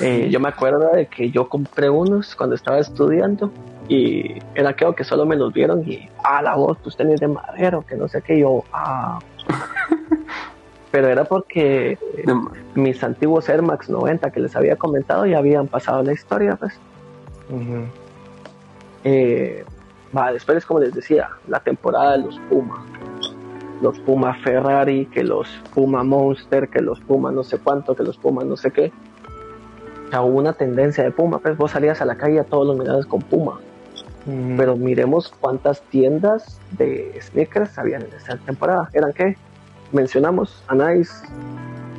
Eh, 0.00 0.28
yo 0.30 0.38
me 0.38 0.48
acuerdo 0.48 0.90
de 0.92 1.06
que 1.06 1.30
yo 1.30 1.48
compré 1.48 1.90
unos 1.90 2.36
cuando 2.36 2.54
estaba 2.54 2.78
estudiando 2.78 3.52
y 3.88 4.38
era 4.54 4.70
aquello 4.70 4.94
que 4.94 5.04
solo 5.04 5.26
me 5.26 5.36
los 5.36 5.52
vieron 5.52 5.82
y, 5.84 6.08
ah, 6.24 6.40
la 6.40 6.54
voz, 6.54 6.80
tus 6.82 6.96
tenis 6.96 7.20
de 7.20 7.28
madero, 7.28 7.84
que 7.84 7.96
no 7.96 8.08
sé 8.08 8.22
qué, 8.22 8.38
yo, 8.38 8.62
ah. 8.72 9.18
Pero 10.92 11.08
era 11.08 11.24
porque 11.24 11.98
mis 12.74 13.02
antiguos 13.02 13.48
Air 13.48 13.62
Max 13.62 13.88
90 13.88 14.30
que 14.30 14.40
les 14.40 14.54
había 14.54 14.76
comentado 14.76 15.24
ya 15.26 15.38
habían 15.38 15.66
pasado 15.66 16.02
la 16.02 16.12
historia, 16.12 16.56
pues. 16.56 16.78
Eh, 19.02 19.64
va, 20.16 20.32
después, 20.32 20.58
es 20.58 20.66
como 20.66 20.80
les 20.80 20.94
decía, 20.94 21.30
la 21.48 21.60
temporada 21.60 22.12
de 22.12 22.18
los 22.18 22.38
Puma. 22.50 22.84
Los 23.80 23.98
Puma 24.00 24.34
Ferrari, 24.44 25.06
que 25.06 25.24
los 25.24 25.48
Puma 25.74 26.04
Monster, 26.04 26.68
que 26.68 26.82
los 26.82 27.00
Puma 27.00 27.32
no 27.32 27.42
sé 27.42 27.58
cuánto, 27.58 27.96
que 27.96 28.04
los 28.04 28.18
Puma 28.18 28.44
no 28.44 28.58
sé 28.58 28.70
qué. 28.70 28.92
Sea, 30.10 30.20
hubo 30.20 30.38
una 30.38 30.52
tendencia 30.52 31.02
de 31.02 31.10
Puma, 31.10 31.38
pues 31.38 31.56
vos 31.56 31.70
salías 31.70 32.02
a 32.02 32.04
la 32.04 32.16
calle 32.16 32.38
a 32.38 32.44
todos 32.44 32.66
los 32.66 32.76
mirades 32.78 33.06
con 33.06 33.22
Puma. 33.22 33.58
Pero 34.56 34.76
miremos 34.76 35.32
cuántas 35.40 35.80
tiendas 35.82 36.60
de 36.72 37.18
sneakers 37.20 37.76
habían 37.76 38.02
en 38.02 38.12
esta 38.12 38.36
temporada. 38.36 38.88
¿Eran 38.92 39.12
qué? 39.14 39.36
Mencionamos 39.92 40.62
Anais, 40.68 41.22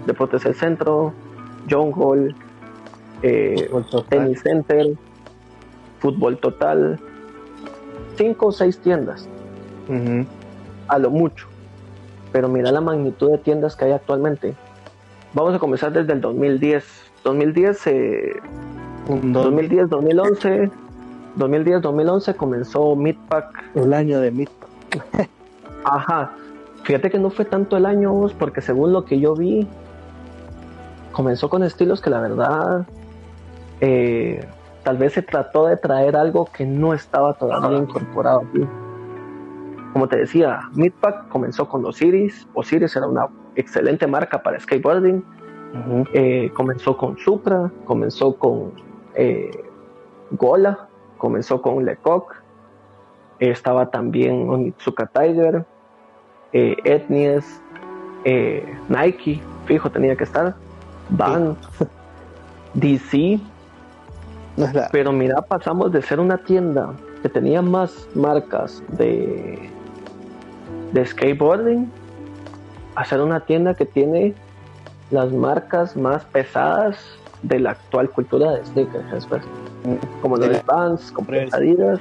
Deportes 0.06 0.46
El 0.46 0.56
Centro, 0.56 1.14
Jungle, 1.70 2.36
eh, 3.22 3.70
Tennis 4.10 4.42
Center, 4.42 4.94
Fútbol 6.00 6.38
Total. 6.38 7.00
Cinco 8.18 8.48
o 8.48 8.52
seis 8.52 8.80
tiendas. 8.80 9.28
A 10.88 11.00
lo 11.00 11.10
mucho. 11.10 11.48
Pero 12.32 12.50
mira 12.50 12.72
la 12.72 12.82
magnitud 12.82 13.32
de 13.32 13.38
tiendas 13.38 13.76
que 13.76 13.86
hay 13.86 13.92
actualmente. 13.92 14.56
Vamos 15.34 15.54
a 15.56 15.60
comenzar 15.60 15.92
desde 15.94 16.14
el 16.14 16.22
2010. 16.22 16.84
2010, 17.24 17.88
eh, 17.88 18.34
2010, 19.08 19.90
2011 19.90 20.72
2010-2011 21.38 22.36
comenzó 22.36 22.96
Midpack. 22.96 23.64
El 23.76 23.94
año 23.94 24.20
de 24.20 24.32
Midpack. 24.32 25.30
Ajá. 25.84 26.32
Fíjate 26.84 27.10
que 27.10 27.20
no 27.20 27.30
fue 27.30 27.46
tanto 27.46 27.78
el 27.78 27.86
año, 27.86 28.14
porque 28.38 28.62
según 28.62 28.92
lo 28.92 29.06
que 29.06 29.20
yo 29.20 29.36
vi, 29.36 29.68
comenzó 31.12 31.50
con 31.50 31.64
estilos 31.64 32.02
que 32.02 32.10
la 32.10 32.20
verdad 32.20 32.86
eh, 33.80 34.46
tal 34.84 34.98
vez 34.98 35.14
se 35.14 35.22
trató 35.22 35.68
de 35.68 35.78
traer 35.78 36.16
algo 36.16 36.46
que 36.46 36.66
no 36.66 36.94
estaba 36.94 37.34
todavía 37.34 37.78
incorporado 37.78 38.42
aquí. 38.50 38.68
Como 39.94 40.08
te 40.08 40.18
decía, 40.18 40.62
Midpack 40.74 41.30
comenzó 41.30 41.70
con 41.70 41.86
Osiris. 41.86 42.48
Osiris 42.54 42.96
era 42.96 43.08
una 43.08 43.28
excelente 43.56 44.08
marca 44.08 44.42
para 44.42 44.60
skateboarding. 44.60 45.24
Eh, 46.14 46.52
comenzó 46.54 46.98
con 46.98 47.18
Supra, 47.18 47.72
comenzó 47.86 48.36
con 48.36 48.74
eh, 49.16 49.52
Gola, 50.32 50.88
comenzó 51.18 51.62
con 51.62 51.84
Lecoq, 51.86 52.36
estaba 53.40 53.90
también 53.90 54.50
Onitsuka 54.50 55.08
Tiger, 55.08 55.66
eh, 56.54 56.76
Etnies, 56.84 57.62
eh, 58.26 58.64
Nike, 58.90 59.42
fijo 59.66 59.90
tenía 59.90 60.16
que 60.16 60.24
estar, 60.24 60.56
Van, 61.10 61.58
DC, 62.74 63.40
pero 64.92 65.12
mira, 65.12 65.42
pasamos 65.42 65.92
de 65.92 66.02
ser 66.02 66.20
una 66.20 66.38
tienda 66.38 66.94
que 67.22 67.30
tenía 67.30 67.62
más 67.62 68.08
marcas 68.14 68.84
de, 68.90 69.70
de 70.92 71.06
skateboarding 71.06 71.92
a 72.96 73.06
ser 73.06 73.22
una 73.22 73.40
tienda 73.40 73.74
que 73.74 73.86
tiene 73.86 74.36
las 75.10 75.32
marcas 75.32 75.96
más 75.96 76.24
pesadas 76.26 76.98
de 77.42 77.60
la 77.60 77.72
actual 77.72 78.10
cultura 78.10 78.52
de 78.52 78.66
sneakers 78.66 79.28
como 80.22 80.38
los 80.38 80.66
Vans, 80.66 81.12
como 81.12 81.28
Adidas. 81.52 82.00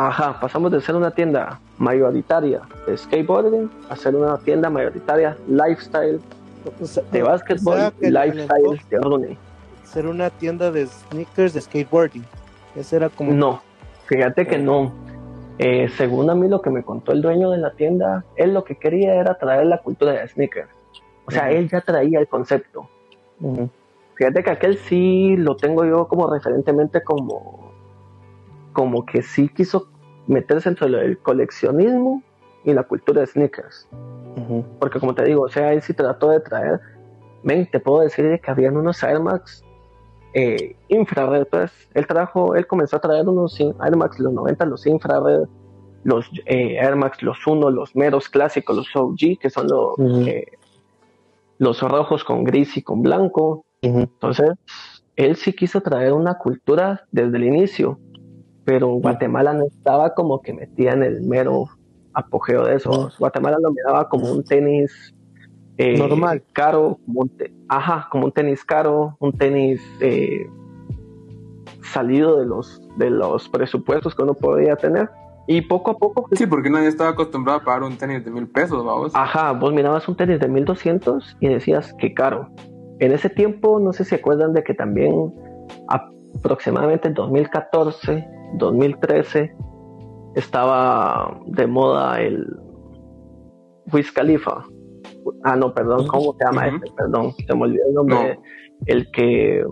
Ajá, 0.00 0.38
pasamos 0.38 0.70
de 0.70 0.80
ser 0.80 0.94
una 0.94 1.10
tienda 1.10 1.58
mayoritaria 1.76 2.60
de 2.86 2.96
skateboarding 2.96 3.68
a 3.90 3.96
ser 3.96 4.14
una 4.14 4.38
tienda 4.38 4.70
mayoritaria 4.70 5.36
lifestyle 5.48 6.20
de 7.10 7.22
básquetbol 7.24 7.92
lifestyle 7.98 8.80
de 8.90 8.98
running. 8.98 9.36
Ser 9.82 10.06
una 10.06 10.30
tienda 10.30 10.70
de 10.70 10.86
sneakers 10.86 11.52
de 11.52 11.62
skateboarding. 11.62 12.24
Ese 12.76 12.94
era 12.94 13.08
como. 13.08 13.32
No, 13.32 13.60
fíjate 14.06 14.46
que 14.46 14.56
no. 14.56 14.92
Eh, 15.58 15.88
según 15.96 16.30
a 16.30 16.36
mí 16.36 16.46
lo 16.46 16.62
que 16.62 16.70
me 16.70 16.84
contó 16.84 17.10
el 17.10 17.20
dueño 17.20 17.50
de 17.50 17.58
la 17.58 17.72
tienda, 17.72 18.24
él 18.36 18.54
lo 18.54 18.62
que 18.62 18.76
quería 18.76 19.16
era 19.16 19.36
traer 19.36 19.66
la 19.66 19.78
cultura 19.78 20.12
de 20.12 20.28
sneakers. 20.28 20.70
O 21.26 21.32
sea, 21.32 21.50
él 21.50 21.68
ya 21.68 21.80
traía 21.80 22.20
el 22.20 22.28
concepto. 22.28 22.88
Fíjate 24.14 24.44
que 24.44 24.50
aquel 24.50 24.78
sí 24.78 25.36
lo 25.36 25.56
tengo 25.56 25.84
yo 25.84 26.06
como 26.06 26.32
referentemente 26.32 27.02
como, 27.02 27.67
como 28.78 29.04
que 29.04 29.22
sí 29.22 29.48
quiso 29.48 29.88
meterse 30.28 30.68
dentro 30.68 30.88
del 30.88 31.18
coleccionismo 31.18 32.22
y 32.62 32.72
la 32.72 32.84
cultura 32.84 33.22
de 33.22 33.26
sneakers. 33.26 33.88
Porque 34.78 35.00
como 35.00 35.16
te 35.16 35.24
digo, 35.24 35.42
o 35.42 35.48
sea, 35.48 35.72
él 35.72 35.82
sí 35.82 35.94
trató 35.94 36.30
de 36.30 36.38
traer, 36.38 36.78
ven, 37.42 37.68
te 37.68 37.80
puedo 37.80 38.02
decir 38.02 38.40
que 38.40 38.50
habían 38.52 38.76
unos 38.76 39.02
Air 39.02 39.18
Max 39.18 39.64
eh, 40.32 40.76
infrared, 40.86 41.48
pues 41.48 41.72
él 41.92 42.06
trajo, 42.06 42.54
él 42.54 42.68
comenzó 42.68 42.98
a 42.98 43.00
traer 43.00 43.28
unos 43.28 43.58
Air 43.58 43.96
Max 43.96 44.20
los 44.20 44.32
90, 44.32 44.64
los 44.66 44.86
infrared, 44.86 45.48
los 46.04 46.30
eh, 46.46 46.76
Air 46.76 46.94
Max, 46.94 47.20
los 47.20 47.44
1, 47.44 47.70
los 47.70 47.96
meros 47.96 48.28
clásicos, 48.28 48.76
los 48.76 48.94
OG, 48.94 49.40
que 49.40 49.50
son 49.50 49.66
los, 49.66 49.98
eh, 50.24 50.46
los 51.58 51.82
rojos 51.82 52.22
con 52.22 52.44
gris 52.44 52.76
y 52.76 52.82
con 52.82 53.02
blanco, 53.02 53.64
entonces, 53.82 54.52
él 55.16 55.34
sí 55.34 55.52
quiso 55.52 55.80
traer 55.80 56.12
una 56.12 56.38
cultura 56.38 57.08
desde 57.10 57.38
el 57.38 57.42
inicio, 57.42 57.98
pero 58.68 58.88
Guatemala 58.88 59.54
no 59.54 59.64
estaba 59.64 60.12
como 60.12 60.42
que 60.42 60.52
metía 60.52 60.92
en 60.92 61.02
el 61.02 61.22
mero 61.22 61.70
apogeo 62.12 62.66
de 62.66 62.74
eso. 62.74 63.10
Guatemala 63.18 63.56
lo 63.62 63.70
miraba 63.70 64.10
como 64.10 64.30
un 64.30 64.44
tenis 64.44 65.14
eh, 65.78 65.96
normal, 65.96 66.42
caro, 66.52 66.98
como 67.06 67.20
un 67.22 67.32
ajá, 67.70 68.08
como 68.10 68.26
un 68.26 68.32
tenis 68.32 68.62
caro, 68.66 69.16
un 69.20 69.32
tenis 69.32 69.80
eh, 70.02 70.46
salido 71.82 72.38
de 72.38 72.44
los 72.44 72.86
de 72.98 73.08
los 73.08 73.48
presupuestos 73.48 74.14
que 74.14 74.22
uno 74.22 74.34
podía 74.34 74.76
tener. 74.76 75.08
Y 75.46 75.62
poco 75.62 75.92
a 75.92 75.96
poco. 75.96 76.26
Pues, 76.28 76.38
sí, 76.38 76.46
porque 76.46 76.68
nadie 76.68 76.88
estaba 76.88 77.08
acostumbrado 77.08 77.60
a 77.60 77.64
pagar 77.64 77.84
un 77.84 77.96
tenis 77.96 78.22
de 78.22 78.30
mil 78.30 78.48
pesos, 78.48 78.84
vamos. 78.84 79.12
Ajá, 79.14 79.52
vos 79.52 79.72
mirabas 79.72 80.06
un 80.08 80.14
tenis 80.14 80.40
de 80.40 80.48
mil 80.48 80.66
doscientos 80.66 81.38
y 81.40 81.48
decías, 81.48 81.94
qué 81.94 82.12
caro. 82.12 82.50
En 82.98 83.12
ese 83.12 83.30
tiempo, 83.30 83.80
no 83.80 83.94
sé 83.94 84.04
si 84.04 84.10
se 84.10 84.16
acuerdan 84.16 84.52
de 84.52 84.62
que 84.62 84.74
también 84.74 85.32
aproximadamente 85.88 87.08
en 87.08 87.14
2014, 87.14 88.37
2013, 88.54 89.54
estaba 90.34 91.40
de 91.46 91.66
moda 91.66 92.20
el 92.20 92.46
Wiz 93.92 94.12
Khalifa. 94.12 94.64
Ah, 95.44 95.56
no, 95.56 95.74
perdón, 95.74 96.06
¿cómo 96.06 96.34
se 96.38 96.44
llama 96.44 96.68
este? 96.68 96.90
Perdón, 96.96 97.32
se 97.46 97.54
me 97.54 97.62
olvidó 97.62 97.84
el 97.88 97.94
nombre. 97.94 98.38
El 98.86 99.10
que 99.10 99.64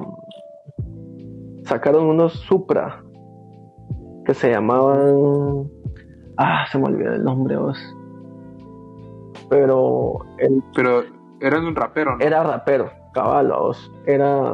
sacaron 1.64 2.06
unos 2.06 2.32
Supra 2.32 3.02
que 4.26 4.34
se 4.34 4.50
llamaban. 4.50 5.70
Ah, 6.36 6.66
se 6.70 6.78
me 6.78 6.86
olvidó 6.86 7.14
el 7.14 7.24
nombre, 7.24 7.56
vos. 7.56 7.78
Pero. 9.48 10.18
El... 10.38 10.62
Pero 10.74 11.04
era 11.40 11.58
un 11.58 11.74
rapero, 11.74 12.16
¿no? 12.16 12.24
Era 12.24 12.42
rapero, 12.42 12.90
caballos. 13.14 13.90
Era. 14.06 14.52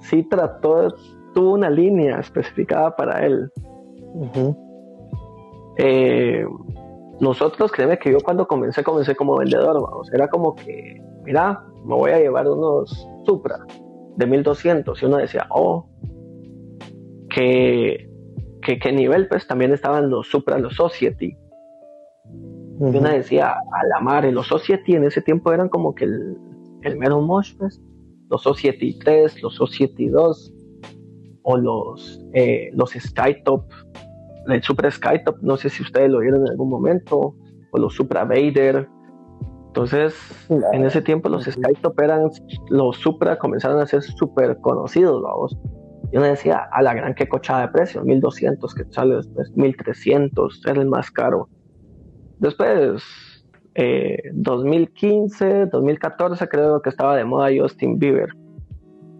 Sí, 0.00 0.24
trató. 0.24 0.88
Tuvo 1.34 1.52
una 1.54 1.70
línea 1.70 2.20
especificada 2.20 2.94
para 2.96 3.26
él. 3.26 3.50
eh, 5.76 6.46
nosotros, 7.20 7.72
créeme 7.72 7.98
que 7.98 8.12
yo 8.12 8.18
cuando 8.20 8.46
comencé, 8.46 8.82
comencé 8.82 9.14
como 9.14 9.36
vendedor, 9.36 9.80
vamos. 9.80 10.12
Era 10.12 10.28
como 10.28 10.54
que, 10.54 11.00
mira, 11.24 11.64
me 11.84 11.94
voy 11.94 12.10
a 12.12 12.18
llevar 12.18 12.48
unos 12.48 13.08
Supra 13.24 13.58
de 14.16 14.26
1200. 14.26 15.02
Y 15.02 15.06
uno 15.06 15.16
decía, 15.18 15.46
oh, 15.50 15.88
que, 17.30 18.08
que, 18.62 18.92
nivel, 18.92 19.28
pues 19.28 19.46
también 19.46 19.72
estaban 19.72 20.10
los 20.10 20.28
Supra, 20.28 20.58
los 20.58 20.74
Society. 20.74 21.36
Y 22.80 22.96
uno 22.96 23.08
decía, 23.08 23.50
a 23.50 23.86
la 23.86 24.00
madre, 24.00 24.32
los 24.32 24.48
Society 24.48 24.94
en 24.94 25.04
ese 25.04 25.22
tiempo 25.22 25.52
eran 25.52 25.68
como 25.68 25.94
que 25.94 26.04
el, 26.04 26.36
el 26.82 26.98
mero 26.98 27.20
mosh, 27.20 27.56
pues. 27.56 27.80
Los 28.30 28.42
Society 28.42 28.98
3, 28.98 29.42
los 29.42 29.54
Society 29.54 30.08
2, 30.08 30.53
o 31.44 31.56
los, 31.56 32.24
eh, 32.32 32.70
los 32.72 32.90
Skytop 32.90 33.64
el 34.52 34.62
Supra 34.62 34.90
Skytop, 34.90 35.38
no 35.42 35.56
sé 35.56 35.70
si 35.70 35.82
ustedes 35.82 36.10
lo 36.10 36.20
vieron 36.20 36.42
en 36.42 36.50
algún 36.50 36.68
momento, 36.68 37.34
o 37.70 37.78
los 37.78 37.94
Supra 37.94 38.24
Vader. 38.24 38.88
Entonces, 39.68 40.14
en 40.48 40.84
ese 40.84 41.02
tiempo 41.02 41.28
los 41.28 41.44
Skytop 41.44 41.98
eran, 42.00 42.28
los 42.68 42.96
Supra 42.96 43.38
comenzaron 43.38 43.80
a 43.80 43.86
ser 43.86 44.02
súper 44.02 44.58
conocidos, 44.58 45.22
vamos. 45.22 45.56
Yo 46.12 46.20
me 46.20 46.28
decía, 46.28 46.68
a 46.70 46.82
la 46.82 46.94
gran 46.94 47.14
que 47.14 47.26
cochada 47.26 47.62
de 47.62 47.68
precio, 47.68 48.04
1200 48.04 48.74
que 48.74 48.84
sale 48.90 49.16
después, 49.16 49.50
1300, 49.56 50.62
era 50.66 50.80
el 50.80 50.88
más 50.88 51.10
caro. 51.10 51.48
Después, 52.38 53.02
2015, 54.32 55.62
eh, 55.62 55.66
2014 55.66 56.48
creo 56.48 56.80
que 56.80 56.90
estaba 56.90 57.16
de 57.16 57.24
moda 57.24 57.48
Justin 57.56 57.98
Bieber. 57.98 58.28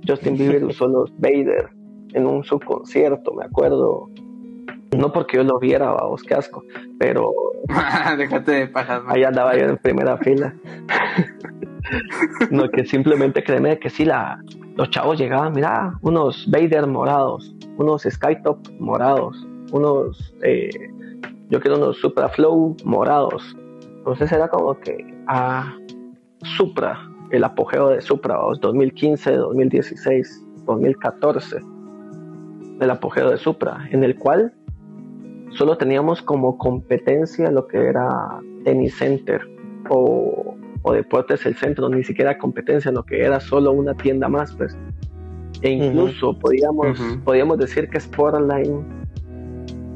Justin 0.07 0.37
Bieber 0.37 0.65
usó 0.67 0.87
los 0.87 1.11
Vader 1.19 1.69
en 2.15 2.27
un 2.27 2.45
subconcierto, 2.45 3.35
me 3.35 3.45
acuerdo. 3.45 4.09
No 4.97 5.13
porque 5.13 5.37
yo 5.37 5.43
lo 5.43 5.59
viera, 5.59 5.91
vamos, 5.91 6.23
qué 6.23 6.35
asco, 6.35 6.63
pero. 6.99 7.33
Déjate 8.17 8.53
de 8.53 8.67
pajas, 8.69 9.03
Ahí 9.09 9.25
andaba 9.25 9.57
yo 9.57 9.67
en 9.67 9.77
primera 9.77 10.17
fila. 10.19 10.55
no, 12.51 12.71
que 12.71 12.87
simplemente 12.87 13.43
créeme 13.43 13.79
que 13.79 13.91
sí, 13.91 14.05
la, 14.05 14.41
los 14.77 14.91
chavos 14.91 15.19
llegaban, 15.19 15.53
mira, 15.53 15.95
unos 16.03 16.49
Vader 16.49 16.87
morados, 16.87 17.55
unos 17.77 18.03
Skytop 18.09 18.59
morados, 18.79 19.47
unos. 19.73 20.35
Eh, 20.43 20.71
yo 21.51 21.61
quiero 21.61 21.77
unos 21.77 21.99
Supra 21.99 22.29
Flow 22.29 22.77
morados. 22.85 23.57
Entonces 23.99 24.31
era 24.31 24.49
como 24.49 24.79
que. 24.79 24.97
Ah, 25.27 25.75
Supra, 26.57 27.01
el 27.31 27.43
apogeo 27.43 27.89
de 27.89 28.01
Supra, 28.01 28.39
2015, 28.61 29.33
2016, 29.33 30.47
2014 30.67 31.74
el 32.81 32.91
apogeo 32.91 33.31
de 33.31 33.39
Supra, 33.39 33.89
en 33.91 34.05
el 34.05 34.17
cual 34.17 34.53
solo 35.51 35.77
teníamos 35.77 36.23
como 36.23 36.59
competencia 36.59 37.51
lo 37.51 37.67
que 37.67 37.79
era 37.79 38.41
Tennis 38.65 38.97
Center 38.97 39.41
o, 39.89 40.57
Deportes 40.93 41.47
El 41.47 41.55
Centro, 41.55 41.89
ni 41.89 42.05
siquiera 42.05 42.37
competencia, 42.37 42.93
lo 42.93 43.05
que 43.05 43.23
era 43.23 43.41
solo 43.41 43.73
una 43.73 43.95
tienda 43.95 44.29
más, 44.29 44.55
pues. 44.55 44.77
E 45.63 45.71
incluso 45.71 46.39
podíamos, 46.39 47.01
podíamos 47.25 47.57
decir 47.57 47.89
que 47.89 47.99
Sportline 47.99 48.85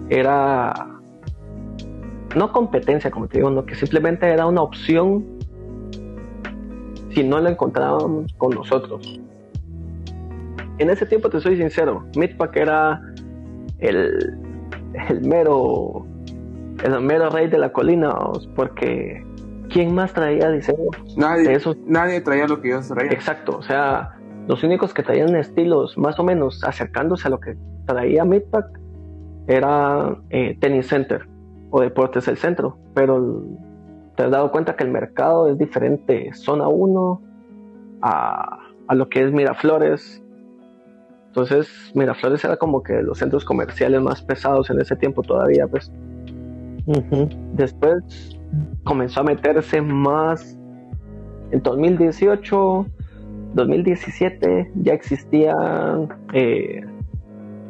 era 0.09 0.99
no 2.37 2.53
competencia, 2.53 3.11
como 3.11 3.29
te 3.29 3.39
digo, 3.39 3.51
no, 3.51 3.65
que 3.67 3.75
simplemente 3.75 4.27
era 4.27 4.47
una 4.47 4.63
opción 4.63 5.25
si 7.11 7.25
no 7.25 7.39
la 7.41 7.51
encontrábamos 7.51 8.33
con 8.35 8.55
nosotros. 8.55 9.21
En 10.79 10.91
ese 10.91 11.07
tiempo, 11.07 11.29
te 11.29 11.41
soy 11.41 11.57
sincero, 11.57 12.07
Midpack 12.17 12.57
era 12.57 13.01
el, 13.79 14.39
el 15.09 15.21
mero 15.23 16.07
el 16.85 17.01
mero 17.01 17.31
rey 17.31 17.49
de 17.49 17.59
la 17.59 17.73
colina, 17.73 18.15
porque 18.55 19.25
¿quién 19.69 19.95
más 19.95 20.13
traía 20.13 20.51
diseño? 20.51 20.91
Nadie, 21.17 21.59
nadie 21.87 22.21
traía 22.21 22.47
lo 22.47 22.61
que 22.61 22.71
yo 22.71 22.81
traía. 22.81 23.13
Exacto, 23.13 23.57
o 23.57 23.63
sea, 23.63 24.17
los 24.47 24.63
únicos 24.63 24.95
que 24.95 25.03
traían 25.03 25.35
estilos 25.37 25.99
más 25.99 26.19
o 26.19 26.25
menos 26.25 26.63
acercándose 26.65 27.29
a 27.29 27.31
lo 27.31 27.41
que 27.41 27.57
traía 27.87 28.25
Midpack 28.25 28.79
era 29.47 30.17
eh, 30.31 30.57
Tennis 30.61 30.89
Center 30.89 31.27
o 31.71 31.81
Deportes 31.81 32.29
El 32.29 32.37
Centro, 32.37 32.79
pero 32.95 33.43
te 34.15 34.25
has 34.25 34.31
dado 34.31 34.51
cuenta 34.51 34.77
que 34.77 34.85
el 34.85 34.91
mercado 34.91 35.49
es 35.49 35.59
diferente, 35.59 36.31
zona 36.35 36.69
1 36.69 37.23
a, 38.03 38.59
a 38.87 38.95
lo 38.95 39.09
que 39.09 39.25
es 39.25 39.33
Miraflores 39.33 40.23
entonces, 41.29 41.69
Miraflores 41.95 42.43
era 42.45 42.57
como 42.57 42.83
que 42.83 43.03
los 43.03 43.19
centros 43.19 43.45
comerciales 43.45 44.01
más 44.01 44.23
pesados 44.23 44.71
en 44.71 44.81
ese 44.81 44.97
tiempo 44.97 45.23
todavía, 45.23 45.67
pues. 45.67 45.93
Después 47.53 48.39
comenzó 48.85 49.21
a 49.21 49.25
meterse 49.25 49.81
más. 49.83 50.59
En 51.51 51.63
2018, 51.63 52.87
2017 53.55 54.73
ya 54.75 54.93
existía, 54.95 55.55
eh, 56.33 56.85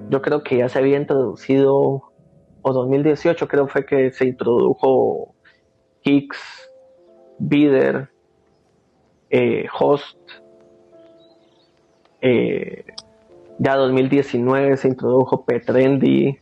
yo 0.08 0.22
creo 0.22 0.42
que 0.42 0.58
ya 0.58 0.68
se 0.68 0.78
había 0.78 0.96
introducido, 0.96 2.02
o 2.62 2.72
2018 2.72 3.48
creo 3.48 3.66
fue 3.68 3.84
que 3.84 4.10
se 4.12 4.26
introdujo 4.26 5.34
Kicks, 6.02 6.70
Bider, 7.38 8.08
eh, 9.30 9.66
Host, 9.78 10.16
eh, 12.20 12.84
ya 13.58 13.76
2019 13.76 14.76
se 14.76 14.88
introdujo 14.88 15.44
P-Trendy, 15.44 16.38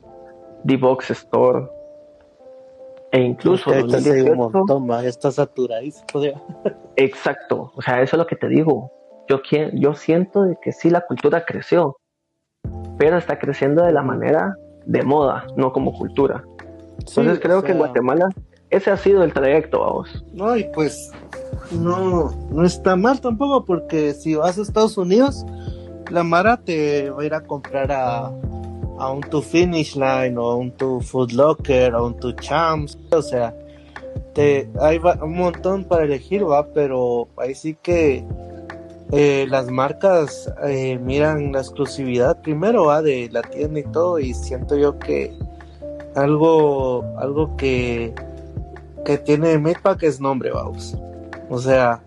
D-Box 0.64 1.10
Store. 1.10 1.68
E 3.12 3.20
incluso 3.20 3.70
un 3.70 4.36
montón, 4.36 4.90
está 5.04 5.30
saturadísimo. 5.30 6.06
Exacto, 6.96 7.72
o 7.74 7.82
sea, 7.82 8.02
eso 8.02 8.16
es 8.16 8.18
lo 8.18 8.26
que 8.26 8.36
te 8.36 8.48
digo. 8.48 8.90
Yo, 9.28 9.40
yo 9.72 9.94
siento 9.94 10.42
de 10.42 10.56
que 10.60 10.72
sí 10.72 10.90
la 10.90 11.00
cultura 11.00 11.44
creció, 11.44 11.96
pero 12.98 13.16
está 13.16 13.38
creciendo 13.38 13.84
de 13.84 13.92
la 13.92 14.02
manera 14.02 14.56
de 14.84 15.02
moda, 15.02 15.46
no 15.56 15.72
como 15.72 15.92
cultura. 15.92 16.44
Entonces 16.98 17.40
creo 17.40 17.62
que 17.62 17.72
en 17.72 17.78
Guatemala 17.78 18.28
ese 18.70 18.90
ha 18.90 18.96
sido 18.96 19.22
el 19.22 19.32
trayecto, 19.32 19.80
vamos. 19.80 20.24
No, 20.32 20.56
y 20.56 20.64
pues 20.74 21.10
no, 21.70 22.30
no 22.50 22.64
está 22.64 22.96
mal 22.96 23.20
tampoco, 23.20 23.64
porque 23.64 24.12
si 24.12 24.34
vas 24.34 24.58
a 24.58 24.62
Estados 24.62 24.98
Unidos, 24.98 25.44
la 26.10 26.22
Mara 26.22 26.56
te 26.56 27.10
va 27.10 27.22
a 27.22 27.24
ir 27.24 27.34
a 27.34 27.40
comprar 27.40 27.90
a, 27.92 28.30
a 28.98 29.10
un 29.10 29.20
tu 29.22 29.42
Finish 29.42 29.96
Line 29.96 30.36
o 30.38 30.56
un 30.56 30.70
tu 30.72 31.00
Food 31.00 31.32
Locker 31.32 31.94
o 31.94 32.06
un 32.06 32.16
tu 32.16 32.32
Champs, 32.32 32.98
o 33.10 33.22
sea, 33.22 33.54
te, 34.34 34.68
hay 34.80 35.00
un 35.22 35.34
montón 35.34 35.84
para 35.84 36.04
elegir, 36.04 36.48
va, 36.48 36.66
pero 36.72 37.28
ahí 37.36 37.54
sí 37.54 37.76
que 37.82 38.24
eh, 39.12 39.46
las 39.48 39.70
marcas 39.70 40.52
eh, 40.64 40.98
miran 40.98 41.52
la 41.52 41.60
exclusividad 41.60 42.40
primero, 42.40 42.86
va, 42.86 43.02
de 43.02 43.28
la 43.30 43.42
tienda 43.42 43.80
y 43.80 43.84
todo, 43.84 44.18
y 44.18 44.34
siento 44.34 44.76
yo 44.76 44.98
que 44.98 45.32
algo, 46.14 47.04
algo 47.18 47.56
que, 47.56 48.14
que 49.04 49.18
tiene 49.18 49.58
Midpack 49.58 50.02
es 50.02 50.20
nombre, 50.20 50.50
vamos. 50.50 50.96
O 51.48 51.58
sea, 51.58 52.02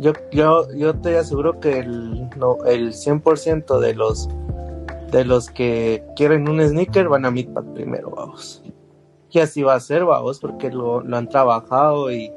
yo, 0.00 0.12
yo, 0.32 0.72
yo 0.74 0.94
te 0.96 1.18
aseguro 1.18 1.60
que 1.60 1.78
el, 1.78 2.30
no, 2.36 2.64
el 2.64 2.92
100% 2.92 3.78
de 3.78 3.94
los 3.94 4.28
de 5.10 5.24
los 5.24 5.50
que 5.50 6.04
quieren 6.16 6.48
un 6.48 6.62
sneaker 6.62 7.08
van 7.08 7.24
a 7.24 7.30
Midpack 7.30 7.66
primero, 7.74 8.10
vamos. 8.10 8.62
Y 9.30 9.40
así 9.40 9.62
va 9.62 9.74
a 9.74 9.80
ser, 9.80 10.04
vamos, 10.04 10.38
porque 10.38 10.70
lo, 10.70 11.00
han 11.00 11.28
trabajado 11.28 12.12
y 12.12 12.32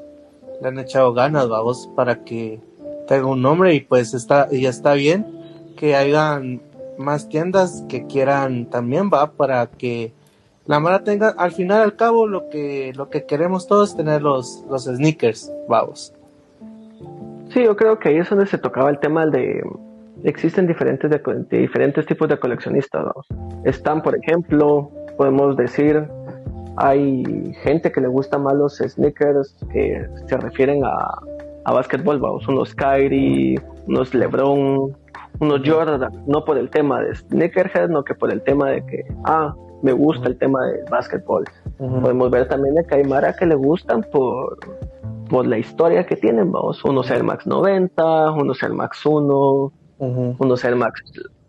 le 0.61 0.68
han 0.68 0.80
echado 0.80 1.14
ganas, 1.14 1.47
vamos, 1.47 1.89
para 1.95 2.24
que 2.24 2.59
tenga 3.07 3.28
un 3.28 3.41
nombre 3.41 3.74
y 3.74 3.82
pues 3.82 4.14
está, 4.14 4.47
y 4.51 4.66
está 4.66 4.93
bien 4.93 5.26
que 5.78 5.95
hayan 5.95 6.61
más 6.97 7.30
tiendas 7.30 7.84
que 7.88 8.05
quieran 8.07 8.70
también, 8.70 9.09
va, 9.14 9.32
para 9.32 9.68
que 9.68 10.14
la 10.66 10.80
mara 10.80 11.03
tenga, 11.03 11.30
al 11.30 11.51
final 11.51 11.82
al 11.82 11.95
cabo, 11.95 12.28
lo 12.28 12.49
que, 12.49 12.93
lo 12.95 13.09
que 13.09 13.26
queremos 13.26 13.68
todos 13.68 13.91
es 13.91 13.95
tener 13.95 14.22
los, 14.22 14.64
los 14.70 14.86
sneakers, 14.86 15.51
vamos. 15.68 16.14
Sí, 17.54 17.64
yo 17.64 17.76
creo 17.76 17.99
que 17.99 18.10
ahí 18.10 18.18
es 18.18 18.28
donde 18.30 18.47
se 18.47 18.58
tocaba 18.58 18.89
el 18.89 18.97
tema 18.97 19.28
de 19.28 19.62
existen 20.24 20.66
diferentes 20.66 21.10
de, 21.12 21.22
diferentes 21.60 22.04
tipos 22.08 22.28
de 22.28 22.39
coleccionistas. 22.39 23.06
Están, 23.64 24.01
por 24.01 24.18
ejemplo, 24.18 24.89
podemos 25.18 25.56
decir 25.56 26.08
Hay 26.78 27.54
gente 27.62 27.91
que 27.91 28.01
le 28.01 28.08
gusta 28.08 28.39
más 28.39 28.56
los 28.56 28.78
sneakers 28.78 29.56
que 29.72 30.08
se 30.26 30.38
refieren 30.38 30.84
a, 30.84 31.22
a 31.66 31.74
básquetbol, 31.74 32.20
vamos, 32.20 32.47
unos 32.47 32.74
Kyrie, 32.74 33.62
unos 33.86 34.16
LeBron, 34.16 34.97
unos 35.39 35.62
Jordan, 35.64 36.10
no 36.26 36.43
por 36.43 36.58
el 36.58 36.72
tema 36.72 37.01
de 37.01 37.14
sneakerhead, 37.14 37.89
no 37.89 38.04
que 38.04 38.16
por 38.16 38.34
el 38.34 38.41
tema 38.41 38.72
de 38.72 38.84
que, 38.88 39.04
ah, 39.26 39.54
me 39.84 39.92
gusta 39.92 40.28
el 40.28 40.38
tema 40.38 40.66
del 40.66 40.86
básquetbol. 40.90 41.46
Podemos 41.78 42.32
ver 42.32 42.48
también 42.48 42.76
que 42.88 42.96
hay 42.96 43.04
Mara 43.04 43.36
que 43.36 43.46
le 43.46 43.56
gustan 43.56 44.04
por, 44.12 44.58
por 45.30 45.46
la 45.46 45.58
historia 45.58 46.06
que 46.06 46.16
tienen, 46.16 46.52
vamos, 46.52 46.84
unos 46.86 47.12
Air 47.12 47.24
Max 47.24 47.46
90, 47.46 48.32
unos 48.32 48.64
Air 48.64 48.74
Max 48.74 49.06
1, 49.06 49.74
unos 50.40 50.64
Air 50.64 50.76
Max, 50.76 51.04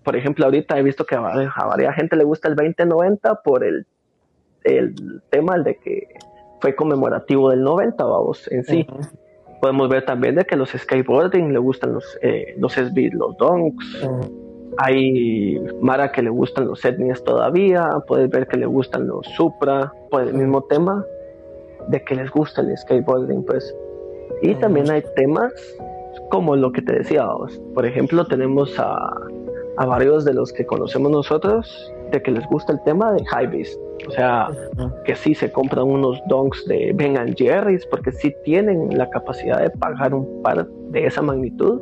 por 0.04 0.16
ejemplo, 0.16 0.44
ahorita 0.44 0.78
he 0.78 0.82
visto 0.82 1.04
que 1.04 1.14
a, 1.14 1.18
a 1.18 1.66
varias 1.66 1.94
gente 1.94 2.14
le 2.16 2.24
gusta 2.24 2.48
el 2.48 2.56
2090 2.56 3.42
por 3.42 3.64
el, 3.64 3.86
el 4.64 5.22
tema 5.30 5.58
de 5.58 5.76
que 5.76 6.08
fue 6.60 6.74
conmemorativo 6.74 7.50
del 7.50 7.62
90, 7.62 8.04
vamos, 8.04 8.50
en 8.50 8.64
sí. 8.64 8.86
Podemos 9.60 9.88
ver 9.88 10.04
también 10.04 10.34
de 10.34 10.44
que 10.44 10.56
los 10.56 10.70
skateboarding 10.70 11.52
le 11.52 11.58
gustan 11.58 11.94
los, 11.94 12.18
eh, 12.20 12.54
los 12.58 12.74
SB, 12.74 13.12
los 13.12 13.36
donks. 13.38 14.08
Hay 14.78 15.58
Mara 15.80 16.10
que 16.10 16.22
le 16.22 16.30
gustan 16.30 16.66
los 16.66 16.84
etnias 16.84 17.22
todavía. 17.24 17.88
Puedes 18.06 18.28
ver 18.30 18.46
que 18.46 18.56
le 18.56 18.66
gustan 18.66 19.06
los 19.06 19.26
Supra. 19.36 19.92
Por 20.10 20.22
el 20.22 20.34
mismo 20.34 20.62
tema 20.62 21.04
de 21.88 22.02
que 22.02 22.14
les 22.14 22.30
gusta 22.30 22.60
el 22.60 22.76
skateboarding, 22.76 23.44
pues. 23.44 23.74
Y 24.42 24.54
también 24.56 24.90
hay 24.90 25.02
temas 25.16 25.52
como 26.30 26.56
lo 26.56 26.72
que 26.72 26.82
te 26.82 26.92
decía, 26.94 27.26
por 27.74 27.86
ejemplo, 27.86 28.26
tenemos 28.26 28.78
a, 28.78 28.96
a 29.76 29.86
varios 29.86 30.24
de 30.24 30.34
los 30.34 30.52
que 30.52 30.64
conocemos 30.64 31.10
nosotros 31.10 31.92
de 32.10 32.22
que 32.22 32.30
les 32.30 32.46
gusta 32.46 32.72
el 32.72 32.82
tema 32.84 33.12
de 33.12 33.22
Hypebeast. 33.22 33.80
O 34.08 34.10
sea, 34.10 34.48
que 35.04 35.14
sí 35.14 35.34
se 35.34 35.50
compran 35.50 35.84
unos 35.84 36.20
donks 36.28 36.66
de 36.66 36.92
Ben 36.94 37.16
Jerry's 37.36 37.86
porque 37.86 38.12
sí 38.12 38.34
tienen 38.44 38.96
la 38.96 39.08
capacidad 39.10 39.60
de 39.60 39.70
pagar 39.70 40.14
un 40.14 40.42
par 40.42 40.66
de 40.66 41.06
esa 41.06 41.22
magnitud. 41.22 41.80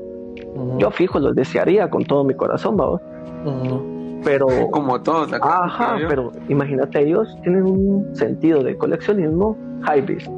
Yo 0.78 0.90
fijo, 0.90 1.18
los 1.18 1.34
desearía 1.34 1.88
con 1.88 2.04
todo 2.04 2.24
mi 2.24 2.34
corazón, 2.34 2.76
vamos. 2.76 3.00
Pero. 4.24 4.46
Como 4.70 5.00
todos 5.02 5.32
acá. 5.32 5.64
Ajá, 5.64 5.96
pero 6.08 6.32
imagínate, 6.48 7.00
ellos 7.00 7.36
tienen 7.42 7.64
un 7.64 8.14
sentido 8.14 8.62
de 8.62 8.76
coleccionismo 8.76 9.56
Hypebeast. 9.82 10.30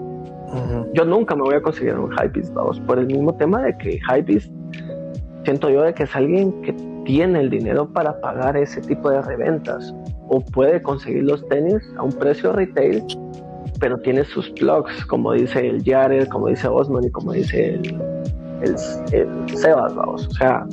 Yo 0.92 1.04
nunca 1.04 1.34
me 1.34 1.42
voy 1.42 1.54
a 1.56 1.60
conseguir 1.60 1.94
un 1.94 2.12
Hypebeast, 2.12 2.54
vamos, 2.54 2.78
por 2.80 2.98
el 2.98 3.06
mismo 3.06 3.34
tema 3.34 3.60
de 3.62 3.76
que 3.76 3.98
Hypebeast 4.08 4.50
siento 5.44 5.68
yo 5.68 5.82
de 5.82 5.92
que 5.94 6.04
es 6.04 6.16
alguien 6.16 6.52
que 6.62 6.72
tiene 7.04 7.40
el 7.40 7.50
dinero 7.50 7.86
para 7.92 8.20
pagar 8.20 8.56
ese 8.56 8.80
tipo 8.80 9.10
de 9.10 9.20
reventas 9.20 9.94
o 10.28 10.40
puede 10.40 10.80
conseguir 10.82 11.24
los 11.24 11.46
tenis 11.48 11.82
a 11.98 12.02
un 12.02 12.12
precio 12.12 12.52
retail, 12.52 13.04
pero 13.78 13.98
tiene 13.98 14.24
sus 14.24 14.48
plugs, 14.50 15.04
como 15.06 15.32
dice 15.32 15.68
el 15.68 15.82
Jared, 15.84 16.28
como 16.28 16.48
dice 16.48 16.68
Osman 16.68 17.04
y 17.04 17.10
como 17.10 17.32
dice 17.32 17.74
el, 17.74 18.00
el, 18.64 19.56
Sebas, 19.56 19.94
vamos. 19.94 20.26
O 20.26 20.30
sea, 20.32 20.66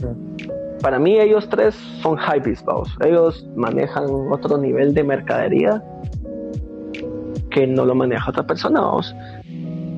para 0.82 1.00
mí 1.00 1.20
ellos 1.20 1.48
tres 1.50 1.76
son 2.02 2.18
hypebeast, 2.18 2.66
vamos. 2.66 2.96
Ellos 3.04 3.48
manejan 3.56 4.06
otro 4.32 4.58
nivel 4.58 4.94
de 4.94 5.04
mercadería 5.04 5.84
que 7.50 7.68
no 7.68 7.86
lo 7.86 7.96
maneja 7.96 8.30
otra 8.30 8.44
persona, 8.44 8.82
vamos. 8.82 9.16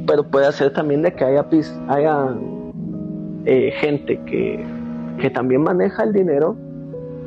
Pero 0.08 0.24
puede 0.30 0.52
ser 0.52 0.74
también 0.74 1.02
de 1.02 1.14
que 1.14 1.24
haya, 1.24 1.46
haya 1.88 2.36
eh, 3.46 3.72
gente 3.80 4.20
que 4.26 4.66
que 5.20 5.30
también 5.30 5.62
maneja 5.62 6.04
el 6.04 6.14
dinero, 6.14 6.56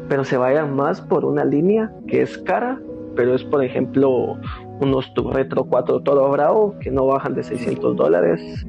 pero 0.09 0.25
se 0.25 0.37
vayan 0.37 0.75
más 0.75 1.01
por 1.01 1.25
una 1.25 1.45
línea 1.45 1.93
que 2.09 2.23
es 2.23 2.39
cara, 2.39 2.81
pero 3.14 3.35
es 3.35 3.45
por 3.45 3.64
ejemplo 3.64 4.37
unos 4.81 5.12
tu 5.14 5.31
Retro 5.31 5.64
4 5.64 6.01
Toro 6.01 6.31
Bravo 6.31 6.75
que 6.81 6.91
no 6.91 7.07
bajan 7.07 7.35
de 7.35 7.43
600 7.43 7.97
dólares, 7.97 8.67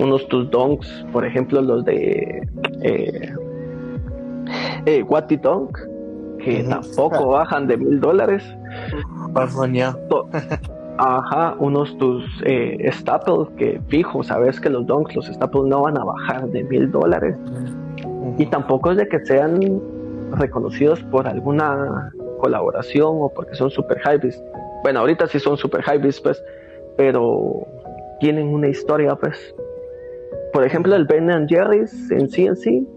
unos 0.00 0.26
tus 0.28 0.50
Donks, 0.50 1.06
por 1.12 1.24
ejemplo 1.24 1.60
los 1.62 1.84
de 1.84 2.46
eh, 2.82 3.34
eh 4.86 5.02
Watty 5.02 5.36
Donk, 5.36 5.78
que 6.38 6.62
tampoco 6.64 7.28
bajan 7.32 7.66
de 7.66 7.76
mil 7.76 8.00
dólares. 8.00 8.44
Ajá, 10.98 11.54
unos 11.58 11.96
tus 11.98 12.24
eh, 12.44 12.90
staples 12.90 13.48
que 13.58 13.80
fijo, 13.88 14.22
sabes 14.22 14.58
que 14.58 14.70
los 14.70 14.86
donks, 14.86 15.14
los 15.14 15.26
staples 15.26 15.64
no 15.64 15.82
van 15.82 15.98
a 15.98 16.04
bajar 16.04 16.48
de 16.48 16.64
mil 16.64 16.90
dólares. 16.90 17.36
Y 18.38 18.46
tampoco 18.46 18.92
es 18.92 18.96
de 18.96 19.08
que 19.08 19.20
sean 19.26 19.82
reconocidos 20.32 21.02
por 21.04 21.28
alguna 21.28 22.12
colaboración 22.38 23.10
o 23.12 23.30
porque 23.34 23.54
son 23.54 23.70
super 23.70 23.98
hypebeast. 23.98 24.42
Bueno, 24.82 25.00
ahorita 25.00 25.26
sí 25.26 25.38
son 25.38 25.58
super 25.58 25.82
hypebeast, 25.82 26.22
pues, 26.22 26.42
pero 26.96 27.66
tienen 28.20 28.48
una 28.48 28.68
historia, 28.68 29.14
pues. 29.16 29.54
Por 30.56 30.64
ejemplo, 30.64 30.96
el 30.96 31.04
Ben 31.04 31.46
Jerry's 31.46 32.10
en 32.10 32.30
sí 32.30 32.46
en 32.46 32.56
sí 32.56 32.88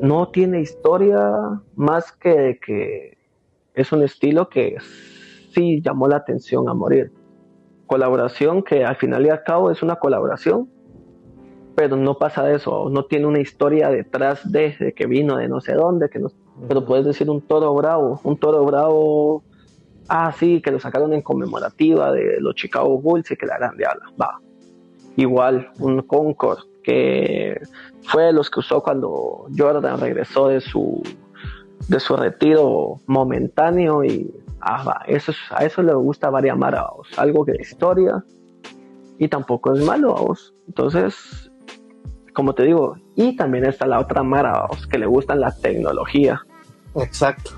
no 0.00 0.26
tiene 0.30 0.60
historia 0.60 1.62
más 1.76 2.10
que 2.10 2.30
de 2.30 2.58
que 2.58 3.16
es 3.74 3.92
un 3.92 4.02
estilo 4.02 4.48
que 4.48 4.76
sí 5.54 5.80
llamó 5.80 6.08
la 6.08 6.16
atención 6.16 6.68
a 6.68 6.74
morir. 6.74 7.12
Colaboración 7.86 8.64
que 8.64 8.84
al 8.84 8.96
final 8.96 9.24
y 9.24 9.28
al 9.28 9.44
cabo 9.44 9.70
es 9.70 9.84
una 9.84 9.94
colaboración, 10.00 10.68
pero 11.76 11.94
no 11.94 12.18
pasa 12.18 12.42
de 12.42 12.56
eso, 12.56 12.90
no 12.90 13.04
tiene 13.04 13.26
una 13.26 13.38
historia 13.38 13.88
detrás 13.90 14.50
de, 14.50 14.92
que 14.96 15.06
vino 15.06 15.36
de 15.36 15.46
no 15.46 15.60
sé 15.60 15.74
dónde, 15.74 16.10
que 16.10 16.18
no, 16.18 16.26
pero 16.66 16.84
puedes 16.84 17.04
decir 17.06 17.30
un 17.30 17.40
toro 17.40 17.72
bravo, 17.72 18.20
un 18.24 18.36
toro 18.36 18.64
bravo, 18.64 19.44
ah, 20.08 20.32
sí, 20.32 20.60
que 20.60 20.72
lo 20.72 20.80
sacaron 20.80 21.12
en 21.12 21.22
conmemorativa 21.22 22.10
de 22.10 22.40
los 22.40 22.56
Chicago 22.56 23.00
Bulls 23.00 23.30
y 23.30 23.36
que 23.36 23.46
la 23.46 23.58
grande 23.58 23.84
ala, 23.84 24.06
va. 24.20 24.40
Igual, 25.16 25.70
un 25.78 26.02
Concord, 26.02 26.60
que 26.82 27.60
fue 28.02 28.24
de 28.24 28.32
los 28.32 28.50
que 28.50 28.60
usó 28.60 28.82
cuando 28.82 29.46
Jordan 29.56 30.00
regresó 30.00 30.48
de 30.48 30.60
su, 30.60 31.02
de 31.88 32.00
su 32.00 32.16
retiro 32.16 33.00
momentáneo 33.06 34.04
y 34.04 34.30
ah, 34.60 35.02
eso, 35.06 35.32
a 35.50 35.64
eso 35.64 35.82
le 35.82 35.94
gusta 35.94 36.30
varias 36.30 36.56
maraos, 36.56 37.08
algo 37.16 37.44
que 37.44 37.52
de 37.52 37.62
historia 37.62 38.24
y 39.18 39.28
tampoco 39.28 39.74
es 39.74 39.84
malo, 39.84 40.14
vos. 40.14 40.54
Entonces, 40.66 41.50
como 42.32 42.54
te 42.54 42.64
digo, 42.64 42.96
y 43.14 43.36
también 43.36 43.64
está 43.64 43.86
la 43.86 44.00
otra 44.00 44.22
Mara, 44.22 44.66
que 44.90 44.98
le 44.98 45.06
gustan 45.06 45.40
la 45.40 45.54
tecnología. 45.54 46.40
Exacto. 46.96 47.52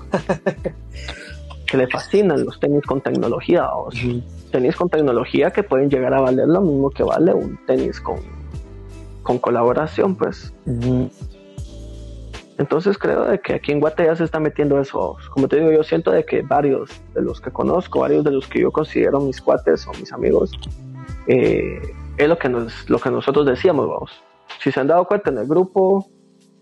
que 1.67 1.77
le 1.77 1.87
fascinan 1.87 2.45
los 2.45 2.59
tenis 2.59 2.83
con 2.83 3.01
tecnología, 3.01 3.67
o 3.73 3.89
tenis 4.55 4.75
con 4.75 4.89
tecnología 4.89 5.51
que 5.51 5.63
pueden 5.63 5.89
llegar 5.89 6.13
a 6.13 6.21
valer 6.21 6.47
lo 6.47 6.61
mismo 6.61 6.89
que 6.89 7.03
vale 7.03 7.33
un 7.33 7.59
tenis 7.65 7.99
con, 7.99 8.19
con 9.23 9.37
colaboración, 9.37 10.15
pues. 10.15 10.53
Entonces 12.57 12.97
creo 12.97 13.25
de 13.25 13.39
que 13.39 13.55
aquí 13.55 13.73
en 13.73 13.81
Guate 13.81 14.05
ya 14.05 14.15
se 14.15 14.23
está 14.23 14.39
metiendo 14.39 14.79
eso. 14.79 15.17
Como 15.31 15.47
te 15.47 15.57
digo, 15.57 15.71
yo 15.71 15.83
siento 15.83 16.11
de 16.11 16.25
que 16.25 16.41
varios 16.41 16.89
de 17.13 17.21
los 17.21 17.41
que 17.41 17.51
conozco, 17.51 17.99
varios 17.99 18.23
de 18.23 18.31
los 18.31 18.47
que 18.47 18.61
yo 18.61 18.71
considero 18.71 19.19
mis 19.19 19.41
cuates 19.41 19.85
o 19.87 19.91
mis 19.99 20.13
amigos, 20.13 20.51
eh, 21.27 21.81
es 22.17 22.29
lo 22.29 22.37
que, 22.37 22.47
nos, 22.47 22.89
lo 22.89 22.99
que 22.99 23.11
nosotros 23.11 23.45
decíamos, 23.45 23.87
vamos 23.89 24.11
si 24.59 24.71
se 24.71 24.79
han 24.79 24.87
dado 24.87 25.05
cuenta 25.05 25.29
en 25.29 25.37
el 25.37 25.47
grupo 25.47 26.07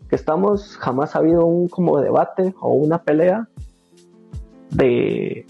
que 0.10 0.16
estamos, 0.16 0.78
jamás 0.78 1.16
ha 1.16 1.20
habido 1.20 1.46
un 1.46 1.68
como 1.70 2.00
debate 2.00 2.54
o 2.60 2.74
una 2.74 3.02
pelea 3.02 3.48
de, 4.72 5.46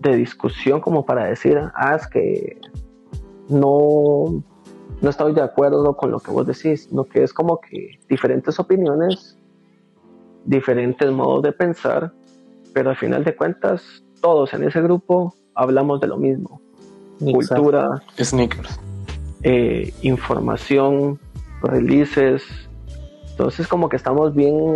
de 0.00 0.16
discusión 0.16 0.80
como 0.80 1.04
para 1.04 1.24
decir, 1.24 1.60
ah, 1.74 1.94
es 1.94 2.06
que 2.06 2.58
no, 3.48 4.42
no 5.00 5.10
estoy 5.10 5.32
de 5.34 5.42
acuerdo 5.42 5.96
con 5.96 6.10
lo 6.10 6.20
que 6.20 6.30
vos 6.30 6.46
decís, 6.46 6.84
sino 6.88 7.04
que 7.04 7.22
es 7.22 7.32
como 7.32 7.60
que 7.60 7.98
diferentes 8.08 8.58
opiniones, 8.58 9.36
diferentes 10.44 11.10
modos 11.10 11.42
de 11.42 11.52
pensar, 11.52 12.12
pero 12.72 12.90
al 12.90 12.96
final 12.96 13.24
de 13.24 13.36
cuentas, 13.36 14.02
todos 14.20 14.52
en 14.54 14.64
ese 14.64 14.80
grupo 14.80 15.34
hablamos 15.54 16.00
de 16.00 16.06
lo 16.06 16.16
mismo. 16.16 16.60
Cultura, 17.18 18.02
sneakers, 18.18 18.80
eh, 19.42 19.92
información, 20.00 21.18
releases. 21.62 22.42
Entonces 23.32 23.68
como 23.68 23.90
que 23.90 23.96
estamos 23.96 24.34
bien, 24.34 24.74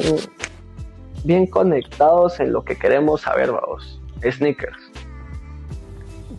bien 1.25 1.47
conectados 1.47 2.39
en 2.41 2.53
lo 2.53 2.62
que 2.64 2.77
queremos 2.77 3.22
saber, 3.22 3.53
vamos. 3.53 4.01
Sneakers. 4.22 4.84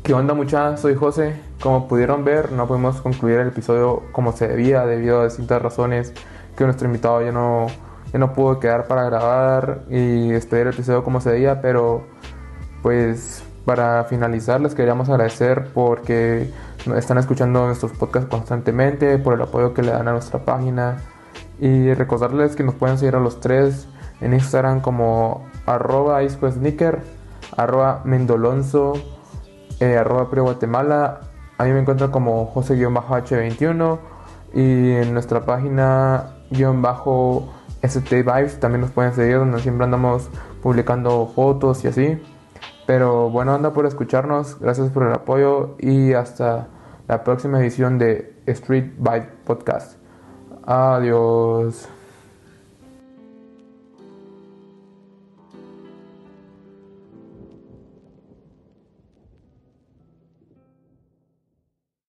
¿Qué 0.05 0.13
onda 0.13 0.35
mucha? 0.35 0.77
Soy 0.77 0.93
José. 0.93 1.35
Como 1.59 1.87
pudieron 1.87 2.23
ver, 2.23 2.51
no 2.51 2.67
podemos 2.67 3.01
concluir 3.01 3.39
el 3.39 3.47
episodio 3.47 4.03
como 4.11 4.33
se 4.33 4.47
debía 4.47 4.85
debido 4.85 5.21
a 5.21 5.23
distintas 5.23 5.59
razones 5.59 6.13
que 6.55 6.63
nuestro 6.63 6.85
invitado 6.85 7.23
ya 7.23 7.31
no, 7.31 7.65
ya 8.13 8.19
no 8.19 8.31
pudo 8.31 8.59
quedar 8.59 8.85
para 8.85 9.05
grabar 9.05 9.81
y 9.89 10.29
despedir 10.29 10.67
el 10.67 10.73
episodio 10.75 11.03
como 11.03 11.21
se 11.21 11.31
debía, 11.31 11.59
pero 11.59 12.05
pues 12.83 13.43
para 13.65 14.03
finalizar 14.03 14.61
les 14.61 14.75
queríamos 14.75 15.09
agradecer 15.09 15.69
porque 15.73 16.51
están 16.95 17.17
escuchando 17.17 17.65
nuestros 17.65 17.91
podcasts 17.93 18.29
constantemente, 18.29 19.17
por 19.17 19.33
el 19.33 19.41
apoyo 19.41 19.73
que 19.73 19.81
le 19.81 19.89
dan 19.89 20.07
a 20.07 20.11
nuestra 20.11 20.45
página 20.45 20.97
y 21.59 21.91
recordarles 21.95 22.55
que 22.55 22.61
nos 22.61 22.75
pueden 22.75 22.99
seguir 22.99 23.15
a 23.15 23.19
los 23.19 23.39
tres 23.39 23.87
en 24.21 24.35
Instagram 24.35 24.81
como 24.81 25.47
arroba 25.65 26.21
sneaker, 26.29 27.01
arroba 27.57 28.03
mendolonzo 28.05 29.14
eh, 29.80 29.97
arroba 29.97 30.30
Guatemala. 30.30 31.21
A 31.57 31.63
mí 31.63 31.71
me 31.71 31.80
encuentro 31.80 32.11
como 32.11 32.47
José-H21 32.47 33.99
y 34.53 34.91
en 34.91 35.13
nuestra 35.13 35.45
página 35.45 36.36
guion 36.49 36.82
bajo 36.82 37.49
también 38.59 38.82
nos 38.82 38.91
pueden 38.91 39.13
seguir 39.13 39.38
donde 39.38 39.59
siempre 39.59 39.86
andamos 39.86 40.30
publicando 40.61 41.32
fotos 41.36 41.84
y 41.84 41.88
así. 41.88 42.21
Pero 42.88 43.30
bueno, 43.30 43.53
anda 43.53 43.73
por 43.73 43.86
escucharnos, 43.86 44.59
gracias 44.59 44.89
por 44.89 45.03
el 45.03 45.13
apoyo 45.13 45.76
y 45.80 46.13
hasta 46.13 46.67
la 47.07 47.23
próxima 47.23 47.59
edición 47.59 47.97
de 47.97 48.36
Street 48.45 48.93
Vibe 48.97 49.30
Podcast. 49.45 49.97
Adiós. 50.65 51.94